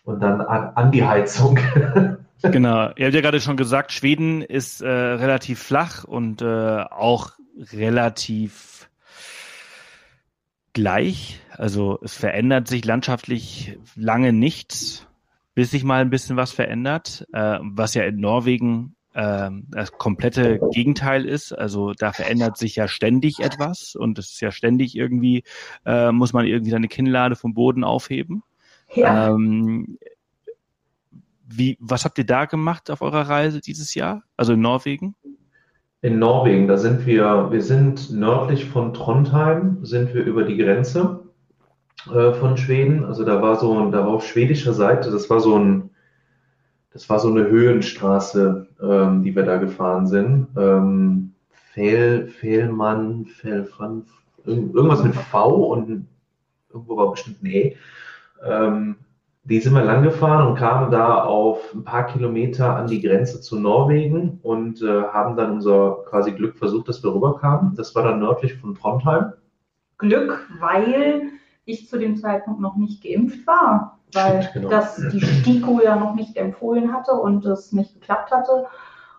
und 0.05 0.21
dann 0.21 0.41
an, 0.41 0.73
an 0.75 0.91
die 0.91 1.05
Heizung. 1.05 1.59
genau. 2.43 2.91
Ihr 2.97 3.07
habt 3.07 3.15
ja 3.15 3.21
gerade 3.21 3.41
schon 3.41 3.57
gesagt, 3.57 3.93
Schweden 3.93 4.43
ist 4.43 4.81
äh, 4.81 4.89
relativ 4.89 5.63
flach 5.63 6.05
und 6.05 6.43
äh, 6.43 6.83
auch 6.91 7.33
relativ 7.73 8.89
gleich. 10.73 11.41
Also 11.51 11.99
es 12.03 12.17
verändert 12.17 12.67
sich 12.69 12.85
landschaftlich 12.85 13.79
lange 13.95 14.33
nichts, 14.33 15.07
bis 15.55 15.71
sich 15.71 15.85
mal 15.85 16.01
ein 16.01 16.11
bisschen 16.11 16.37
was 16.37 16.53
verändert, 16.53 17.27
äh, 17.33 17.59
was 17.61 17.95
ja 17.95 18.05
in 18.05 18.17
Norwegen 18.17 18.97
ähm, 19.15 19.67
das 19.71 19.93
komplette 19.93 20.61
Gegenteil 20.73 21.25
ist. 21.25 21.53
Also 21.53 21.93
da 21.93 22.13
verändert 22.13 22.57
sich 22.57 22.77
ja 22.77 22.89
ständig 22.89 23.41
etwas 23.41 23.95
und 23.95 24.19
es 24.19 24.33
ist 24.33 24.41
ja 24.41 24.51
ständig 24.51 24.97
irgendwie, 24.97 25.45
äh, 25.85 26.13
muss 26.13 26.33
man 26.33 26.47
irgendwie 26.47 26.71
seine 26.71 26.89
Kinnlade 26.89 27.37
vom 27.37 27.55
Boden 27.55 27.85
aufheben. 27.85 28.43
Ja. 28.95 29.29
Ähm, 29.29 29.99
wie, 31.47 31.77
was 31.81 32.05
habt 32.05 32.19
ihr 32.19 32.27
da 32.27 32.47
gemacht 32.47 32.91
auf 32.91 33.03
eurer 33.03 33.29
Reise 33.29 33.61
dieses 33.61 33.95
Jahr? 33.95 34.23
Also 34.37 34.55
in 34.55 34.61
Norwegen? 34.61 35.15
In 36.01 36.19
Norwegen, 36.19 36.67
da 36.67 36.79
sind 36.79 37.07
wir, 37.07 37.51
wir 37.51 37.63
sind 37.63 38.11
nördlich 38.11 38.65
von 38.65 38.93
Trondheim, 38.93 39.79
sind 39.83 40.15
wir 40.15 40.25
über 40.25 40.45
die 40.45 40.57
Grenze 40.57 41.23
äh, 42.13 42.33
von 42.33 42.57
Schweden. 42.57 43.05
Also 43.05 43.25
da 43.25 43.41
war 43.41 43.57
so, 43.57 43.91
da 43.91 44.01
war 44.01 44.15
auf 44.15 44.27
schwedischer 44.27 44.73
Seite, 44.73 45.11
das 45.11 45.31
war 45.31 45.41
so 45.41 45.59
ein, 45.59 45.91
das 46.93 47.09
war 47.09 47.19
so 47.19 47.29
eine 47.29 47.49
Höhenstraße, 47.49 48.67
ähm, 48.83 49.23
die 49.23 49.35
wir 49.35 49.45
da 49.45 49.57
gefahren 49.57 50.07
sind. 50.07 50.49
Ähm, 50.57 51.33
Fehl, 51.73 52.27
Fehlmann, 52.27 53.25
Fehlfan, 53.25 54.05
irgendwas 54.45 55.03
mit 55.03 55.15
V 55.15 55.73
und 55.73 56.07
irgendwo 56.71 56.97
war 56.97 57.11
bestimmt 57.11 57.43
ein 57.43 57.47
E. 57.47 57.77
Ähm, 58.45 58.97
die 59.45 59.59
sind 59.59 59.75
wir 59.75 59.83
lang 59.83 60.05
gefahren 60.05 60.47
und 60.47 60.57
kamen 60.57 60.91
da 60.93 61.25
auf 61.25 61.75
ein 61.75 61.83
paar 61.83 62.07
Kilometer 62.07 62.77
an 62.77 62.87
die 62.87 63.01
Grenze 63.01 63.41
zu 63.41 63.59
Norwegen 63.59 64.39
und 64.43 64.83
äh, 64.83 65.03
haben 65.03 65.37
dann 65.37 65.53
unser 65.53 66.05
quasi 66.09 66.33
Glück 66.33 66.57
versucht, 66.57 66.89
dass 66.89 67.03
wir 67.03 67.13
rüberkamen. 67.13 67.75
Das 67.75 67.95
war 67.95 68.05
dann 68.05 68.21
nördlich 68.21 68.55
von 68.55 68.75
Trondheim. 68.75 69.33
Glück, 69.99 70.47
weil 70.61 71.31
ich 71.65 71.89
zu 71.89 71.99
dem 71.99 72.17
Zeitpunkt 72.17 72.61
noch 72.61 72.77
nicht 72.77 73.03
geimpft 73.03 73.47
war, 73.47 73.99
weil 74.13 74.49
genau. 74.53 74.69
das 74.69 74.97
die 75.13 75.21
STIKO 75.21 75.81
ja 75.83 75.97
noch 75.97 76.15
nicht 76.15 76.37
empfohlen 76.37 76.93
hatte 76.93 77.13
und 77.13 77.45
es 77.47 77.73
nicht 77.73 77.95
geklappt 77.95 78.31
hatte. 78.31 78.67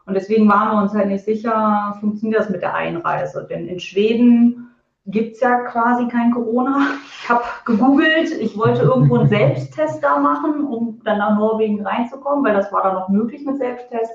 Und 0.05 0.15
deswegen 0.15 0.49
waren 0.49 0.75
wir 0.75 0.81
uns 0.81 0.93
halt 0.93 1.07
nicht 1.07 1.23
sicher, 1.23 1.97
funktioniert 1.99 2.41
das 2.41 2.49
mit 2.49 2.61
der 2.61 2.73
Einreise. 2.73 3.47
Denn 3.49 3.67
in 3.67 3.79
Schweden 3.79 4.69
gibt 5.05 5.35
es 5.35 5.41
ja 5.41 5.61
quasi 5.61 6.07
kein 6.07 6.31
Corona. 6.31 6.87
Ich 7.21 7.29
habe 7.29 7.43
gegoogelt, 7.65 8.31
ich 8.31 8.57
wollte 8.57 8.81
irgendwo 8.81 9.17
einen 9.17 9.29
Selbsttest 9.29 10.03
da 10.03 10.17
machen, 10.19 10.65
um 10.65 11.01
dann 11.03 11.19
nach 11.19 11.37
Norwegen 11.37 11.85
reinzukommen, 11.85 12.43
weil 12.43 12.53
das 12.53 12.71
war 12.71 12.83
dann 12.83 12.95
noch 12.95 13.09
möglich 13.09 13.45
mit 13.45 13.57
Selbsttest. 13.57 14.11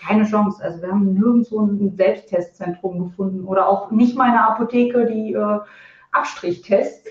Keine 0.00 0.24
Chance. 0.24 0.62
Also 0.64 0.80
wir 0.80 0.88
haben 0.88 1.12
nirgendwo 1.12 1.60
ein 1.60 1.94
Selbsttestzentrum 1.94 3.04
gefunden 3.04 3.44
oder 3.44 3.68
auch 3.68 3.90
nicht 3.90 4.16
mal 4.16 4.30
eine 4.30 4.48
Apotheke, 4.48 5.06
die 5.06 5.34
äh, 5.34 5.58
Abstrichttests. 6.12 7.10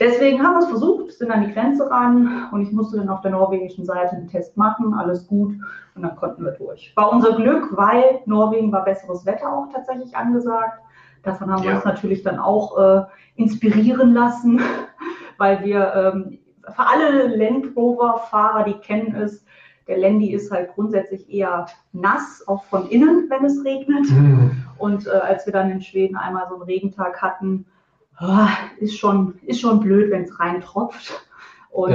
Deswegen 0.00 0.42
haben 0.42 0.54
wir 0.54 0.60
es 0.60 0.68
versucht, 0.68 1.12
sind 1.12 1.30
an 1.30 1.46
die 1.46 1.52
Grenze 1.52 1.88
ran 1.90 2.48
und 2.52 2.62
ich 2.62 2.72
musste 2.72 2.96
dann 2.96 3.10
auf 3.10 3.20
der 3.20 3.32
norwegischen 3.32 3.84
Seite 3.84 4.16
einen 4.16 4.28
Test 4.28 4.56
machen, 4.56 4.94
alles 4.94 5.26
gut 5.26 5.54
und 5.94 6.02
dann 6.02 6.16
konnten 6.16 6.42
wir 6.42 6.52
durch. 6.52 6.92
War 6.96 7.12
unser 7.12 7.36
Glück, 7.36 7.68
weil 7.76 8.20
Norwegen 8.24 8.72
war 8.72 8.84
besseres 8.84 9.26
Wetter 9.26 9.52
auch 9.52 9.68
tatsächlich 9.72 10.16
angesagt. 10.16 10.80
Davon 11.22 11.52
haben 11.52 11.62
wir 11.62 11.70
Ja. 11.70 11.76
uns 11.76 11.84
natürlich 11.84 12.22
dann 12.22 12.38
auch 12.38 12.78
äh, 12.78 13.02
inspirieren 13.36 14.14
lassen, 14.14 14.58
weil 15.38 15.62
wir 15.64 15.92
ähm, 15.94 16.38
für 16.64 16.86
alle 16.86 17.36
Land 17.36 17.76
Rover-Fahrer, 17.76 18.64
die 18.64 18.74
kennen 18.78 19.14
es, 19.14 19.44
der 19.86 19.98
Landy 19.98 20.32
ist 20.32 20.50
halt 20.50 20.72
grundsätzlich 20.74 21.28
eher 21.30 21.66
nass, 21.92 22.44
auch 22.46 22.64
von 22.64 22.88
innen, 22.88 23.26
wenn 23.28 23.44
es 23.44 23.62
regnet. 23.64 24.06
Und 24.78 25.06
äh, 25.06 25.10
als 25.10 25.44
wir 25.46 25.52
dann 25.52 25.70
in 25.70 25.80
Schweden 25.82 26.16
einmal 26.16 26.46
so 26.48 26.54
einen 26.54 26.62
Regentag 26.62 27.20
hatten, 27.20 27.66
ah, 28.20 28.48
ist, 28.78 28.98
schon, 28.98 29.38
ist 29.42 29.60
schon 29.60 29.80
blöd, 29.80 30.10
wenn 30.10 30.22
es 30.22 30.38
reintropft. 30.38 31.26
Und, 31.70 31.92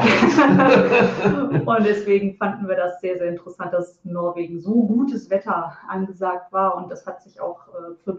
Das, 0.00 1.62
und 1.66 1.84
deswegen 1.84 2.36
fanden 2.36 2.66
wir 2.68 2.76
das 2.76 3.00
sehr, 3.00 3.18
sehr 3.18 3.28
interessant, 3.28 3.72
dass 3.72 4.00
Norwegen 4.02 4.60
so 4.60 4.86
gutes 4.86 5.28
Wetter 5.28 5.76
angesagt 5.88 6.50
war. 6.52 6.76
Und 6.76 6.90
das 6.90 7.06
hat 7.06 7.22
sich 7.22 7.40
auch 7.40 7.68
äh, 7.68 8.12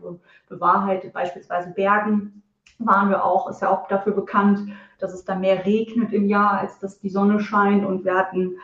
bewahrheitet. 0.48 1.14
Beispielsweise 1.14 1.72
Bergen 1.72 2.44
waren 2.78 3.10
wir 3.10 3.24
auch, 3.26 3.50
ist 3.50 3.62
ja 3.62 3.70
auch 3.70 3.88
dafür 3.88 4.14
bekannt, 4.14 4.60
dass 5.00 5.14
es 5.14 5.26
da 5.26 5.36
mehr 5.36 5.66
regnet 5.66 6.14
im 6.14 6.28
Jahr, 6.28 6.60
als 6.60 6.78
dass 6.78 7.00
die 7.00 7.10
Sonne 7.10 7.40
scheint. 7.40 7.84
Und 7.84 8.06
wir 8.06 8.16
hatten 8.16 8.58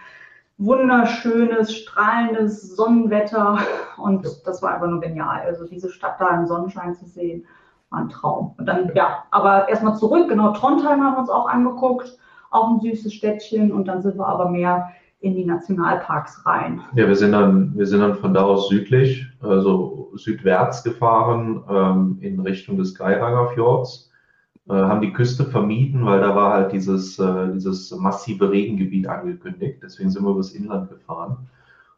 wunderschönes, 0.59 1.75
strahlendes 1.75 2.75
Sonnenwetter. 2.75 3.57
Und 3.97 4.23
das 4.45 4.61
war 4.61 4.75
einfach 4.75 4.87
nur 4.87 5.01
genial. 5.01 5.41
Also 5.41 5.65
diese 5.65 5.89
Stadt 5.89 6.21
da 6.21 6.39
im 6.39 6.45
Sonnenschein 6.45 6.93
zu 6.93 7.05
sehen, 7.07 7.47
war 7.89 7.99
ein 7.99 8.09
Traum. 8.09 8.55
Und 8.57 8.65
dann, 8.65 8.91
ja, 8.95 9.23
aber 9.31 9.69
erstmal 9.69 9.95
zurück, 9.95 10.29
genau, 10.29 10.51
Trondheim 10.53 11.03
haben 11.03 11.15
wir 11.15 11.19
uns 11.19 11.29
auch 11.29 11.47
angeguckt, 11.47 12.17
auch 12.51 12.69
ein 12.69 12.79
süßes 12.79 13.13
Städtchen 13.13 13.71
und 13.71 13.87
dann 13.87 14.01
sind 14.01 14.17
wir 14.17 14.27
aber 14.27 14.49
mehr 14.49 14.89
in 15.19 15.35
die 15.35 15.45
Nationalparks 15.45 16.45
rein. 16.45 16.81
Ja, 16.95 17.07
wir 17.07 17.15
sind 17.15 17.31
dann, 17.31 17.75
wir 17.75 17.87
sind 17.87 18.01
dann 18.01 18.15
von 18.15 18.33
da 18.33 18.43
aus 18.43 18.69
südlich, 18.69 19.25
also 19.41 20.11
südwärts 20.15 20.83
gefahren 20.83 21.63
ähm, 21.69 22.17
in 22.21 22.39
Richtung 22.39 22.77
des 22.77 22.93
Geiranger 22.93 23.47
Fjords, 23.49 24.11
äh, 24.69 24.73
haben 24.73 25.01
die 25.01 25.13
Küste 25.13 25.45
vermieden, 25.45 26.05
weil 26.05 26.19
da 26.19 26.35
war 26.35 26.53
halt 26.53 26.71
dieses, 26.71 27.17
äh, 27.17 27.51
dieses 27.53 27.91
massive 27.97 28.51
Regengebiet 28.51 29.07
angekündigt. 29.07 29.79
Deswegen 29.81 30.11
sind 30.11 30.23
wir 30.23 30.31
übers 30.31 30.51
Inland 30.51 30.89
gefahren 30.89 31.47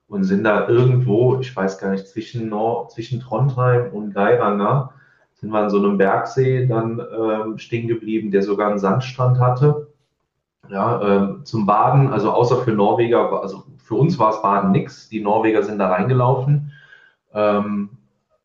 und 0.08 0.24
sind 0.24 0.46
da 0.46 0.68
irgendwo, 0.70 1.40
ich 1.40 1.56
weiß 1.56 1.78
gar 1.78 1.92
nicht, 1.92 2.08
zwischen, 2.08 2.48
Nord 2.50 2.92
zwischen 2.92 3.20
Trondheim 3.20 3.92
und 3.92 4.14
Geiranger, 4.14 4.94
sind 5.40 5.52
wir 5.52 5.60
an 5.60 5.70
so 5.70 5.78
einem 5.78 5.98
Bergsee 5.98 6.68
dann 6.68 7.00
ähm, 7.00 7.58
stehen 7.58 7.88
geblieben, 7.88 8.32
der 8.32 8.44
sogar 8.44 8.70
einen 8.70 8.80
Sandstrand 8.80 9.40
hatte. 9.40 9.88
Ja, 10.70 11.02
ähm, 11.02 11.42
zum 11.46 11.66
Baden, 11.66 12.12
also 12.12 12.32
außer 12.32 12.58
für 12.58 12.74
Norweger, 12.74 13.42
also 13.42 13.64
für 13.78 13.96
uns 13.96 14.20
war 14.20 14.32
es 14.32 14.42
Baden 14.42 14.72
nix. 14.72 15.10
Die 15.10 15.22
Norweger 15.22 15.64
sind 15.64 15.80
da 15.80 15.90
reingelaufen. 15.90 16.72
Ähm, 17.34 17.90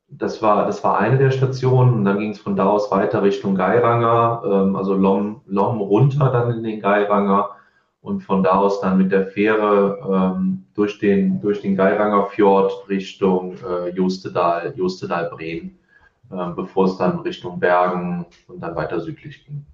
das 0.08 0.40
war, 0.40 0.66
das 0.66 0.84
war 0.84 0.98
eine 0.98 1.18
der 1.18 1.32
Stationen 1.32 1.94
und 1.94 2.04
dann 2.04 2.18
ging 2.18 2.30
es 2.30 2.38
von 2.38 2.56
da 2.56 2.66
aus 2.66 2.90
weiter 2.90 3.22
Richtung 3.22 3.56
Geiranger, 3.56 4.42
ähm, 4.44 4.76
also 4.76 4.94
Lom, 4.94 5.42
Lom 5.46 5.80
runter 5.80 6.30
dann 6.30 6.52
in 6.52 6.62
den 6.62 6.80
Geiranger 6.80 7.50
und 8.00 8.20
von 8.20 8.42
da 8.42 8.52
aus 8.52 8.80
dann 8.80 8.98
mit 8.98 9.10
der 9.10 9.26
Fähre 9.26 9.98
ähm, 10.38 10.64
durch 10.74 10.98
den, 10.98 11.40
durch 11.40 11.62
den 11.62 11.76
Geiranger 11.76 12.26
Fjord 12.26 12.88
Richtung 12.88 13.56
äh, 13.68 13.90
Jostedal, 13.90 14.72
Jostedal 14.76 15.30
Bremen, 15.30 15.72
ähm, 15.72 15.83
bevor 16.28 16.86
es 16.86 16.96
dann 16.96 17.20
Richtung 17.20 17.60
Bergen 17.60 18.26
und 18.48 18.60
dann 18.60 18.74
weiter 18.74 19.00
südlich 19.00 19.44
ging. 19.44 19.64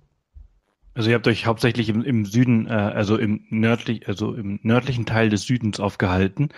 Also 0.95 1.09
ihr 1.09 1.15
habt 1.15 1.29
euch 1.29 1.47
hauptsächlich 1.47 1.89
im, 1.89 2.03
im 2.03 2.25
Süden, 2.27 2.67
äh, 2.67 2.73
also 2.73 3.17
im 3.17 3.47
nördlich, 3.49 4.09
also 4.09 4.35
im 4.35 4.59
nördlichen 4.63 5.07
Teil 5.07 5.29
des 5.29 5.43
Südens 5.43 5.79
aufgehalten. 5.81 6.49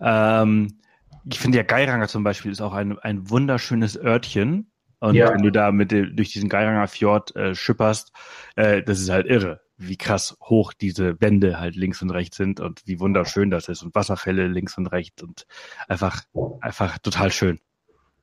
Ähm, 0.00 0.78
ich 1.24 1.40
finde 1.40 1.58
ja 1.58 1.64
Geiranger 1.64 2.08
zum 2.08 2.22
Beispiel 2.22 2.52
ist 2.52 2.60
auch 2.62 2.72
ein, 2.72 2.98
ein 2.98 3.28
wunderschönes 3.28 3.98
Örtchen. 3.98 4.70
Und 5.00 5.14
Ja. 5.14 5.32
wenn 5.32 5.42
du 5.42 5.50
da 5.50 5.72
mit 5.72 5.92
durch 5.92 6.32
diesen 6.32 6.48
Geiranger 6.48 6.86
Fjord 6.86 7.34
äh, 7.34 7.54
schipperst, 7.54 8.12
äh, 8.56 8.82
das 8.82 9.00
ist 9.00 9.08
halt 9.10 9.26
irre, 9.26 9.60
wie 9.78 9.96
krass 9.96 10.36
hoch 10.42 10.72
diese 10.74 11.20
Wände 11.20 11.58
halt 11.58 11.74
links 11.74 12.02
und 12.02 12.10
rechts 12.10 12.36
sind 12.36 12.60
und 12.60 12.82
wie 12.86 13.00
wunderschön 13.00 13.50
das 13.50 13.68
ist 13.68 13.82
und 13.82 13.94
Wasserfälle 13.94 14.46
links 14.46 14.76
und 14.76 14.86
rechts 14.88 15.22
und 15.22 15.46
einfach, 15.88 16.22
einfach 16.60 16.98
total 16.98 17.30
schön. 17.32 17.60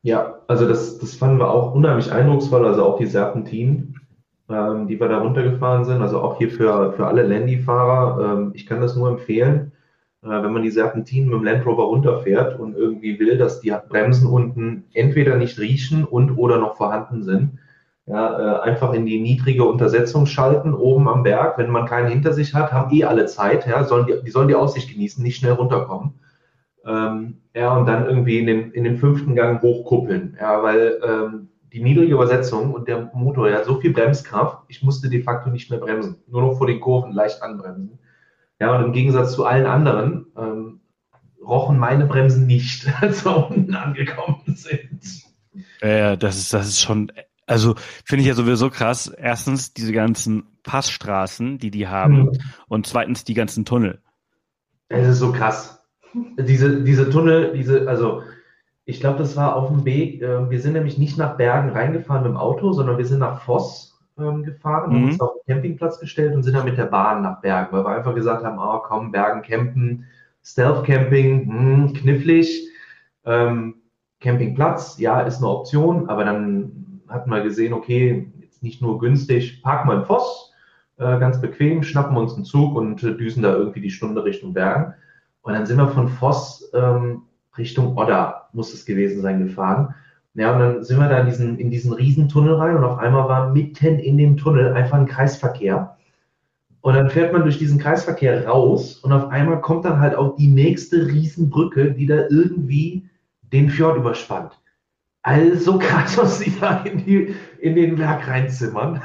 Ja, 0.04 0.40
also 0.48 0.68
das, 0.68 1.00
das 1.00 1.16
fanden 1.16 1.40
wir 1.40 1.50
auch 1.50 1.74
unheimlich 1.74 2.12
eindrucksvoll, 2.12 2.66
also 2.66 2.86
auch 2.86 2.98
die 2.98 3.08
Serpentinen, 3.08 4.00
ähm, 4.50 4.88
die 4.88 5.00
wir 5.00 5.10
da 5.10 5.20
runtergefahren 5.20 5.86
sind, 5.86 6.02
also 6.02 6.22
auch 6.22 6.38
hier 6.38 6.50
für, 6.50 6.94
für 6.94 7.08
alle 7.08 7.24
Landy-Fahrer. 7.24 8.38
Ähm, 8.38 8.52
ich 8.54 8.66
kann 8.66 8.82
das 8.82 8.96
nur 8.96 9.10
empfehlen, 9.10 9.74
äh, 10.24 10.30
wenn 10.30 10.54
man 10.54 10.64
die 10.64 10.72
Serpentinen 10.72 11.30
mit 11.30 11.40
dem 11.40 11.44
Land 11.44 11.66
Rover 11.66 11.84
runterfährt 11.84 12.60
und 12.60 12.76
irgendwie 12.76 13.20
will, 13.20 13.38
dass 13.38 13.60
die 13.60 13.74
Bremsen 13.90 14.28
unten 14.28 14.86
entweder 14.94 15.36
nicht 15.36 15.60
riechen 15.60 16.06
und 16.06 16.38
oder 16.38 16.58
noch 16.58 16.78
vorhanden 16.78 17.24
sind. 17.24 17.60
Ja, 18.06 18.62
äh, 18.62 18.62
einfach 18.62 18.94
in 18.94 19.06
die 19.06 19.20
niedrige 19.20 19.66
Untersetzung 19.66 20.28
schalten, 20.28 20.74
oben 20.74 21.10
am 21.10 21.24
Berg. 21.24 21.58
Wenn 21.58 21.70
man 21.70 21.86
keinen 21.86 22.08
hinter 22.08 22.32
sich 22.32 22.54
hat, 22.54 22.72
haben 22.72 22.96
eh 22.96 23.04
alle 23.04 23.26
Zeit, 23.26 23.68
ja, 23.68 23.84
sollen 23.84 24.06
die, 24.06 24.24
die 24.24 24.32
sollen 24.32 24.48
die 24.48 24.56
Aussicht 24.56 24.90
genießen, 24.90 25.22
nicht 25.22 25.36
schnell 25.38 25.52
runterkommen. 25.54 26.14
Ähm, 26.88 27.42
ja, 27.54 27.76
und 27.76 27.86
dann 27.86 28.06
irgendwie 28.06 28.40
in 28.40 28.48
den, 28.48 28.72
in 28.72 28.84
den 28.86 28.98
fünften 28.98 29.36
Gang 29.36 29.62
hochkuppeln. 29.62 30.38
Ja, 30.40 30.64
weil 30.64 31.00
ähm, 31.04 31.50
die 31.74 31.82
niedrige 31.84 32.14
Übersetzung 32.14 32.74
und 32.74 32.88
der 32.88 33.12
Motor, 33.14 33.50
der 33.50 33.58
hat 33.58 33.66
so 33.66 33.80
viel 33.80 33.92
Bremskraft, 33.92 34.60
ich 34.70 34.82
musste 34.84 35.10
de 35.10 35.22
facto 35.22 35.50
nicht 35.50 35.70
mehr 35.70 35.80
bremsen. 35.80 36.18
Nur 36.28 36.42
noch 36.42 36.58
vor 36.58 36.68
den 36.68 36.80
Kurven 36.80 37.12
leicht 37.12 37.42
anbremsen. 37.44 38.00
Ja, 38.60 38.76
und 38.76 38.86
im 38.86 38.94
Gegensatz 38.94 39.34
zu 39.34 39.46
allen 39.46 39.66
anderen 39.66 40.28
ähm, 40.38 40.80
rochen 41.46 41.78
meine 41.78 42.06
Bremsen 42.06 42.48
nicht, 42.48 42.88
als 43.02 43.26
wir 43.26 43.50
unten 43.50 43.76
angekommen 43.76 44.42
sind. 44.56 45.26
Äh, 45.82 46.18
das 46.18 46.38
ist, 46.38 46.54
das 46.54 46.68
ist 46.68 46.82
schon, 46.82 47.12
also 47.46 47.76
finde 48.06 48.22
ich 48.22 48.28
ja 48.28 48.34
sowieso 48.34 48.70
krass. 48.70 49.08
Erstens 49.08 49.74
diese 49.74 49.92
ganzen 49.92 50.46
Passstraßen, 50.64 51.58
die 51.60 51.72
die 51.72 51.88
haben, 51.88 52.24
Mhm. 52.24 52.32
und 52.68 52.88
zweitens 52.88 53.24
die 53.24 53.34
ganzen 53.34 53.66
Tunnel. 53.66 54.02
Es 54.90 55.08
ist 55.08 55.20
so 55.20 55.32
krass. 55.34 55.74
Diese, 56.14 56.84
diese 56.84 57.10
Tunnel, 57.10 57.54
diese, 57.54 57.88
also 57.88 58.22
ich 58.86 59.00
glaube, 59.00 59.20
das 59.20 59.36
war 59.36 59.56
auf 59.56 59.68
dem 59.68 59.86
Weg. 59.86 60.22
Äh, 60.22 60.50
wir 60.50 60.60
sind 60.62 60.74
nämlich 60.74 60.98
nicht 60.98 61.18
nach 61.18 61.36
Bergen 61.38 61.70
reingefahren 61.72 62.24
mit 62.24 62.32
dem 62.32 62.38
Auto, 62.38 62.72
sondern 62.74 62.98
wir 62.98 63.06
sind 63.06 63.20
nach 63.20 63.42
Voss 63.42 64.00
ähm, 64.18 64.44
gefahren, 64.44 64.92
haben 64.92 65.02
Mhm. 65.02 65.06
uns 65.10 65.20
auf 65.20 65.32
den 65.34 65.54
Campingplatz 65.56 66.00
gestellt 66.00 66.34
und 66.34 66.44
sind 66.44 66.56
dann 66.56 66.66
mit 66.66 66.78
der 66.78 66.86
Bahn 66.86 67.22
nach 67.22 67.42
Bergen, 67.42 67.70
weil 67.72 67.84
wir 67.84 67.90
einfach 67.98 68.16
gesagt 68.16 68.44
haben, 68.44 68.58
oh 68.60 68.80
komm, 68.80 69.12
Bergen 69.12 69.42
campen, 69.42 70.06
Stealth 70.44 70.86
Camping, 70.86 71.48
hm, 71.48 71.94
knifflig. 71.94 72.70
Ähm, 73.26 73.76
Campingplatz, 74.22 74.98
ja, 75.00 75.20
ist 75.22 75.38
eine 75.38 75.50
Option, 75.50 76.10
aber 76.10 76.24
dann 76.26 77.02
hatten 77.08 77.30
wir 77.30 77.42
gesehen, 77.42 77.74
okay, 77.74 78.32
jetzt 78.42 78.64
nicht 78.64 78.82
nur 78.82 79.00
günstig, 79.00 79.62
parken 79.62 79.90
wir 79.90 79.96
in 79.98 80.06
Voss, 80.06 80.54
äh, 80.98 81.20
ganz 81.20 81.40
bequem, 81.40 81.84
schnappen 81.84 82.18
uns 82.18 82.34
einen 82.34 82.46
Zug 82.46 82.76
und 82.76 83.04
äh, 83.04 83.16
düsen 83.16 83.44
da 83.44 83.54
irgendwie 83.54 83.82
die 83.82 83.92
Stunde 83.92 84.24
Richtung 84.24 84.54
Bergen. 84.54 84.94
Und 85.48 85.54
dann 85.54 85.66
sind 85.66 85.78
wir 85.78 85.88
von 85.88 86.10
Voss 86.10 86.70
ähm, 86.74 87.22
Richtung 87.58 87.98
Odda, 87.98 88.50
muss 88.52 88.74
es 88.74 88.86
gewesen 88.86 89.22
sein, 89.22 89.40
gefahren. 89.40 89.96
Ja, 90.34 90.54
und 90.54 90.60
dann 90.60 90.84
sind 90.84 91.00
wir 91.00 91.08
da 91.08 91.20
in 91.20 91.26
diesen, 91.26 91.58
in 91.58 91.72
diesen 91.72 91.94
Riesentunnel 91.94 92.56
rein 92.56 92.76
und 92.76 92.84
auf 92.84 92.98
einmal 92.98 93.30
war 93.30 93.54
mitten 93.54 93.98
in 93.98 94.18
dem 94.18 94.36
Tunnel 94.36 94.74
einfach 94.74 94.98
ein 94.98 95.06
Kreisverkehr. 95.06 95.96
Und 96.82 96.96
dann 96.96 97.10
fährt 97.10 97.32
man 97.32 97.44
durch 97.44 97.58
diesen 97.58 97.80
Kreisverkehr 97.80 98.46
raus 98.46 98.98
und 98.98 99.14
auf 99.14 99.30
einmal 99.30 99.62
kommt 99.62 99.86
dann 99.86 100.02
halt 100.02 100.16
auch 100.16 100.36
die 100.36 100.50
nächste 100.50 101.08
Riesenbrücke, 101.08 101.94
die 101.94 102.08
da 102.08 102.28
irgendwie 102.30 103.10
den 103.54 103.70
Fjord 103.70 103.96
überspannt. 103.96 104.52
Also 105.22 105.80
Kratos 105.80 106.40
die 106.40 106.60
da 106.60 106.84
in, 106.84 107.06
die, 107.06 107.34
in 107.60 107.76
den 107.76 107.98
Werk 107.98 108.28
reinzimmern. 108.28 109.02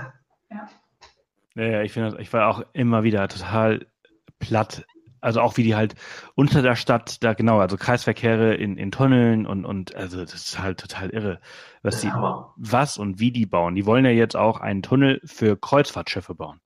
Ja, 1.54 1.62
ja 1.64 1.82
ich 1.82 1.92
finde, 1.92 2.20
ich 2.20 2.32
war 2.32 2.48
auch 2.48 2.64
immer 2.72 3.04
wieder 3.04 3.28
total 3.28 3.86
platt. 4.40 4.84
Also 5.22 5.40
auch 5.40 5.56
wie 5.56 5.62
die 5.62 5.74
halt 5.74 5.94
unter 6.34 6.60
der 6.60 6.76
Stadt, 6.76 7.22
da 7.24 7.32
genau, 7.32 7.60
also 7.60 7.76
Kreisverkehre 7.76 8.54
in, 8.54 8.76
in 8.76 8.90
Tunneln 8.90 9.46
und, 9.46 9.64
und 9.64 9.94
also 9.94 10.20
das 10.20 10.34
ist 10.34 10.58
halt 10.58 10.78
total 10.78 11.10
irre, 11.10 11.40
was 11.82 12.00
die, 12.00 12.08
was 12.56 12.98
und 12.98 13.20
wie 13.20 13.30
die 13.30 13.46
bauen. 13.46 13.74
Die 13.74 13.86
wollen 13.86 14.04
ja 14.04 14.10
jetzt 14.10 14.36
auch 14.36 14.60
einen 14.60 14.82
Tunnel 14.82 15.20
für 15.24 15.56
Kreuzfahrtschiffe 15.56 16.34
bauen. 16.34 16.60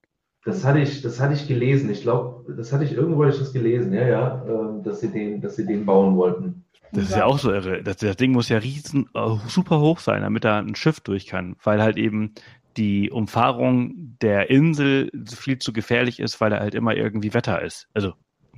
Das 0.47 0.65
hatte 0.65 0.79
ich, 0.79 1.03
das 1.03 1.21
hatte 1.21 1.35
ich 1.35 1.49
gelesen. 1.49 1.91
Ich 1.91 2.03
glaube, 2.03 2.55
das 2.55 2.73
hatte 2.73 2.85
ich 2.85 2.93
irgendwo 2.93 3.25
ich 3.25 3.37
das 3.37 3.53
gelesen, 3.53 3.93
ja, 3.93 4.07
ja, 4.07 4.45
ähm, 4.49 4.83
dass 4.85 5.01
sie 5.01 5.09
den, 5.09 5.41
dass 5.41 5.57
sie 5.57 5.67
den 5.67 5.85
bauen 5.85 6.17
wollten. 6.17 6.65
Das 6.93 7.11
ist 7.11 7.17
ja 7.17 7.25
auch 7.25 7.39
so 7.39 7.53
irre. 7.53 7.83
Das, 7.83 7.97
das 7.97 8.17
Ding 8.17 8.31
muss 8.31 8.49
ja 8.49 8.59
riesen, 8.59 9.09
uh, 9.15 9.39
super 9.49 9.81
hoch 9.81 9.99
sein, 9.99 10.23
damit 10.23 10.45
da 10.45 10.59
ein 10.59 10.77
Schiff 10.77 11.01
durch 11.01 11.27
kann, 11.27 11.57
weil 11.63 11.83
halt 11.83 11.97
eben 11.97 12.33
die 12.77 13.11
Umfahrung 13.11 14.17
der 14.23 14.49
Insel 14.49 15.11
viel 15.27 15.59
zu 15.59 15.73
gefährlich 15.73 16.21
ist, 16.21 16.41
weil 16.41 16.51
da 16.51 16.61
halt 16.61 16.75
immer 16.75 16.95
irgendwie 16.95 17.35
Wetter 17.35 17.61
ist. 17.61 17.89
Also, 17.93 18.13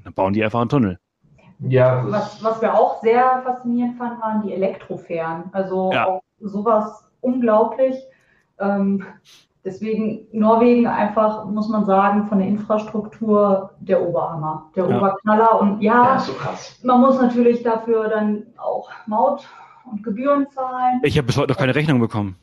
dann 0.08 0.14
bauen 0.14 0.32
die 0.32 0.42
einfach 0.42 0.60
einen 0.60 0.70
Tunnel. 0.70 0.98
Ja. 1.60 2.04
Was, 2.08 2.42
was 2.42 2.60
wir 2.60 2.74
auch 2.74 3.00
sehr 3.02 3.42
faszinierend 3.44 3.98
fanden, 3.98 4.20
waren 4.20 4.42
die 4.42 4.52
Elektrofähren. 4.52 5.44
Also 5.52 5.92
ja. 5.92 6.06
auch 6.06 6.22
sowas 6.40 7.08
unglaublich. 7.20 7.96
Ähm, 8.58 9.04
Deswegen 9.64 10.26
Norwegen 10.32 10.86
einfach, 10.86 11.44
muss 11.44 11.68
man 11.68 11.84
sagen, 11.84 12.26
von 12.28 12.38
der 12.38 12.48
Infrastruktur 12.48 13.70
der 13.80 14.00
Oberhammer, 14.00 14.70
der 14.74 14.88
ja. 14.88 14.96
Oberknaller. 14.96 15.60
Und 15.60 15.82
ja, 15.82 16.14
ja 16.14 16.18
so 16.18 16.32
man 16.84 17.00
muss 17.02 17.20
natürlich 17.20 17.62
dafür 17.62 18.08
dann 18.08 18.46
auch 18.56 18.88
Maut 19.06 19.46
und 19.90 20.02
Gebühren 20.02 20.48
zahlen. 20.50 21.00
Ich 21.02 21.18
habe 21.18 21.26
bis 21.26 21.36
heute 21.36 21.52
noch 21.52 21.58
keine 21.58 21.74
Rechnung 21.74 22.00
bekommen. 22.00 22.36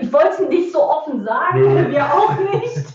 Ich 0.00 0.12
wollte 0.12 0.28
es 0.28 0.48
nicht 0.50 0.72
so 0.72 0.82
offen 0.82 1.24
sagen, 1.24 1.90
wir 1.90 2.04
auch 2.04 2.36
nicht, 2.52 2.92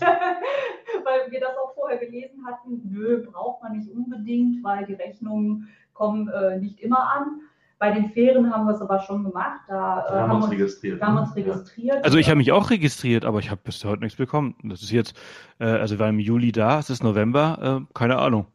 weil 1.04 1.30
wir 1.30 1.40
das 1.40 1.56
auch 1.56 1.74
vorher 1.74 1.98
gelesen 1.98 2.44
hatten. 2.46 2.80
Nö, 2.90 3.26
braucht 3.30 3.62
man 3.62 3.76
nicht 3.76 3.90
unbedingt, 3.90 4.62
weil 4.64 4.86
die 4.86 4.94
Rechnungen 4.94 5.68
kommen 5.92 6.28
äh, 6.28 6.58
nicht 6.58 6.80
immer 6.80 7.10
an. 7.12 7.40
Bei 7.78 7.92
den 7.92 8.10
Fähren 8.10 8.52
haben 8.52 8.66
wir 8.66 8.74
es 8.74 8.80
aber 8.80 8.98
schon 9.00 9.22
gemacht. 9.22 9.60
Da, 9.68 10.04
äh, 10.08 10.12
haben, 10.12 10.30
wir 10.30 10.36
uns 10.36 10.50
registriert. 10.50 11.00
Haben 11.00 11.14
wir 11.14 11.20
uns 11.22 11.36
registriert. 11.36 12.04
Also 12.04 12.18
ich 12.18 12.28
habe 12.28 12.38
mich 12.38 12.50
auch 12.50 12.70
registriert, 12.70 13.24
aber 13.24 13.38
ich 13.38 13.50
habe 13.50 13.60
bis 13.62 13.84
heute 13.84 14.02
nichts 14.02 14.18
bekommen. 14.18 14.56
Das 14.64 14.82
ist 14.82 14.90
jetzt, 14.90 15.16
äh, 15.60 15.66
also 15.66 15.94
wir 15.94 16.00
waren 16.00 16.14
im 16.14 16.20
Juli 16.20 16.50
da, 16.50 16.80
es 16.80 16.90
ist 16.90 17.04
November, 17.04 17.82
äh, 17.82 17.94
keine 17.94 18.18
Ahnung. 18.18 18.46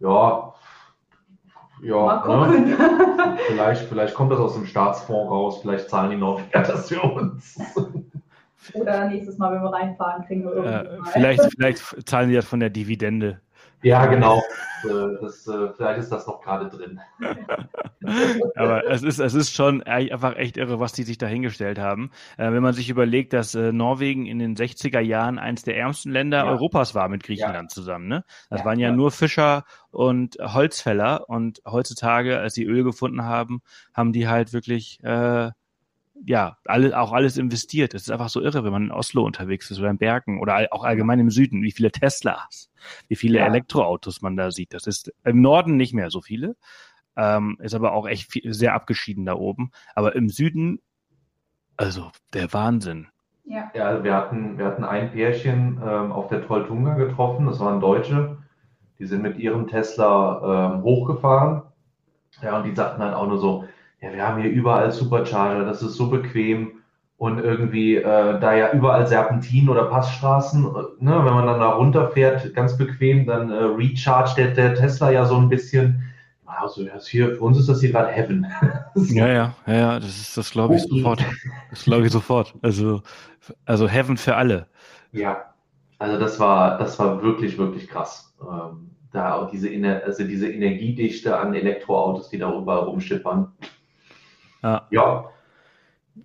Ja, 0.00 0.54
ja, 1.82 2.26
ne? 2.26 3.38
vielleicht, 3.46 3.82
vielleicht 3.82 4.14
kommt 4.14 4.32
das 4.32 4.40
aus 4.40 4.54
dem 4.54 4.66
Staatsfonds 4.66 5.30
raus, 5.30 5.58
vielleicht 5.62 5.88
zahlen 5.88 6.10
die 6.10 6.16
noch 6.16 6.40
das 6.52 6.88
für 6.88 7.00
uns. 7.00 7.56
Oder 8.74 9.08
nächstes 9.08 9.38
Mal, 9.38 9.54
wenn 9.54 9.62
wir 9.62 9.72
reinfahren, 9.72 10.24
kriegen 10.26 10.44
wir 10.44 10.52
irgendwie. 10.52 10.96
Äh, 10.96 11.12
vielleicht, 11.12 11.42
vielleicht 11.56 12.08
zahlen 12.08 12.28
die 12.28 12.34
das 12.34 12.46
von 12.46 12.60
der 12.60 12.70
Dividende. 12.70 13.40
Ja, 13.82 14.06
genau. 14.06 14.42
Äh, 14.84 15.20
das, 15.20 15.46
äh, 15.46 15.68
vielleicht 15.76 16.00
ist 16.00 16.10
das 16.10 16.26
noch 16.26 16.40
gerade 16.40 16.68
drin. 16.68 17.00
Aber 18.56 18.88
es 18.88 19.02
ist, 19.02 19.20
es 19.20 19.34
ist 19.34 19.54
schon 19.54 19.82
einfach 19.84 20.36
echt 20.36 20.56
irre, 20.56 20.80
was 20.80 20.92
die 20.92 21.04
sich 21.04 21.18
da 21.18 21.26
hingestellt 21.26 21.78
haben. 21.78 22.10
Äh, 22.36 22.52
wenn 22.52 22.62
man 22.62 22.74
sich 22.74 22.90
überlegt, 22.90 23.32
dass 23.32 23.54
Norwegen 23.54 24.26
in 24.26 24.38
den 24.38 24.56
60er 24.56 25.00
Jahren 25.00 25.38
eins 25.38 25.62
der 25.62 25.76
ärmsten 25.76 26.10
Länder 26.10 26.38
ja. 26.38 26.50
Europas 26.50 26.94
war 26.94 27.08
mit 27.08 27.22
Griechenland 27.22 27.70
ja. 27.70 27.74
zusammen. 27.74 28.08
Ne? 28.08 28.24
Das 28.50 28.60
ja, 28.60 28.66
waren 28.66 28.78
ja, 28.80 28.90
nur 28.90 29.12
Fischer 29.12 29.64
und 29.90 30.38
Holzfäller. 30.40 31.28
Und 31.28 31.60
heutzutage, 31.64 32.38
als 32.38 32.54
sie 32.54 32.64
Öl 32.64 32.82
gefunden 32.82 33.24
haben, 33.24 33.62
haben 33.94 34.12
die 34.12 34.26
halt 34.26 34.52
wirklich 34.52 34.98
äh, 35.04 35.50
ja, 36.24 36.56
alle, 36.64 36.98
auch 36.98 37.12
alles 37.12 37.36
investiert. 37.36 37.94
Es 37.94 38.02
ist 38.02 38.10
einfach 38.10 38.28
so 38.28 38.40
irre, 38.40 38.64
wenn 38.64 38.72
man 38.72 38.84
in 38.84 38.90
Oslo 38.90 39.24
unterwegs 39.24 39.70
ist 39.70 39.78
oder 39.78 39.90
in 39.90 39.98
Bergen 39.98 40.40
oder 40.40 40.68
auch 40.70 40.84
allgemein 40.84 41.20
im 41.20 41.30
Süden, 41.30 41.62
wie 41.62 41.72
viele 41.72 41.90
Teslas, 41.90 42.70
wie 43.08 43.16
viele 43.16 43.38
ja. 43.38 43.46
Elektroautos 43.46 44.22
man 44.22 44.36
da 44.36 44.50
sieht. 44.50 44.74
Das 44.74 44.86
ist 44.86 45.12
im 45.24 45.40
Norden 45.40 45.76
nicht 45.76 45.94
mehr 45.94 46.10
so 46.10 46.20
viele, 46.20 46.56
ähm, 47.16 47.56
ist 47.60 47.74
aber 47.74 47.92
auch 47.92 48.06
echt 48.06 48.30
viel, 48.30 48.52
sehr 48.52 48.74
abgeschieden 48.74 49.24
da 49.24 49.34
oben. 49.34 49.70
Aber 49.94 50.14
im 50.14 50.28
Süden, 50.28 50.80
also 51.76 52.10
der 52.34 52.52
Wahnsinn. 52.52 53.08
Ja, 53.44 53.70
ja 53.74 53.84
also 53.86 54.04
wir 54.04 54.14
hatten, 54.14 54.58
wir 54.58 54.66
hatten 54.66 54.84
ein 54.84 55.12
Pärchen 55.12 55.80
ähm, 55.82 56.12
auf 56.12 56.28
der 56.28 56.46
Trolltunga 56.46 56.94
getroffen, 56.94 57.46
das 57.46 57.60
waren 57.60 57.80
Deutsche, 57.80 58.38
die 58.98 59.06
sind 59.06 59.22
mit 59.22 59.38
ihrem 59.38 59.68
Tesla 59.68 60.74
ähm, 60.74 60.82
hochgefahren. 60.82 61.62
Ja, 62.42 62.58
und 62.58 62.64
die 62.64 62.74
sagten 62.74 63.00
dann 63.00 63.14
auch 63.14 63.26
nur 63.26 63.38
so, 63.38 63.64
ja, 64.00 64.12
wir 64.12 64.26
haben 64.26 64.40
hier 64.40 64.50
überall 64.50 64.90
Supercharger, 64.92 65.64
das 65.64 65.82
ist 65.82 65.94
so 65.94 66.08
bequem. 66.08 66.72
Und 67.16 67.40
irgendwie, 67.40 67.96
äh, 67.96 68.38
da 68.38 68.54
ja 68.54 68.72
überall 68.72 69.04
Serpentin 69.04 69.68
oder 69.68 69.86
Passstraßen, 69.86 70.64
äh, 70.64 70.68
ne, 71.04 71.24
wenn 71.24 71.34
man 71.34 71.46
dann 71.46 71.58
da 71.58 71.70
runterfährt, 71.70 72.54
ganz 72.54 72.76
bequem, 72.76 73.26
dann 73.26 73.50
äh, 73.50 73.54
recharge 73.54 74.34
der, 74.36 74.48
der 74.52 74.76
Tesla 74.76 75.10
ja 75.10 75.24
so 75.24 75.36
ein 75.36 75.48
bisschen. 75.48 76.04
Also 76.46 76.84
das 76.84 77.08
hier, 77.08 77.34
für 77.34 77.40
uns 77.40 77.58
ist 77.58 77.68
das 77.68 77.80
hier 77.80 77.90
gerade 77.90 78.10
Heaven. 78.10 78.46
ja, 78.94 79.26
ja, 79.26 79.54
ja, 79.66 79.74
ja, 79.74 80.00
das 80.00 80.16
ist, 80.20 80.36
das 80.36 80.52
glaube 80.52 80.76
ich 80.76 80.82
sofort. 80.82 81.24
Das 81.70 81.84
glaube 81.84 82.06
ich 82.06 82.12
sofort. 82.12 82.54
Also, 82.62 83.02
also 83.64 83.88
Heaven 83.88 84.16
für 84.16 84.36
alle. 84.36 84.68
Ja, 85.10 85.44
also 85.98 86.18
das 86.18 86.38
war, 86.38 86.78
das 86.78 86.98
war 87.00 87.20
wirklich, 87.22 87.58
wirklich 87.58 87.88
krass. 87.88 88.32
Ähm, 88.40 88.90
da 89.12 89.34
auch 89.34 89.50
diese, 89.50 89.68
also 90.04 90.24
diese 90.24 90.50
Energiedichte 90.50 91.36
an 91.36 91.54
Elektroautos, 91.54 92.28
die 92.28 92.38
da 92.38 92.52
überall 92.52 92.84
rumschippern. 92.84 93.52
Ja. 94.62 94.86
ja. 94.90 95.24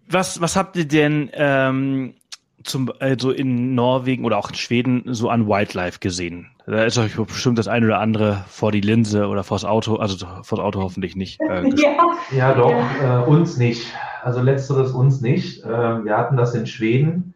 Was, 0.08 0.42
was 0.42 0.56
habt 0.56 0.76
ihr 0.76 0.88
denn 0.88 1.30
ähm, 1.34 2.16
zum, 2.64 2.92
also 3.00 3.32
in 3.32 3.76
Norwegen 3.76 4.26
oder 4.26 4.38
auch 4.38 4.50
in 4.50 4.56
Schweden 4.56 5.04
so 5.08 5.30
an 5.30 5.48
Wildlife 5.48 6.00
gesehen? 6.00 6.50
Da 6.66 6.84
ist 6.84 6.98
euch 6.98 7.16
bestimmt 7.16 7.58
das 7.58 7.68
eine 7.68 7.86
oder 7.86 8.00
andere 8.00 8.46
vor 8.48 8.72
die 8.72 8.82
Linse 8.82 9.28
oder 9.28 9.44
vors 9.44 9.66
Auto, 9.66 9.98
also 9.98 10.26
vors 10.44 10.62
Auto 10.62 10.82
hoffentlich 10.82 11.16
nicht. 11.16 11.40
Äh, 11.42 11.70
ja. 11.76 11.98
ja, 12.36 12.54
doch, 12.54 12.74
äh, 13.02 13.30
uns 13.30 13.58
nicht. 13.58 13.86
Also 14.24 14.42
letzteres 14.42 14.92
uns 14.92 15.22
nicht. 15.22 15.64
Äh, 15.64 16.06
wir 16.06 16.18
hatten 16.18 16.38
das 16.38 16.56
in 16.56 16.66
Schweden. 16.66 17.34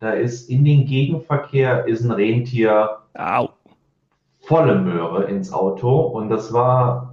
Da 0.00 0.10
ist 0.12 0.48
in 0.48 0.64
den 0.64 0.86
Gegenverkehr 0.86 1.86
ist 1.86 2.02
ein 2.02 2.10
Rentier 2.10 2.98
Au. 3.14 3.50
volle 4.40 4.74
Möhre 4.80 5.24
ins 5.24 5.52
Auto 5.52 6.00
und 6.00 6.28
das 6.28 6.52
war 6.52 7.11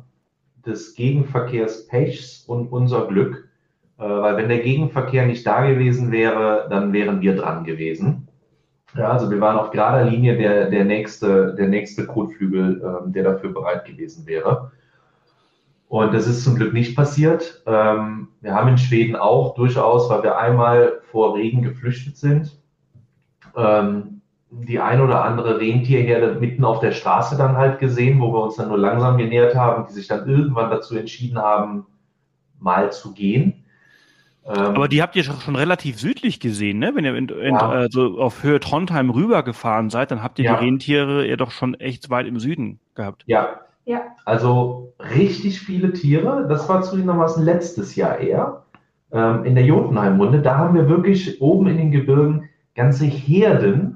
des 0.66 0.96
Gegenverkehrs 0.96 1.88
Pechs 1.88 2.44
und 2.48 2.68
unser 2.72 3.08
Glück, 3.08 3.50
äh, 3.98 4.04
weil 4.04 4.38
wenn 4.38 4.50
der 4.50 4.60
Gegenverkehr 4.60 5.26
nicht 5.26 5.46
da 5.46 5.66
gewesen 5.66 6.12
wäre, 6.12 6.68
dann 6.70 6.94
wären 6.94 7.22
wir 7.22 7.36
dran 7.36 7.64
gewesen. 7.64 8.28
Ja, 8.96 9.12
also 9.12 9.30
wir 9.30 9.40
waren 9.40 9.58
auf 9.58 9.72
gerader 9.72 10.10
Linie 10.10 10.36
der, 10.36 10.70
der 10.70 10.84
nächste, 10.84 11.54
der 11.56 11.68
nächste 11.68 12.08
Kotflügel, 12.08 12.82
äh, 12.82 13.12
der 13.12 13.24
dafür 13.24 13.54
bereit 13.54 13.86
gewesen 13.86 14.26
wäre. 14.26 14.72
Und 15.88 16.14
das 16.14 16.28
ist 16.28 16.44
zum 16.44 16.56
Glück 16.56 16.74
nicht 16.74 16.96
passiert. 16.96 17.64
Ähm, 17.66 18.30
wir 18.42 18.54
haben 18.54 18.70
in 18.70 18.78
Schweden 18.78 19.16
auch 19.16 19.56
durchaus, 19.56 20.10
weil 20.10 20.24
wir 20.24 20.38
einmal 20.38 21.00
vor 21.12 21.36
Regen 21.36 21.64
geflüchtet 21.64 22.16
sind, 22.16 22.60
ähm, 23.56 24.19
die 24.52 24.80
ein 24.80 25.02
oder 25.02 25.24
andere 25.24 25.60
Rentierherde 25.60 26.40
mitten 26.40 26.66
auf 26.66 26.80
der 26.80 26.92
Straße 26.92 27.38
dann 27.38 27.56
halt 27.56 27.80
gesehen, 27.80 28.20
wo 28.20 28.34
wir 28.34 28.44
uns 28.44 28.56
dann 28.56 28.70
nur 28.70 28.78
langsam 28.78 29.18
genähert 29.18 29.56
haben, 29.56 29.86
die 29.88 29.94
sich 29.94 30.08
dann 30.08 30.28
irgendwann 30.28 30.72
dazu 30.72 30.98
entschieden 30.98 31.38
haben, 31.38 31.86
mal 32.60 32.92
zu 32.92 33.14
gehen. 33.14 33.66
Ähm, 34.46 34.56
Aber 34.56 34.88
die 34.88 35.02
habt 35.02 35.16
ihr 35.16 35.24
schon 35.24 35.56
relativ 35.56 36.00
südlich 36.00 36.40
gesehen, 36.40 36.80
ne? 36.80 36.92
Wenn 36.96 37.06
ihr 37.06 37.16
in, 37.16 37.30
in, 37.30 37.54
ja. 37.54 37.84
äh, 37.84 37.88
so 37.92 38.20
auf 38.20 38.42
Höhe 38.42 38.60
Trondheim 38.60 39.12
rübergefahren 39.12 39.92
seid, 39.92 40.10
dann 40.10 40.24
habt 40.24 40.40
ihr 40.40 40.46
ja. 40.46 40.58
die 40.58 40.66
Rentiere 40.66 41.28
ja 41.28 41.36
doch 41.36 41.52
schon 41.52 41.76
echt 41.76 42.10
weit 42.10 42.26
im 42.26 42.40
Süden 42.40 42.80
gehabt. 42.96 43.24
Ja. 43.28 43.60
ja. 43.86 44.02
Also 44.26 44.94
richtig 45.16 45.60
viele 45.60 45.94
Tiere. 45.94 46.48
Das 46.50 46.68
war 46.68 46.82
zugegebenermaßen 46.82 47.44
letztes 47.44 47.96
Jahr 47.96 48.18
eher. 48.18 48.64
Ähm, 49.12 49.46
in 49.46 49.54
der 49.54 49.66
Jotunheim-Runde, 49.66 50.42
da 50.42 50.58
haben 50.58 50.74
wir 50.74 50.90
wirklich 50.90 51.40
oben 51.42 51.68
in 51.68 51.78
den 51.78 51.92
Gebirgen 51.92 52.50
ganze 52.74 53.06
Herden 53.06 53.89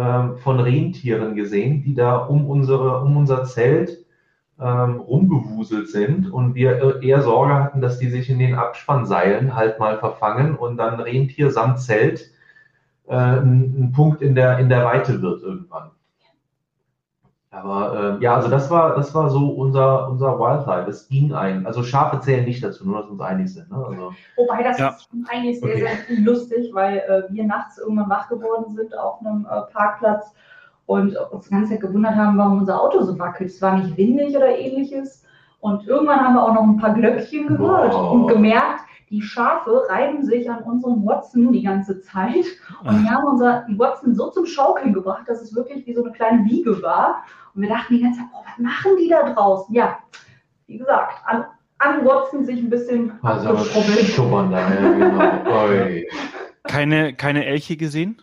ähm, 0.00 0.38
von 0.38 0.58
Rentieren 0.60 1.34
gesehen, 1.34 1.82
die 1.82 1.94
da 1.94 2.16
um, 2.16 2.48
unsere, 2.48 3.02
um 3.02 3.18
unser 3.18 3.44
Zelt 3.44 3.98
ähm, 4.58 5.00
rumgewuselt 5.00 5.88
sind 5.88 6.30
und 6.30 6.54
wir 6.54 7.02
eher 7.02 7.20
Sorge 7.20 7.54
hatten, 7.54 7.82
dass 7.82 7.98
die 7.98 8.08
sich 8.08 8.30
in 8.30 8.38
den 8.38 8.54
Abspannseilen 8.54 9.54
halt 9.54 9.78
mal 9.78 9.98
verfangen 9.98 10.56
und 10.56 10.78
dann 10.78 11.00
Rentier 11.00 11.50
samt 11.50 11.80
Zelt 11.80 12.30
äh, 13.08 13.14
ein, 13.14 13.74
ein 13.78 13.92
Punkt 13.92 14.22
in 14.22 14.34
der, 14.34 14.58
in 14.58 14.70
der 14.70 14.84
Weite 14.86 15.20
wird 15.20 15.42
irgendwann. 15.42 15.90
Aber 17.52 18.18
äh, 18.20 18.22
ja, 18.22 18.36
also 18.36 18.48
das 18.48 18.70
war, 18.70 18.94
das 18.94 19.12
war 19.12 19.28
so 19.28 19.48
unser, 19.48 20.08
unser 20.08 20.38
Wildlife. 20.38 20.88
Es 20.88 21.08
ging 21.08 21.32
ein. 21.32 21.66
Also 21.66 21.82
Schafe 21.82 22.20
zählen 22.20 22.44
nicht 22.44 22.62
dazu, 22.62 22.86
nur 22.86 22.98
dass 22.98 23.06
wir 23.06 23.12
uns 23.12 23.20
einig 23.20 23.52
sind. 23.52 23.68
Ne? 23.70 23.76
Also, 23.76 24.12
Wobei 24.36 24.62
das 24.62 24.78
ja. 24.78 24.90
ist 24.90 25.08
eigentlich 25.28 25.58
sehr, 25.58 25.74
okay. 25.74 25.96
sehr 26.06 26.20
lustig, 26.20 26.70
weil 26.72 26.98
äh, 26.98 27.22
wir 27.34 27.44
nachts 27.44 27.78
irgendwann 27.78 28.08
wach 28.08 28.28
geworden 28.28 28.72
sind 28.76 28.96
auf 28.96 29.20
einem 29.20 29.46
äh, 29.46 29.62
Parkplatz 29.72 30.32
und 30.86 31.16
uns 31.32 31.48
die 31.48 31.54
ganze 31.54 31.72
Zeit 31.72 31.80
gewundert 31.80 32.14
haben, 32.14 32.38
warum 32.38 32.58
unser 32.58 32.80
Auto 32.80 33.02
so 33.02 33.18
wackelt. 33.18 33.50
Es 33.50 33.60
war 33.60 33.78
nicht 33.78 33.96
windig 33.96 34.36
oder 34.36 34.56
ähnliches. 34.56 35.24
Und 35.58 35.86
irgendwann 35.88 36.20
haben 36.20 36.34
wir 36.34 36.44
auch 36.44 36.54
noch 36.54 36.62
ein 36.62 36.78
paar 36.78 36.94
Glöckchen 36.94 37.48
gehört 37.48 37.92
wow. 37.92 38.12
und 38.12 38.28
gemerkt, 38.28 38.80
die 39.10 39.20
Schafe 39.20 39.82
reiben 39.88 40.24
sich 40.24 40.48
an 40.48 40.62
unserem 40.62 41.04
Watson 41.04 41.52
die 41.52 41.62
ganze 41.62 42.00
Zeit. 42.00 42.44
Und 42.84 43.02
wir 43.02 43.10
haben 43.10 43.24
unser 43.24 43.66
Watson 43.76 44.14
so 44.14 44.30
zum 44.30 44.46
Schaukeln 44.46 44.92
gebracht, 44.92 45.24
dass 45.26 45.42
es 45.42 45.54
wirklich 45.54 45.84
wie 45.86 45.94
so 45.94 46.04
eine 46.04 46.12
kleine 46.12 46.44
Wiege 46.44 46.80
war. 46.80 47.24
Und 47.54 47.62
wir 47.62 47.68
dachten 47.68 47.94
die 47.94 48.02
ganze 48.02 48.20
Zeit, 48.20 48.28
oh, 48.32 48.42
was 48.44 48.58
machen 48.58 48.92
die 48.98 49.08
da 49.08 49.32
draußen? 49.32 49.74
Ja, 49.74 49.98
wie 50.66 50.78
gesagt, 50.78 51.14
an, 51.26 51.44
an 51.78 52.04
Watson 52.04 52.44
sich 52.44 52.60
ein 52.60 52.70
bisschen 52.70 53.12
also 53.22 53.48
ja, 54.52 54.90
genau. 54.92 55.42
keine, 56.68 57.14
keine 57.14 57.44
Elche 57.46 57.76
gesehen? 57.76 58.22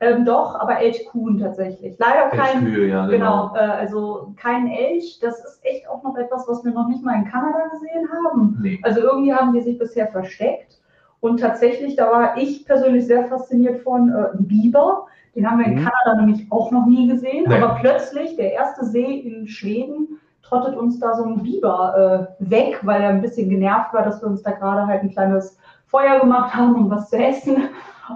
Ähm, 0.00 0.24
doch, 0.24 0.58
aber 0.58 0.78
Elchkuhn 0.78 1.38
tatsächlich. 1.38 1.96
Leider 1.98 2.28
kein, 2.30 2.66
Elchkühe, 2.66 2.88
ja, 2.88 3.06
genau, 3.06 3.50
genau 3.50 3.54
äh, 3.54 3.70
also 3.70 4.34
kein 4.36 4.68
Elch. 4.68 5.20
Das 5.20 5.38
ist 5.44 5.60
echt 5.62 5.88
auch 5.88 6.02
noch 6.02 6.16
etwas, 6.16 6.46
was 6.48 6.64
wir 6.64 6.72
noch 6.72 6.88
nicht 6.88 7.04
mal 7.04 7.14
in 7.14 7.24
Kanada 7.24 7.68
gesehen 7.70 8.08
haben. 8.10 8.58
Nee. 8.60 8.80
Also 8.82 9.00
irgendwie 9.00 9.32
haben 9.32 9.52
die 9.52 9.60
sich 9.60 9.78
bisher 9.78 10.08
versteckt. 10.08 10.80
Und 11.20 11.38
tatsächlich, 11.38 11.94
da 11.94 12.10
war 12.10 12.36
ich 12.36 12.66
persönlich 12.66 13.06
sehr 13.06 13.28
fasziniert 13.28 13.82
von 13.82 14.08
äh, 14.08 14.30
Biber. 14.40 15.06
Den 15.36 15.48
haben 15.48 15.60
wir 15.60 15.66
in 15.66 15.76
mhm. 15.76 15.84
Kanada 15.84 16.20
nämlich 16.20 16.50
auch 16.50 16.72
noch 16.72 16.86
nie 16.86 17.06
gesehen. 17.06 17.44
Nee. 17.46 17.54
Aber 17.54 17.76
plötzlich, 17.76 18.34
der 18.34 18.52
erste 18.52 18.84
See 18.84 19.20
in 19.20 19.46
Schweden, 19.46 20.20
trottet 20.42 20.76
uns 20.76 20.98
da 20.98 21.14
so 21.14 21.24
ein 21.24 21.42
Biber 21.42 22.28
äh, 22.40 22.50
weg, 22.50 22.80
weil 22.82 23.02
er 23.02 23.10
ein 23.10 23.22
bisschen 23.22 23.48
genervt 23.48 23.94
war, 23.94 24.04
dass 24.04 24.20
wir 24.20 24.26
uns 24.26 24.42
da 24.42 24.50
gerade 24.50 24.86
halt 24.86 25.02
ein 25.02 25.10
kleines 25.10 25.56
Feuer 25.86 26.18
gemacht 26.18 26.54
haben, 26.54 26.74
um 26.74 26.90
was 26.90 27.08
zu 27.08 27.16
essen. 27.16 27.68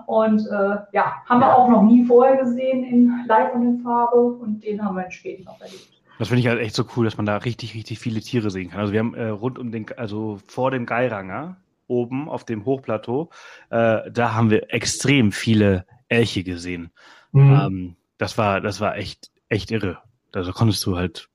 Und 0.06 0.46
äh, 0.46 0.76
ja, 0.92 1.22
haben 1.26 1.40
wir 1.40 1.56
auch 1.56 1.68
noch 1.68 1.82
nie 1.82 2.04
vorher 2.04 2.36
gesehen 2.36 2.84
in 2.84 3.24
Live 3.26 3.54
und 3.54 3.62
in 3.62 3.80
Farbe 3.80 4.16
und 4.16 4.62
den 4.64 4.84
haben 4.84 4.96
wir 4.96 5.04
in 5.04 5.10
Schweden 5.10 5.44
noch 5.44 5.60
erlebt. 5.60 5.88
Das 6.18 6.28
finde 6.28 6.40
ich 6.40 6.48
halt 6.48 6.60
echt 6.60 6.74
so 6.74 6.84
cool, 6.96 7.04
dass 7.04 7.16
man 7.16 7.26
da 7.26 7.36
richtig, 7.36 7.74
richtig 7.74 7.98
viele 7.98 8.20
Tiere 8.20 8.50
sehen 8.50 8.70
kann. 8.70 8.80
Also 8.80 8.92
wir 8.92 9.00
haben 9.00 9.14
äh, 9.14 9.28
rund 9.28 9.58
um 9.58 9.70
den, 9.70 9.86
also 9.96 10.38
vor 10.46 10.70
dem 10.70 10.86
Geiranger, 10.86 11.56
oben 11.88 12.28
auf 12.28 12.44
dem 12.44 12.64
Hochplateau, 12.64 13.30
äh, 13.70 14.10
da 14.10 14.34
haben 14.34 14.50
wir 14.50 14.72
extrem 14.72 15.30
viele 15.30 15.84
Elche 16.08 16.42
gesehen. 16.42 16.90
Mhm. 17.32 17.52
Ähm, 17.52 17.96
das 18.18 18.38
war, 18.38 18.60
das 18.60 18.80
war 18.80 18.96
echt, 18.96 19.30
echt 19.48 19.70
irre. 19.70 19.98
Also 20.32 20.52
konntest 20.52 20.84
du 20.86 20.96
halt, 20.96 21.28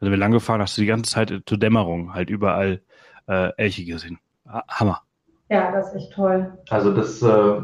wenn 0.00 0.10
wir 0.10 0.18
lang 0.18 0.32
gefahren, 0.32 0.60
hast 0.60 0.76
du 0.76 0.82
die 0.82 0.88
ganze 0.88 1.10
Zeit 1.10 1.32
zur 1.46 1.58
Dämmerung 1.58 2.14
halt 2.14 2.30
überall 2.30 2.82
äh, 3.28 3.52
Elche 3.56 3.84
gesehen. 3.84 4.18
Hammer. 4.46 5.02
Ja, 5.48 5.70
das 5.70 5.88
ist 5.88 5.94
echt 5.94 6.12
toll. 6.12 6.52
Also 6.70 6.92
das, 6.92 7.22
äh, 7.22 7.60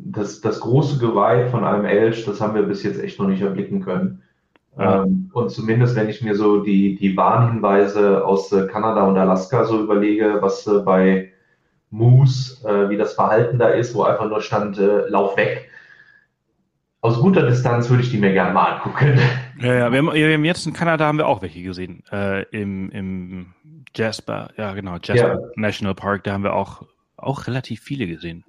das, 0.00 0.40
das 0.40 0.60
große 0.60 0.98
Geweih 0.98 1.48
von 1.48 1.64
einem 1.64 1.84
Elch, 1.84 2.24
das 2.24 2.40
haben 2.40 2.54
wir 2.54 2.62
bis 2.62 2.82
jetzt 2.82 3.02
echt 3.02 3.18
noch 3.18 3.28
nicht 3.28 3.42
erblicken 3.42 3.82
können. 3.82 4.22
Ja. 4.78 5.02
Ähm, 5.02 5.30
und 5.34 5.50
zumindest, 5.50 5.96
wenn 5.96 6.08
ich 6.08 6.22
mir 6.22 6.34
so 6.34 6.62
die, 6.62 6.96
die 6.96 7.16
Warnhinweise 7.16 8.24
aus 8.24 8.52
äh, 8.52 8.66
Kanada 8.66 9.06
und 9.06 9.18
Alaska 9.18 9.64
so 9.64 9.82
überlege, 9.82 10.38
was 10.40 10.66
äh, 10.66 10.78
bei 10.80 11.32
Moose, 11.90 12.90
wie 12.90 12.96
das 12.96 13.14
Verhalten 13.14 13.60
da 13.60 13.68
ist, 13.68 13.94
wo 13.94 14.02
einfach 14.02 14.28
nur 14.28 14.42
stand, 14.42 14.76
lauf 14.76 15.36
weg. 15.36 15.70
Aus 17.00 17.20
guter 17.20 17.46
Distanz 17.46 17.88
würde 17.88 18.02
ich 18.02 18.10
die 18.10 18.18
mir 18.18 18.32
gerne 18.32 18.52
mal 18.52 18.72
angucken. 18.72 19.18
Ja, 19.58 19.72
ja, 19.72 19.90
wir 19.90 19.98
haben, 20.00 20.12
wir 20.12 20.34
haben 20.34 20.44
jetzt 20.44 20.66
in 20.66 20.74
Kanada 20.74 21.06
haben 21.06 21.16
wir 21.16 21.26
auch 21.26 21.40
welche 21.40 21.62
gesehen. 21.62 22.02
Äh, 22.12 22.42
im, 22.50 22.90
Im 22.90 23.54
Jasper, 23.94 24.50
ja 24.58 24.74
genau, 24.74 24.98
Jasper 25.02 25.40
ja. 25.40 25.48
National 25.54 25.94
Park, 25.94 26.24
da 26.24 26.32
haben 26.32 26.42
wir 26.42 26.52
auch 26.52 26.82
auch 27.16 27.46
relativ 27.46 27.80
viele 27.80 28.06
gesehen. 28.06 28.44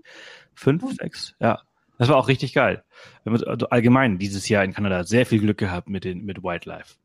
Fünf, 0.53 0.83
hm. 0.83 0.91
sechs, 0.91 1.35
ja. 1.39 1.59
Das 1.97 2.09
war 2.09 2.17
auch 2.17 2.27
richtig 2.27 2.53
geil. 2.53 2.83
Wir 3.23 3.33
haben 3.33 3.43
also 3.43 3.69
allgemein 3.69 4.19
dieses 4.19 4.47
Jahr 4.49 4.63
in 4.63 4.73
Kanada 4.73 5.03
sehr 5.03 5.25
viel 5.25 5.39
Glück 5.39 5.57
gehabt 5.57 5.89
mit, 5.89 6.03
den, 6.03 6.25
mit 6.25 6.43
Wildlife. 6.43 6.95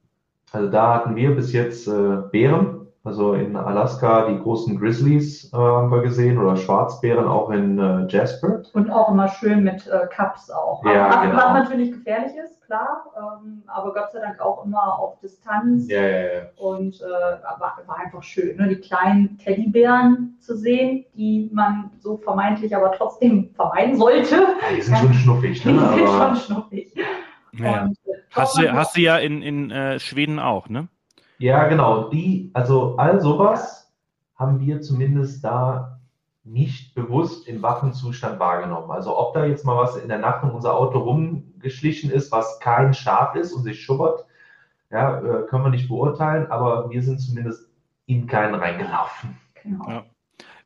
Also 0.52 0.70
da 0.70 0.94
hatten 0.94 1.16
wir 1.16 1.34
bis 1.34 1.52
jetzt 1.54 1.88
äh, 1.88 2.18
Bären, 2.30 2.86
also 3.02 3.32
in 3.32 3.56
Alaska 3.56 4.28
die 4.28 4.38
großen 4.38 4.78
Grizzlies 4.78 5.50
äh, 5.52 5.56
haben 5.56 5.90
wir 5.90 6.02
gesehen 6.02 6.36
oder 6.36 6.56
Schwarzbären 6.56 7.26
auch 7.26 7.50
in 7.50 7.78
äh, 7.78 8.06
Jasper. 8.08 8.62
Und 8.74 8.90
auch 8.90 9.10
immer 9.10 9.28
schön 9.28 9.64
mit 9.64 9.86
äh, 9.86 10.06
Cups 10.14 10.50
auch. 10.50 10.84
Ja, 10.84 11.08
was, 11.08 11.22
genau. 11.22 11.36
was 11.36 11.52
natürlich 11.54 11.92
gefährlich 11.92 12.32
ist 12.44 12.61
klar, 12.72 13.04
ähm, 13.44 13.62
aber 13.66 13.92
Gott 13.92 14.12
sei 14.12 14.20
Dank 14.20 14.40
auch 14.40 14.64
immer 14.64 14.98
auf 14.98 15.20
Distanz. 15.20 15.88
Ja, 15.88 16.02
ja, 16.02 16.22
ja. 16.22 16.42
Und 16.56 17.00
äh, 17.00 17.04
war, 17.04 17.78
war 17.86 17.98
einfach 17.98 18.22
schön, 18.22 18.56
ne? 18.56 18.68
die 18.68 18.76
kleinen 18.76 19.38
Teddybären 19.38 20.36
zu 20.40 20.56
sehen, 20.56 21.04
die 21.14 21.50
man 21.52 21.90
so 22.00 22.16
vermeintlich 22.16 22.74
aber 22.74 22.92
trotzdem 22.92 23.50
vermeiden 23.54 23.96
sollte. 23.96 24.36
Ja, 24.36 24.76
die 24.76 24.82
sind 24.82 24.96
schon 24.96 25.14
schnuffig. 25.14 25.64
Ne? 25.64 25.72
Die 25.72 25.78
sind 25.78 26.08
schon 26.08 26.36
schnuffig. 26.36 26.94
Ja. 27.52 27.84
Und, 27.84 27.98
äh, 28.06 28.12
hast, 28.30 28.56
du, 28.56 28.72
hast 28.72 28.96
du 28.96 29.00
ja 29.02 29.18
in, 29.18 29.42
in 29.42 29.70
äh, 29.70 30.00
Schweden 30.00 30.38
auch, 30.38 30.68
ne? 30.68 30.88
Ja, 31.38 31.66
genau. 31.68 32.08
Die, 32.08 32.50
also 32.54 32.96
all 32.96 33.20
sowas 33.20 33.92
haben 34.36 34.60
wir 34.60 34.80
zumindest 34.80 35.44
da 35.44 36.00
nicht 36.44 36.94
bewusst 36.94 37.46
im 37.46 37.62
wachen 37.62 37.92
Zustand 37.92 38.40
wahrgenommen. 38.40 38.90
Also 38.90 39.16
ob 39.18 39.34
da 39.34 39.44
jetzt 39.44 39.64
mal 39.64 39.76
was 39.76 39.96
in 39.96 40.08
der 40.08 40.18
Nacht 40.18 40.42
um 40.42 40.50
unser 40.50 40.74
Auto 40.74 41.00
rumgeschlichen 41.62 42.10
ist, 42.10 42.32
was 42.32 42.58
kein 42.60 42.94
Schaf 42.94 43.34
ist 43.34 43.52
und 43.52 43.62
sich 43.62 43.82
schubbert, 43.82 44.26
ja, 44.90 45.18
äh, 45.18 45.46
können 45.46 45.64
wir 45.64 45.70
nicht 45.70 45.88
beurteilen, 45.88 46.50
aber 46.50 46.90
wir 46.90 47.02
sind 47.02 47.18
zumindest 47.18 47.68
in 48.06 48.26
keinen 48.26 48.54
reingelaufen. 48.54 49.36
Genau. 49.62 49.88
Ja. 49.88 50.04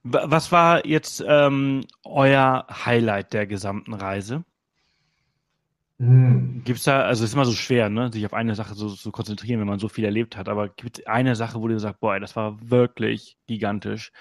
Was 0.02 0.52
war 0.52 0.86
jetzt 0.86 1.24
ähm, 1.26 1.84
euer 2.04 2.66
Highlight 2.70 3.32
der 3.32 3.46
gesamten 3.46 3.92
Reise? 3.92 4.44
Hm. 5.98 6.62
Gibt 6.64 6.78
es 6.78 6.84
da, 6.84 7.02
also 7.02 7.24
es 7.24 7.30
ist 7.30 7.34
immer 7.34 7.44
so 7.44 7.52
schwer, 7.52 7.88
ne, 7.88 8.12
sich 8.12 8.24
auf 8.24 8.34
eine 8.34 8.54
Sache 8.54 8.74
so 8.74 8.88
zu 8.88 8.94
so 8.94 9.10
konzentrieren, 9.10 9.60
wenn 9.60 9.66
man 9.66 9.78
so 9.78 9.88
viel 9.88 10.04
erlebt 10.04 10.36
hat, 10.36 10.48
aber 10.48 10.68
gibt 10.68 11.00
es 11.00 11.06
eine 11.06 11.34
Sache, 11.34 11.60
wo 11.60 11.66
du 11.66 11.78
sagst, 11.80 12.00
boah, 12.00 12.20
das 12.20 12.36
war 12.36 12.56
wirklich 12.70 13.36
gigantisch. 13.46 14.12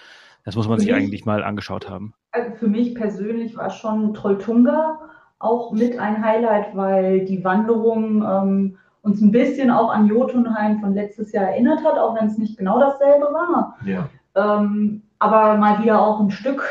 Das 0.43 0.55
muss 0.55 0.67
man 0.67 0.79
sich 0.79 0.93
eigentlich 0.93 1.25
mal 1.25 1.43
angeschaut 1.43 1.89
haben. 1.89 2.13
Also 2.31 2.55
für 2.55 2.67
mich 2.67 2.95
persönlich 2.95 3.55
war 3.55 3.69
schon 3.71 4.13
Trolltunga 4.13 4.99
auch 5.39 5.71
mit 5.71 5.99
ein 5.99 6.23
Highlight, 6.23 6.75
weil 6.75 7.25
die 7.25 7.43
Wanderung 7.43 8.23
ähm, 8.23 8.77
uns 9.01 9.21
ein 9.21 9.31
bisschen 9.31 9.69
auch 9.69 9.93
an 9.93 10.07
Jotunheim 10.07 10.79
von 10.79 10.93
letztes 10.93 11.31
Jahr 11.31 11.49
erinnert 11.49 11.83
hat, 11.83 11.97
auch 11.97 12.15
wenn 12.15 12.27
es 12.27 12.37
nicht 12.37 12.57
genau 12.57 12.79
dasselbe 12.79 13.25
war. 13.25 13.77
Ja. 13.85 14.09
Ähm, 14.35 15.03
aber 15.19 15.57
mal 15.57 15.81
wieder 15.81 16.01
auch 16.01 16.19
ein 16.19 16.31
Stück 16.31 16.63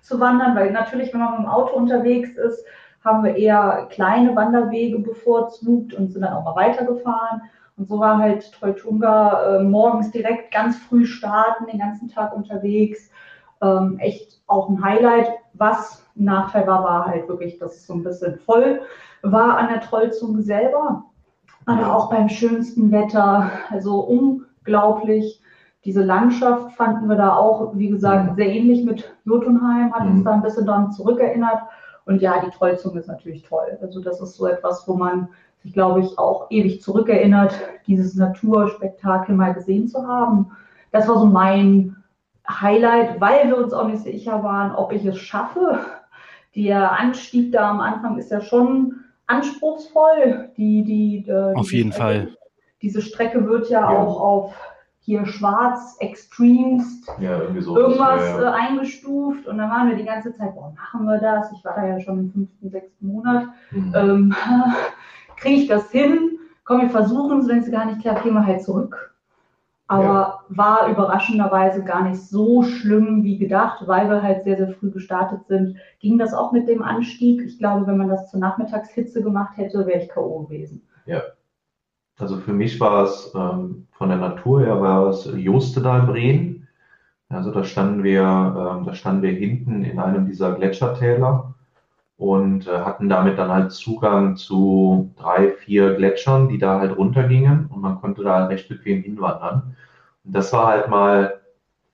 zu 0.00 0.20
wandern, 0.20 0.54
weil 0.54 0.70
natürlich, 0.70 1.12
wenn 1.12 1.20
man 1.20 1.32
mit 1.32 1.40
dem 1.40 1.50
Auto 1.50 1.74
unterwegs 1.74 2.30
ist, 2.36 2.64
haben 3.04 3.24
wir 3.24 3.34
eher 3.34 3.88
kleine 3.90 4.36
Wanderwege 4.36 4.98
bevorzugt 4.98 5.94
und 5.94 6.12
sind 6.12 6.22
dann 6.22 6.34
auch 6.34 6.44
mal 6.44 6.56
weitergefahren. 6.56 7.42
Und 7.76 7.88
so 7.88 7.98
war 7.98 8.18
halt 8.18 8.52
Trolltunga 8.52 9.58
äh, 9.58 9.62
morgens 9.62 10.10
direkt 10.10 10.52
ganz 10.52 10.76
früh 10.76 11.06
starten, 11.06 11.66
den 11.66 11.78
ganzen 11.78 12.08
Tag 12.08 12.36
unterwegs 12.36 13.10
ähm, 13.62 13.98
echt 13.98 14.42
auch 14.46 14.68
ein 14.68 14.82
Highlight. 14.82 15.28
Was 15.54 16.04
ein 16.16 16.24
Nachteil 16.24 16.66
war, 16.66 16.84
war 16.84 17.06
halt 17.06 17.28
wirklich, 17.28 17.58
dass 17.58 17.76
es 17.76 17.86
so 17.86 17.94
ein 17.94 18.02
bisschen 18.02 18.38
voll 18.38 18.80
war 19.22 19.58
an 19.58 19.68
der 19.68 19.80
Trollzunge 19.80 20.42
selber. 20.42 21.04
Aber 21.66 21.94
auch 21.94 22.10
beim 22.10 22.28
schönsten 22.28 22.90
Wetter, 22.90 23.50
also 23.68 24.00
unglaublich. 24.00 25.42
Diese 25.84 26.02
Landschaft 26.02 26.72
fanden 26.72 27.08
wir 27.08 27.16
da 27.16 27.34
auch, 27.34 27.72
wie 27.74 27.88
gesagt, 27.88 28.36
sehr 28.36 28.48
ähnlich 28.48 28.84
mit 28.84 29.14
Jotunheim, 29.24 29.92
hat 29.94 30.06
uns 30.06 30.20
mhm. 30.20 30.24
da 30.24 30.32
ein 30.32 30.42
bisschen 30.42 30.66
daran 30.66 30.92
zurückerinnert. 30.92 31.62
Und 32.06 32.20
ja, 32.22 32.42
die 32.44 32.50
Trollzunge 32.50 33.00
ist 33.00 33.08
natürlich 33.08 33.42
toll. 33.42 33.78
Also 33.80 34.00
das 34.00 34.20
ist 34.20 34.36
so 34.36 34.46
etwas, 34.46 34.86
wo 34.88 34.94
man 34.94 35.28
sich, 35.62 35.72
glaube 35.72 36.00
ich, 36.00 36.18
auch 36.18 36.50
ewig 36.50 36.82
zurückerinnert, 36.82 37.54
dieses 37.86 38.14
Naturspektakel 38.14 39.34
mal 39.34 39.54
gesehen 39.54 39.88
zu 39.88 40.06
haben. 40.06 40.50
Das 40.92 41.06
war 41.08 41.18
so 41.18 41.26
mein 41.26 41.96
Highlight, 42.50 43.20
weil 43.20 43.48
wir 43.48 43.56
uns 43.56 43.72
auch 43.72 43.86
nicht 43.86 44.02
sicher 44.02 44.42
waren, 44.42 44.74
ob 44.74 44.92
ich 44.92 45.04
es 45.04 45.18
schaffe. 45.18 45.80
Der 46.56 46.98
Anstieg 46.98 47.52
da 47.52 47.70
am 47.70 47.80
Anfang 47.80 48.18
ist 48.18 48.30
ja 48.30 48.40
schon 48.40 48.96
anspruchsvoll. 49.26 50.50
Die, 50.56 50.82
die, 50.82 51.30
äh, 51.30 51.54
auf 51.54 51.72
jeden 51.72 51.92
Strecke, 51.92 52.24
Fall. 52.24 52.36
Diese 52.82 53.02
Strecke 53.02 53.46
wird 53.46 53.70
ja, 53.70 53.80
ja, 53.80 53.98
auch 53.98 54.20
auf 54.20 54.54
hier 55.02 55.26
schwarz, 55.26 55.96
Extremst, 56.00 57.08
ja, 57.20 57.40
so 57.60 57.76
irgendwas 57.76 58.22
ja, 58.22 58.42
äh, 58.42 58.46
eingestuft. 58.46 59.46
Und 59.46 59.58
dann 59.58 59.70
waren 59.70 59.88
wir 59.88 59.96
die 59.96 60.04
ganze 60.04 60.32
Zeit, 60.34 60.54
boah, 60.54 60.72
machen 60.76 61.06
wir 61.06 61.18
das? 61.18 61.50
Ich 61.52 61.64
war 61.64 61.74
da 61.74 61.86
ja 61.86 62.00
schon 62.00 62.18
im 62.18 62.32
fünften, 62.32 62.70
sechsten 62.70 63.06
Monat. 63.06 63.46
Mhm. 63.70 63.92
Ähm, 63.94 64.34
Kriege 65.36 65.62
ich 65.62 65.68
das 65.68 65.90
hin? 65.90 66.38
Komm, 66.64 66.82
wir 66.82 66.90
versuchen 66.90 67.40
es, 67.40 67.48
wenn 67.48 67.60
es 67.60 67.70
gar 67.70 67.86
nicht 67.86 68.02
klappt, 68.02 68.24
gehen 68.24 68.34
wir 68.34 68.46
halt 68.46 68.62
zurück 68.62 69.09
aber 69.90 70.04
ja. 70.04 70.44
war 70.50 70.88
überraschenderweise 70.88 71.82
gar 71.82 72.08
nicht 72.08 72.22
so 72.22 72.62
schlimm 72.62 73.24
wie 73.24 73.38
gedacht, 73.38 73.88
weil 73.88 74.08
wir 74.08 74.22
halt 74.22 74.44
sehr, 74.44 74.56
sehr 74.56 74.68
früh 74.68 74.92
gestartet 74.92 75.48
sind. 75.48 75.78
Ging 75.98 76.16
das 76.16 76.32
auch 76.32 76.52
mit 76.52 76.68
dem 76.68 76.80
Anstieg? 76.80 77.42
Ich 77.44 77.58
glaube, 77.58 77.88
wenn 77.88 77.96
man 77.96 78.08
das 78.08 78.30
zur 78.30 78.38
Nachmittagshitze 78.38 79.20
gemacht 79.20 79.56
hätte, 79.56 79.84
wäre 79.88 79.98
ich 79.98 80.08
K.O. 80.08 80.44
gewesen. 80.44 80.86
Ja. 81.06 81.22
Also 82.20 82.36
für 82.36 82.52
mich 82.52 82.78
war 82.78 83.02
es 83.02 83.32
ähm, 83.34 83.88
von 83.90 84.10
der 84.10 84.18
Natur 84.18 84.60
her 84.60 84.80
war 84.80 85.08
es 85.08 85.28
Joste 85.34 85.82
da 85.82 85.98
in 85.98 86.06
Bremen. 86.06 86.68
Also 87.28 87.50
da 87.50 87.64
standen 87.64 88.04
wir, 88.04 88.22
ähm, 88.22 88.84
da 88.84 88.94
standen 88.94 89.22
wir 89.22 89.32
hinten 89.32 89.82
in 89.82 89.98
einem 89.98 90.24
dieser 90.24 90.52
Gletschertäler 90.52 91.49
und 92.20 92.68
äh, 92.68 92.80
hatten 92.80 93.08
damit 93.08 93.38
dann 93.38 93.50
halt 93.50 93.72
Zugang 93.72 94.36
zu 94.36 95.10
drei, 95.16 95.52
vier 95.52 95.94
Gletschern, 95.94 96.48
die 96.48 96.58
da 96.58 96.78
halt 96.78 96.96
runtergingen 96.96 97.66
und 97.66 97.80
man 97.80 97.98
konnte 98.00 98.22
da 98.22 98.46
recht 98.46 98.68
bequem 98.68 99.02
hinwandern. 99.02 99.74
Und 100.24 100.36
das 100.36 100.52
war 100.52 100.66
halt 100.66 100.88
mal 100.88 101.40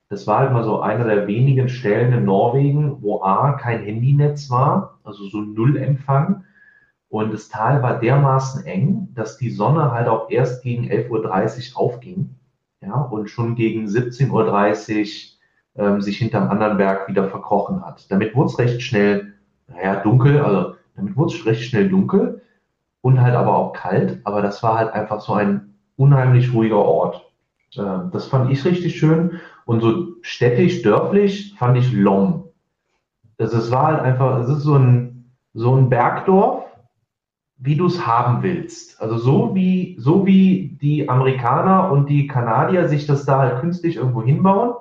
das 0.09 0.25
war 0.25 0.39
halt 0.39 0.53
mal 0.53 0.63
so 0.63 0.79
einer 0.79 1.03
der 1.03 1.27
wenigen 1.27 1.67
Stellen 1.69 2.13
in 2.13 2.25
Norwegen, 2.25 3.01
wo 3.01 3.21
A, 3.21 3.53
kein 3.53 3.83
Handynetz 3.83 4.49
war, 4.49 4.99
also 5.03 5.25
so 5.25 5.41
Nullempfang. 5.41 6.45
Und 7.09 7.33
das 7.33 7.49
Tal 7.49 7.81
war 7.83 7.99
dermaßen 7.99 8.65
eng, 8.65 9.09
dass 9.13 9.37
die 9.37 9.49
Sonne 9.49 9.91
halt 9.91 10.07
auch 10.07 10.29
erst 10.29 10.63
gegen 10.63 10.85
11.30 10.85 11.73
Uhr 11.73 11.81
aufging. 11.81 12.35
Ja, 12.81 12.95
und 12.95 13.29
schon 13.29 13.55
gegen 13.55 13.85
17.30 13.85 14.29
Uhr 14.31 15.83
ähm, 15.83 16.01
sich 16.01 16.17
hinterm 16.17 16.49
anderen 16.49 16.77
Berg 16.77 17.07
wieder 17.09 17.27
verkrochen 17.29 17.85
hat. 17.85 18.09
Damit 18.11 18.35
wurde 18.35 18.47
es 18.47 18.59
recht 18.59 18.81
schnell, 18.81 19.33
naja, 19.67 19.95
dunkel, 19.97 20.39
also 20.39 20.75
damit 20.95 21.15
wurde 21.15 21.33
es 21.33 21.45
recht 21.45 21.63
schnell 21.63 21.89
dunkel 21.89 22.41
und 23.01 23.21
halt 23.21 23.35
aber 23.35 23.55
auch 23.55 23.73
kalt. 23.73 24.19
Aber 24.23 24.41
das 24.41 24.63
war 24.63 24.77
halt 24.77 24.93
einfach 24.93 25.21
so 25.21 25.33
ein 25.33 25.75
unheimlich 25.95 26.53
ruhiger 26.53 26.77
Ort. 26.77 27.31
Ähm, 27.75 28.09
das 28.11 28.27
fand 28.27 28.51
ich 28.51 28.65
richtig 28.65 28.97
schön. 28.97 29.39
Und 29.65 29.81
so 29.81 30.15
städtisch, 30.21 30.81
dörflich 30.81 31.55
fand 31.57 31.77
ich 31.77 31.91
Lom. 31.91 32.45
Also 33.37 33.57
es 33.57 33.71
war 33.71 33.87
halt 33.87 34.01
einfach, 34.01 34.39
es 34.39 34.49
ist 34.49 34.63
so 34.63 34.75
ein, 34.75 35.33
so 35.53 35.75
ein 35.75 35.89
Bergdorf, 35.89 36.63
wie 37.57 37.75
du 37.75 37.87
es 37.87 38.05
haben 38.05 38.43
willst. 38.43 39.01
Also 39.01 39.17
so 39.17 39.55
wie, 39.55 39.95
so 39.99 40.25
wie 40.25 40.77
die 40.81 41.09
Amerikaner 41.09 41.91
und 41.91 42.09
die 42.09 42.27
Kanadier 42.27 42.87
sich 42.87 43.07
das 43.07 43.25
da 43.25 43.39
halt 43.39 43.59
künstlich 43.59 43.97
irgendwo 43.97 44.23
hinbauen. 44.23 44.75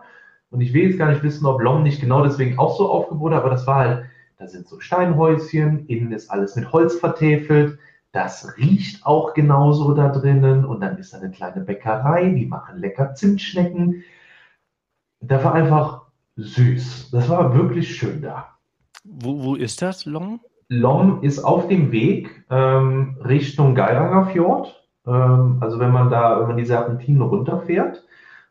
Und 0.51 0.61
ich 0.61 0.72
will 0.72 0.84
jetzt 0.84 0.99
gar 0.99 1.11
nicht 1.11 1.22
wissen, 1.22 1.47
ob 1.47 1.61
Lom 1.61 1.82
nicht 1.82 2.01
genau 2.01 2.22
deswegen 2.22 2.59
auch 2.59 2.76
so 2.76 2.91
aufgebaut 2.91 3.32
hat, 3.32 3.41
aber 3.41 3.51
das 3.51 3.66
war 3.66 3.76
halt, 3.76 4.05
da 4.39 4.47
sind 4.47 4.68
so 4.68 4.80
Steinhäuschen, 4.80 5.87
innen 5.87 6.12
ist 6.12 6.30
alles 6.30 6.57
mit 6.57 6.72
Holz 6.72 6.97
vertäfelt, 6.97 7.78
das 8.12 8.57
riecht 8.57 9.05
auch 9.05 9.34
genauso 9.34 9.93
da 9.95 10.09
drinnen 10.09 10.64
und 10.64 10.80
dann 10.80 10.99
ist 10.99 11.12
da 11.12 11.18
eine 11.18 11.30
kleine 11.30 11.62
Bäckerei, 11.62 12.30
die 12.30 12.47
machen 12.47 12.78
lecker 12.78 13.14
Zimtschnecken 13.14 14.05
der 15.20 15.43
war 15.45 15.55
einfach 15.55 16.03
süß. 16.37 17.11
Das 17.11 17.28
war 17.28 17.57
wirklich 17.57 17.97
schön 17.97 18.22
da. 18.22 18.49
Wo, 19.05 19.43
wo 19.43 19.55
ist 19.55 19.82
das, 19.82 20.05
Long? 20.05 20.41
Lom 20.68 21.22
ist 21.22 21.39
auf 21.39 21.68
dem 21.68 21.93
Weg 21.93 22.45
ähm, 22.51 23.16
Richtung 23.24 23.74
Geiranger 23.74 24.26
Fjord. 24.26 24.84
Ähm, 25.07 25.59
also 25.61 25.78
wenn 25.78 25.93
man 25.93 26.11
da, 26.11 26.41
wenn 26.41 26.49
man 26.49 26.57
die 26.57 26.64
Serpentinen 26.64 27.22
runterfährt. 27.22 28.05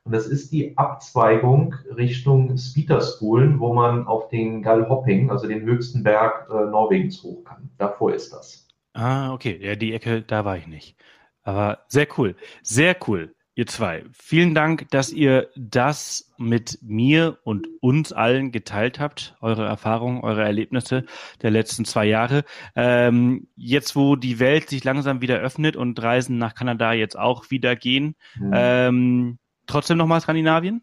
Und 0.06 0.12
das 0.12 0.28
ist 0.28 0.52
die 0.52 0.78
Abzweigung 0.78 1.74
Richtung 1.98 2.56
Spieterspulen, 2.58 3.60
wo 3.60 3.74
man 3.74 4.06
auf 4.06 4.30
den 4.30 4.62
Gallhopping, 4.62 5.32
also 5.32 5.48
den 5.48 5.64
höchsten 5.64 6.04
Berg 6.04 6.48
äh, 6.50 6.70
Norwegens, 6.70 7.24
hoch 7.24 7.44
kann. 7.44 7.72
Davor 7.80 8.14
ist 8.14 8.32
das. 8.32 8.68
Ah, 8.94 9.34
okay. 9.34 9.58
Ja, 9.60 9.76
die 9.76 9.94
Ecke, 9.94 10.22
da 10.22 10.46
war 10.46 10.58
ich 10.58 10.68
nicht. 10.68 10.96
Aber 11.42 11.80
sehr 11.88 12.08
cool. 12.18 12.36
Sehr 12.62 12.96
cool. 13.08 13.34
Ihr 13.58 13.66
zwei, 13.66 14.04
vielen 14.12 14.54
Dank, 14.54 14.92
dass 14.92 15.12
ihr 15.12 15.50
das 15.56 16.30
mit 16.38 16.78
mir 16.82 17.38
und 17.44 17.68
uns 17.80 18.12
allen 18.12 18.52
geteilt 18.52 19.00
habt, 19.00 19.38
eure 19.40 19.66
Erfahrungen, 19.66 20.22
eure 20.22 20.44
Erlebnisse 20.44 21.06
der 21.42 21.52
letzten 21.52 21.86
zwei 21.86 22.06
Jahre. 22.06 22.44
Ähm, 22.76 23.48
jetzt, 23.56 23.96
wo 23.96 24.18
die 24.18 24.40
Welt 24.40 24.70
sich 24.70 24.84
langsam 24.84 25.22
wieder 25.22 25.38
öffnet 25.38 25.78
und 25.78 26.04
Reisen 26.04 26.38
nach 26.38 26.54
Kanada 26.54 26.92
jetzt 26.92 27.18
auch 27.18 27.50
wieder 27.50 27.78
gehen, 27.78 28.16
mhm. 28.38 28.52
ähm, 28.54 29.38
trotzdem 29.68 29.98
nochmal 29.98 30.22
Skandinavien? 30.22 30.82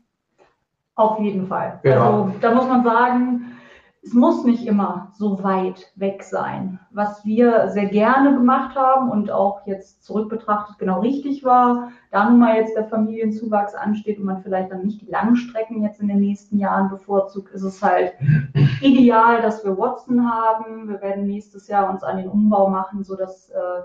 Auf 0.95 1.19
jeden 1.21 1.47
Fall. 1.47 1.81
Ja. 1.85 2.05
Also 2.05 2.35
da 2.41 2.55
muss 2.55 2.67
man 2.67 2.85
sagen, 2.85 3.53
es 4.05 4.15
muss 4.15 4.45
nicht 4.45 4.67
immer 4.67 5.13
so 5.15 5.45
weit 5.45 5.93
weg 5.95 6.25
sein. 6.25 6.81
Was 6.91 7.25
wir 7.25 7.69
sehr 7.69 7.87
gerne 7.87 8.35
gemacht 8.35 8.75
haben 8.75 9.11
und 9.11 9.31
auch 9.31 9.65
jetzt 9.65 10.03
zurück 10.05 10.29
betrachtet 10.29 10.77
genau 10.79 11.01
richtig 11.01 11.45
war, 11.45 11.93
da 12.11 12.29
nun 12.29 12.41
mal 12.41 12.57
jetzt 12.57 12.77
der 12.77 12.89
Familienzuwachs 12.89 13.75
ansteht 13.75 14.19
und 14.19 14.25
man 14.25 14.43
vielleicht 14.43 14.73
dann 14.73 14.83
nicht 14.83 15.03
die 15.03 15.11
langen 15.11 15.37
Strecken 15.37 15.83
jetzt 15.83 16.01
in 16.01 16.09
den 16.09 16.19
nächsten 16.19 16.59
Jahren 16.59 16.91
bevorzugt, 16.91 17.53
ist 17.53 17.63
es 17.63 17.81
halt 17.81 18.15
ideal, 18.81 19.41
dass 19.41 19.65
wir 19.65 19.79
Watson 19.79 20.29
haben. 20.29 20.89
Wir 20.89 21.01
werden 21.01 21.29
nächstes 21.29 21.69
Jahr 21.69 21.89
uns 21.89 22.03
an 22.03 22.17
den 22.17 22.29
Umbau 22.29 22.69
machen, 22.69 23.05
sodass 23.05 23.51
äh, 23.51 23.83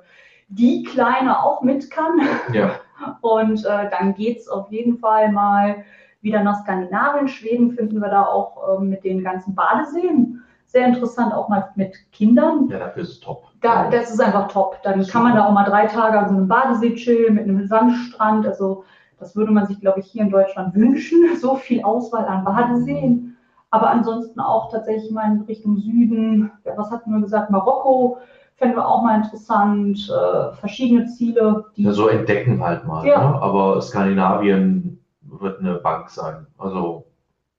die 0.48 0.84
Kleine 0.84 1.44
auch 1.44 1.62
mit 1.62 1.92
kann. 1.92 2.20
Ja. 2.54 2.72
Und 3.22 3.66
äh, 3.66 3.90
dann 3.90 4.16
es 4.18 4.48
auf 4.48 4.70
jeden 4.70 4.98
Fall 4.98 5.32
mal 5.32 5.84
wieder 6.22 6.44
nach 6.44 6.62
Skandinavien. 6.62 7.28
Schweden 7.28 7.72
finden 7.72 8.02
wir 8.02 8.10
da 8.10 8.24
auch 8.24 8.80
ähm, 8.80 8.90
mit 8.90 9.04
den 9.04 9.24
ganzen 9.24 9.56
Badeseen 9.56 10.44
sehr 10.68 10.86
interessant, 10.86 11.34
auch 11.34 11.48
mal 11.48 11.70
mit 11.76 11.96
Kindern. 12.12 12.68
Ja, 12.70 12.80
dafür 12.80 13.04
ist 13.04 13.10
es 13.10 13.20
top. 13.22 13.46
Da, 13.62 13.90
das 13.90 14.12
ist 14.12 14.20
einfach 14.20 14.50
top. 14.50 14.82
Dann 14.84 15.06
kann 15.08 15.24
man 15.24 15.36
da 15.36 15.48
auch 15.48 15.54
mal 15.54 15.64
drei 15.64 15.88
Tage 15.88 16.20
an 16.20 16.28
so 16.28 16.36
einem 16.36 16.48
Badesee 16.48 16.94
chillen 16.96 17.36
mit 17.36 17.46
einem 17.46 17.66
Sandstrand. 17.68 18.46
Also 18.46 18.84
das 19.18 19.36
würde 19.36 19.52
man 19.52 19.66
sich, 19.66 19.80
glaube 19.80 20.02
ich, 20.02 20.08
hier 20.08 20.24
in 20.24 20.30
Deutschland 20.30 20.76
wünschen. 20.76 21.20
So 21.40 21.56
viel 21.56 21.84
Auswahl 21.84 22.26
an 22.26 22.44
Badeseen. 22.44 23.38
Aber 23.70 23.90
ansonsten 23.90 24.40
auch 24.40 24.72
tatsächlich 24.72 25.12
mal 25.12 25.32
in 25.32 25.42
Richtung 25.42 25.78
Süden. 25.78 26.52
Was 26.76 26.92
hatten 26.92 27.12
wir 27.12 27.22
gesagt? 27.22 27.50
Marokko 27.50 28.18
fänden 28.58 28.78
wir 28.78 28.88
auch 28.88 29.04
mal 29.04 29.18
interessant. 29.18 30.10
Äh, 30.10 30.56
verschiedene 30.56 31.06
Ziele. 31.08 31.66
ja, 31.76 31.92
so 31.92 32.08
entdecken 32.08 32.62
halt 32.62 32.86
mal. 32.86 33.06
Ja. 33.06 33.32
Ne? 33.32 33.42
Aber 33.42 33.82
Skandinavien 33.82 35.00
wird 35.22 35.60
eine 35.60 35.76
Bank 35.76 36.10
sein. 36.10 36.48
Also 36.58 37.06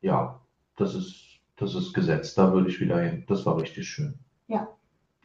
ja, 0.01 0.41
das 0.77 0.95
ist, 0.95 1.41
das 1.57 1.75
ist 1.75 1.95
Gesetz. 1.95 2.35
Da 2.35 2.53
würde 2.53 2.69
ich 2.69 2.81
wieder 2.81 3.01
hin. 3.01 3.25
Das 3.29 3.47
war 3.47 3.61
richtig 3.61 3.89
schön. 3.89 4.15
Ja. 4.49 4.69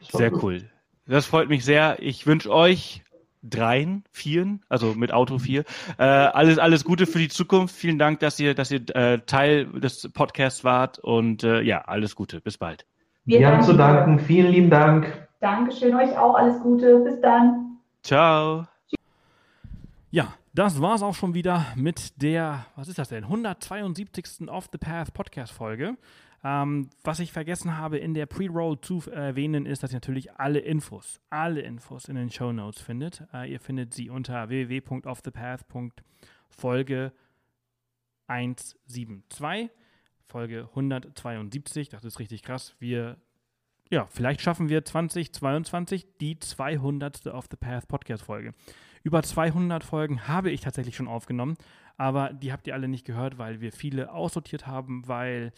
Sehr 0.00 0.30
gut. 0.30 0.42
cool. 0.42 0.62
Das 1.06 1.26
freut 1.26 1.48
mich 1.48 1.64
sehr. 1.64 1.96
Ich 2.00 2.26
wünsche 2.26 2.50
euch 2.50 3.02
dreien, 3.42 4.04
vieren, 4.10 4.62
also 4.68 4.94
mit 4.94 5.12
Auto 5.12 5.38
vier. 5.38 5.64
Äh, 5.98 6.04
alles, 6.04 6.58
alles 6.58 6.84
Gute 6.84 7.06
für 7.06 7.18
die 7.18 7.28
Zukunft. 7.28 7.74
Vielen 7.74 7.98
Dank, 7.98 8.20
dass 8.20 8.40
ihr, 8.40 8.54
dass 8.54 8.70
ihr 8.70 8.80
äh, 8.96 9.18
Teil 9.26 9.66
des 9.66 10.08
Podcasts 10.12 10.64
wart 10.64 10.98
und 10.98 11.44
äh, 11.44 11.60
ja, 11.60 11.82
alles 11.82 12.16
Gute. 12.16 12.40
Bis 12.40 12.56
bald. 12.56 12.86
Wir, 13.26 13.40
Wir 13.40 13.48
haben 13.48 13.62
zu 13.62 13.74
danken. 13.74 14.18
Vielen 14.18 14.50
lieben 14.50 14.70
Dank. 14.70 15.28
Dankeschön 15.44 15.94
euch 15.94 16.16
auch. 16.16 16.34
Alles 16.36 16.62
Gute. 16.62 17.00
Bis 17.00 17.20
dann. 17.20 17.76
Ciao. 18.02 18.66
Ja, 20.10 20.32
das 20.54 20.80
war's 20.80 21.02
auch 21.02 21.14
schon 21.14 21.34
wieder 21.34 21.66
mit 21.76 22.22
der, 22.22 22.64
was 22.76 22.88
ist 22.88 22.98
das 22.98 23.10
denn, 23.10 23.24
172. 23.24 24.48
Off 24.48 24.70
the 24.72 24.78
Path 24.78 25.12
Podcast 25.12 25.52
Folge. 25.52 25.98
Ähm, 26.42 26.88
was 27.02 27.20
ich 27.20 27.30
vergessen 27.30 27.76
habe 27.76 27.98
in 27.98 28.14
der 28.14 28.24
Pre-Roll 28.24 28.80
zu 28.80 29.02
erwähnen, 29.10 29.66
ist, 29.66 29.82
dass 29.82 29.92
ihr 29.92 29.96
natürlich 29.96 30.32
alle 30.32 30.60
Infos, 30.60 31.20
alle 31.28 31.60
Infos 31.60 32.08
in 32.08 32.16
den 32.16 32.30
Show 32.30 32.50
Notes 32.50 32.80
findet. 32.80 33.22
Äh, 33.34 33.52
ihr 33.52 33.60
findet 33.60 33.92
sie 33.92 34.08
unter 34.08 34.48
www.offthepath.folge 34.48 37.12
172, 38.28 39.68
Folge 40.26 40.68
172. 40.70 41.90
Das 41.90 42.02
ist 42.02 42.18
richtig 42.18 42.42
krass. 42.42 42.74
Wir 42.78 43.18
ja, 43.90 44.06
vielleicht 44.10 44.40
schaffen 44.40 44.68
wir 44.68 44.84
2022 44.84 46.06
die 46.20 46.38
200. 46.38 47.26
Off 47.28 47.46
the 47.50 47.56
Path 47.56 47.86
Podcast 47.88 48.24
Folge. 48.24 48.54
Über 49.02 49.22
200 49.22 49.84
Folgen 49.84 50.26
habe 50.26 50.50
ich 50.50 50.62
tatsächlich 50.62 50.96
schon 50.96 51.08
aufgenommen, 51.08 51.56
aber 51.98 52.32
die 52.32 52.52
habt 52.52 52.66
ihr 52.66 52.74
alle 52.74 52.88
nicht 52.88 53.04
gehört, 53.04 53.36
weil 53.36 53.60
wir 53.60 53.70
viele 53.72 54.12
aussortiert 54.12 54.66
haben, 54.66 55.06
weil 55.06 55.52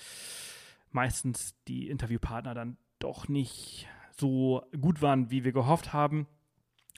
meistens 0.91 1.55
die 1.69 1.89
Interviewpartner 1.89 2.55
dann 2.55 2.77
doch 2.99 3.29
nicht 3.29 3.87
so 4.19 4.65
gut 4.81 5.01
waren, 5.03 5.31
wie 5.31 5.45
wir 5.45 5.53
gehofft 5.53 5.93
haben. 5.93 6.27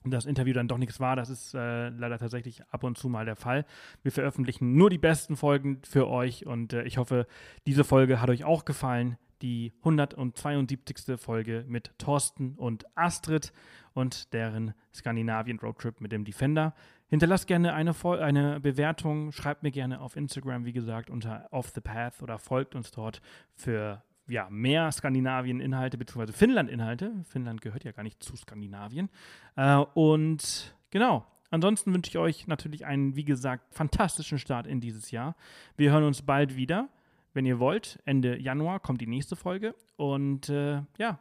Und 0.04 0.12
das 0.12 0.26
Interview 0.26 0.54
dann 0.54 0.68
doch 0.68 0.78
nichts 0.78 1.00
war, 1.00 1.16
das 1.16 1.28
ist 1.28 1.54
äh, 1.54 1.88
leider 1.88 2.18
tatsächlich 2.18 2.62
ab 2.68 2.84
und 2.84 2.96
zu 2.96 3.08
mal 3.08 3.24
der 3.24 3.36
Fall. 3.36 3.66
Wir 4.02 4.12
veröffentlichen 4.12 4.74
nur 4.74 4.90
die 4.90 4.96
besten 4.96 5.36
Folgen 5.36 5.82
für 5.84 6.08
euch 6.08 6.46
und 6.46 6.72
äh, 6.72 6.84
ich 6.84 6.98
hoffe, 6.98 7.26
diese 7.66 7.82
Folge 7.84 8.20
hat 8.20 8.30
euch 8.30 8.44
auch 8.44 8.64
gefallen 8.64 9.18
die 9.42 9.72
172. 9.78 11.18
Folge 11.20 11.64
mit 11.68 11.92
Thorsten 11.98 12.54
und 12.56 12.84
Astrid 12.96 13.52
und 13.94 14.32
deren 14.32 14.74
Skandinavien 14.94 15.58
Roadtrip 15.58 16.00
mit 16.00 16.12
dem 16.12 16.24
Defender. 16.24 16.74
Hinterlasst 17.08 17.46
gerne 17.46 17.72
eine, 17.72 17.94
eine 18.20 18.60
Bewertung, 18.60 19.32
schreibt 19.32 19.62
mir 19.62 19.70
gerne 19.70 20.00
auf 20.00 20.16
Instagram, 20.16 20.64
wie 20.64 20.72
gesagt, 20.72 21.08
unter 21.08 21.48
Off 21.50 21.70
the 21.74 21.80
Path 21.80 22.22
oder 22.22 22.38
folgt 22.38 22.74
uns 22.74 22.90
dort 22.90 23.22
für 23.54 24.02
ja, 24.28 24.46
mehr 24.50 24.92
Skandinavien-Inhalte 24.92 25.96
bzw. 25.96 26.32
Finnland-Inhalte. 26.32 27.12
Finnland 27.24 27.62
gehört 27.62 27.84
ja 27.84 27.92
gar 27.92 28.02
nicht 28.02 28.22
zu 28.22 28.36
Skandinavien. 28.36 29.08
Äh, 29.56 29.76
und 29.94 30.76
genau, 30.90 31.26
ansonsten 31.50 31.94
wünsche 31.94 32.10
ich 32.10 32.18
euch 32.18 32.46
natürlich 32.46 32.84
einen, 32.84 33.16
wie 33.16 33.24
gesagt, 33.24 33.74
fantastischen 33.74 34.38
Start 34.38 34.66
in 34.66 34.80
dieses 34.80 35.10
Jahr. 35.10 35.34
Wir 35.76 35.92
hören 35.92 36.04
uns 36.04 36.22
bald 36.22 36.56
wieder 36.56 36.90
wenn 37.32 37.46
ihr 37.46 37.58
wollt. 37.58 38.00
Ende 38.04 38.38
Januar 38.38 38.80
kommt 38.80 39.00
die 39.00 39.06
nächste 39.06 39.36
Folge. 39.36 39.74
Und 39.96 40.48
äh, 40.48 40.82
ja, 40.98 41.20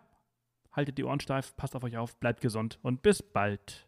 haltet 0.72 0.97
die 0.97 1.03
Ohren 1.03 1.20
steif, 1.20 1.55
passt 1.55 1.76
auf 1.76 1.84
euch 1.84 1.97
auf, 1.97 2.18
bleibt 2.20 2.41
gesund 2.41 2.80
und 2.82 3.01
bis 3.01 3.22
bald. 3.22 3.86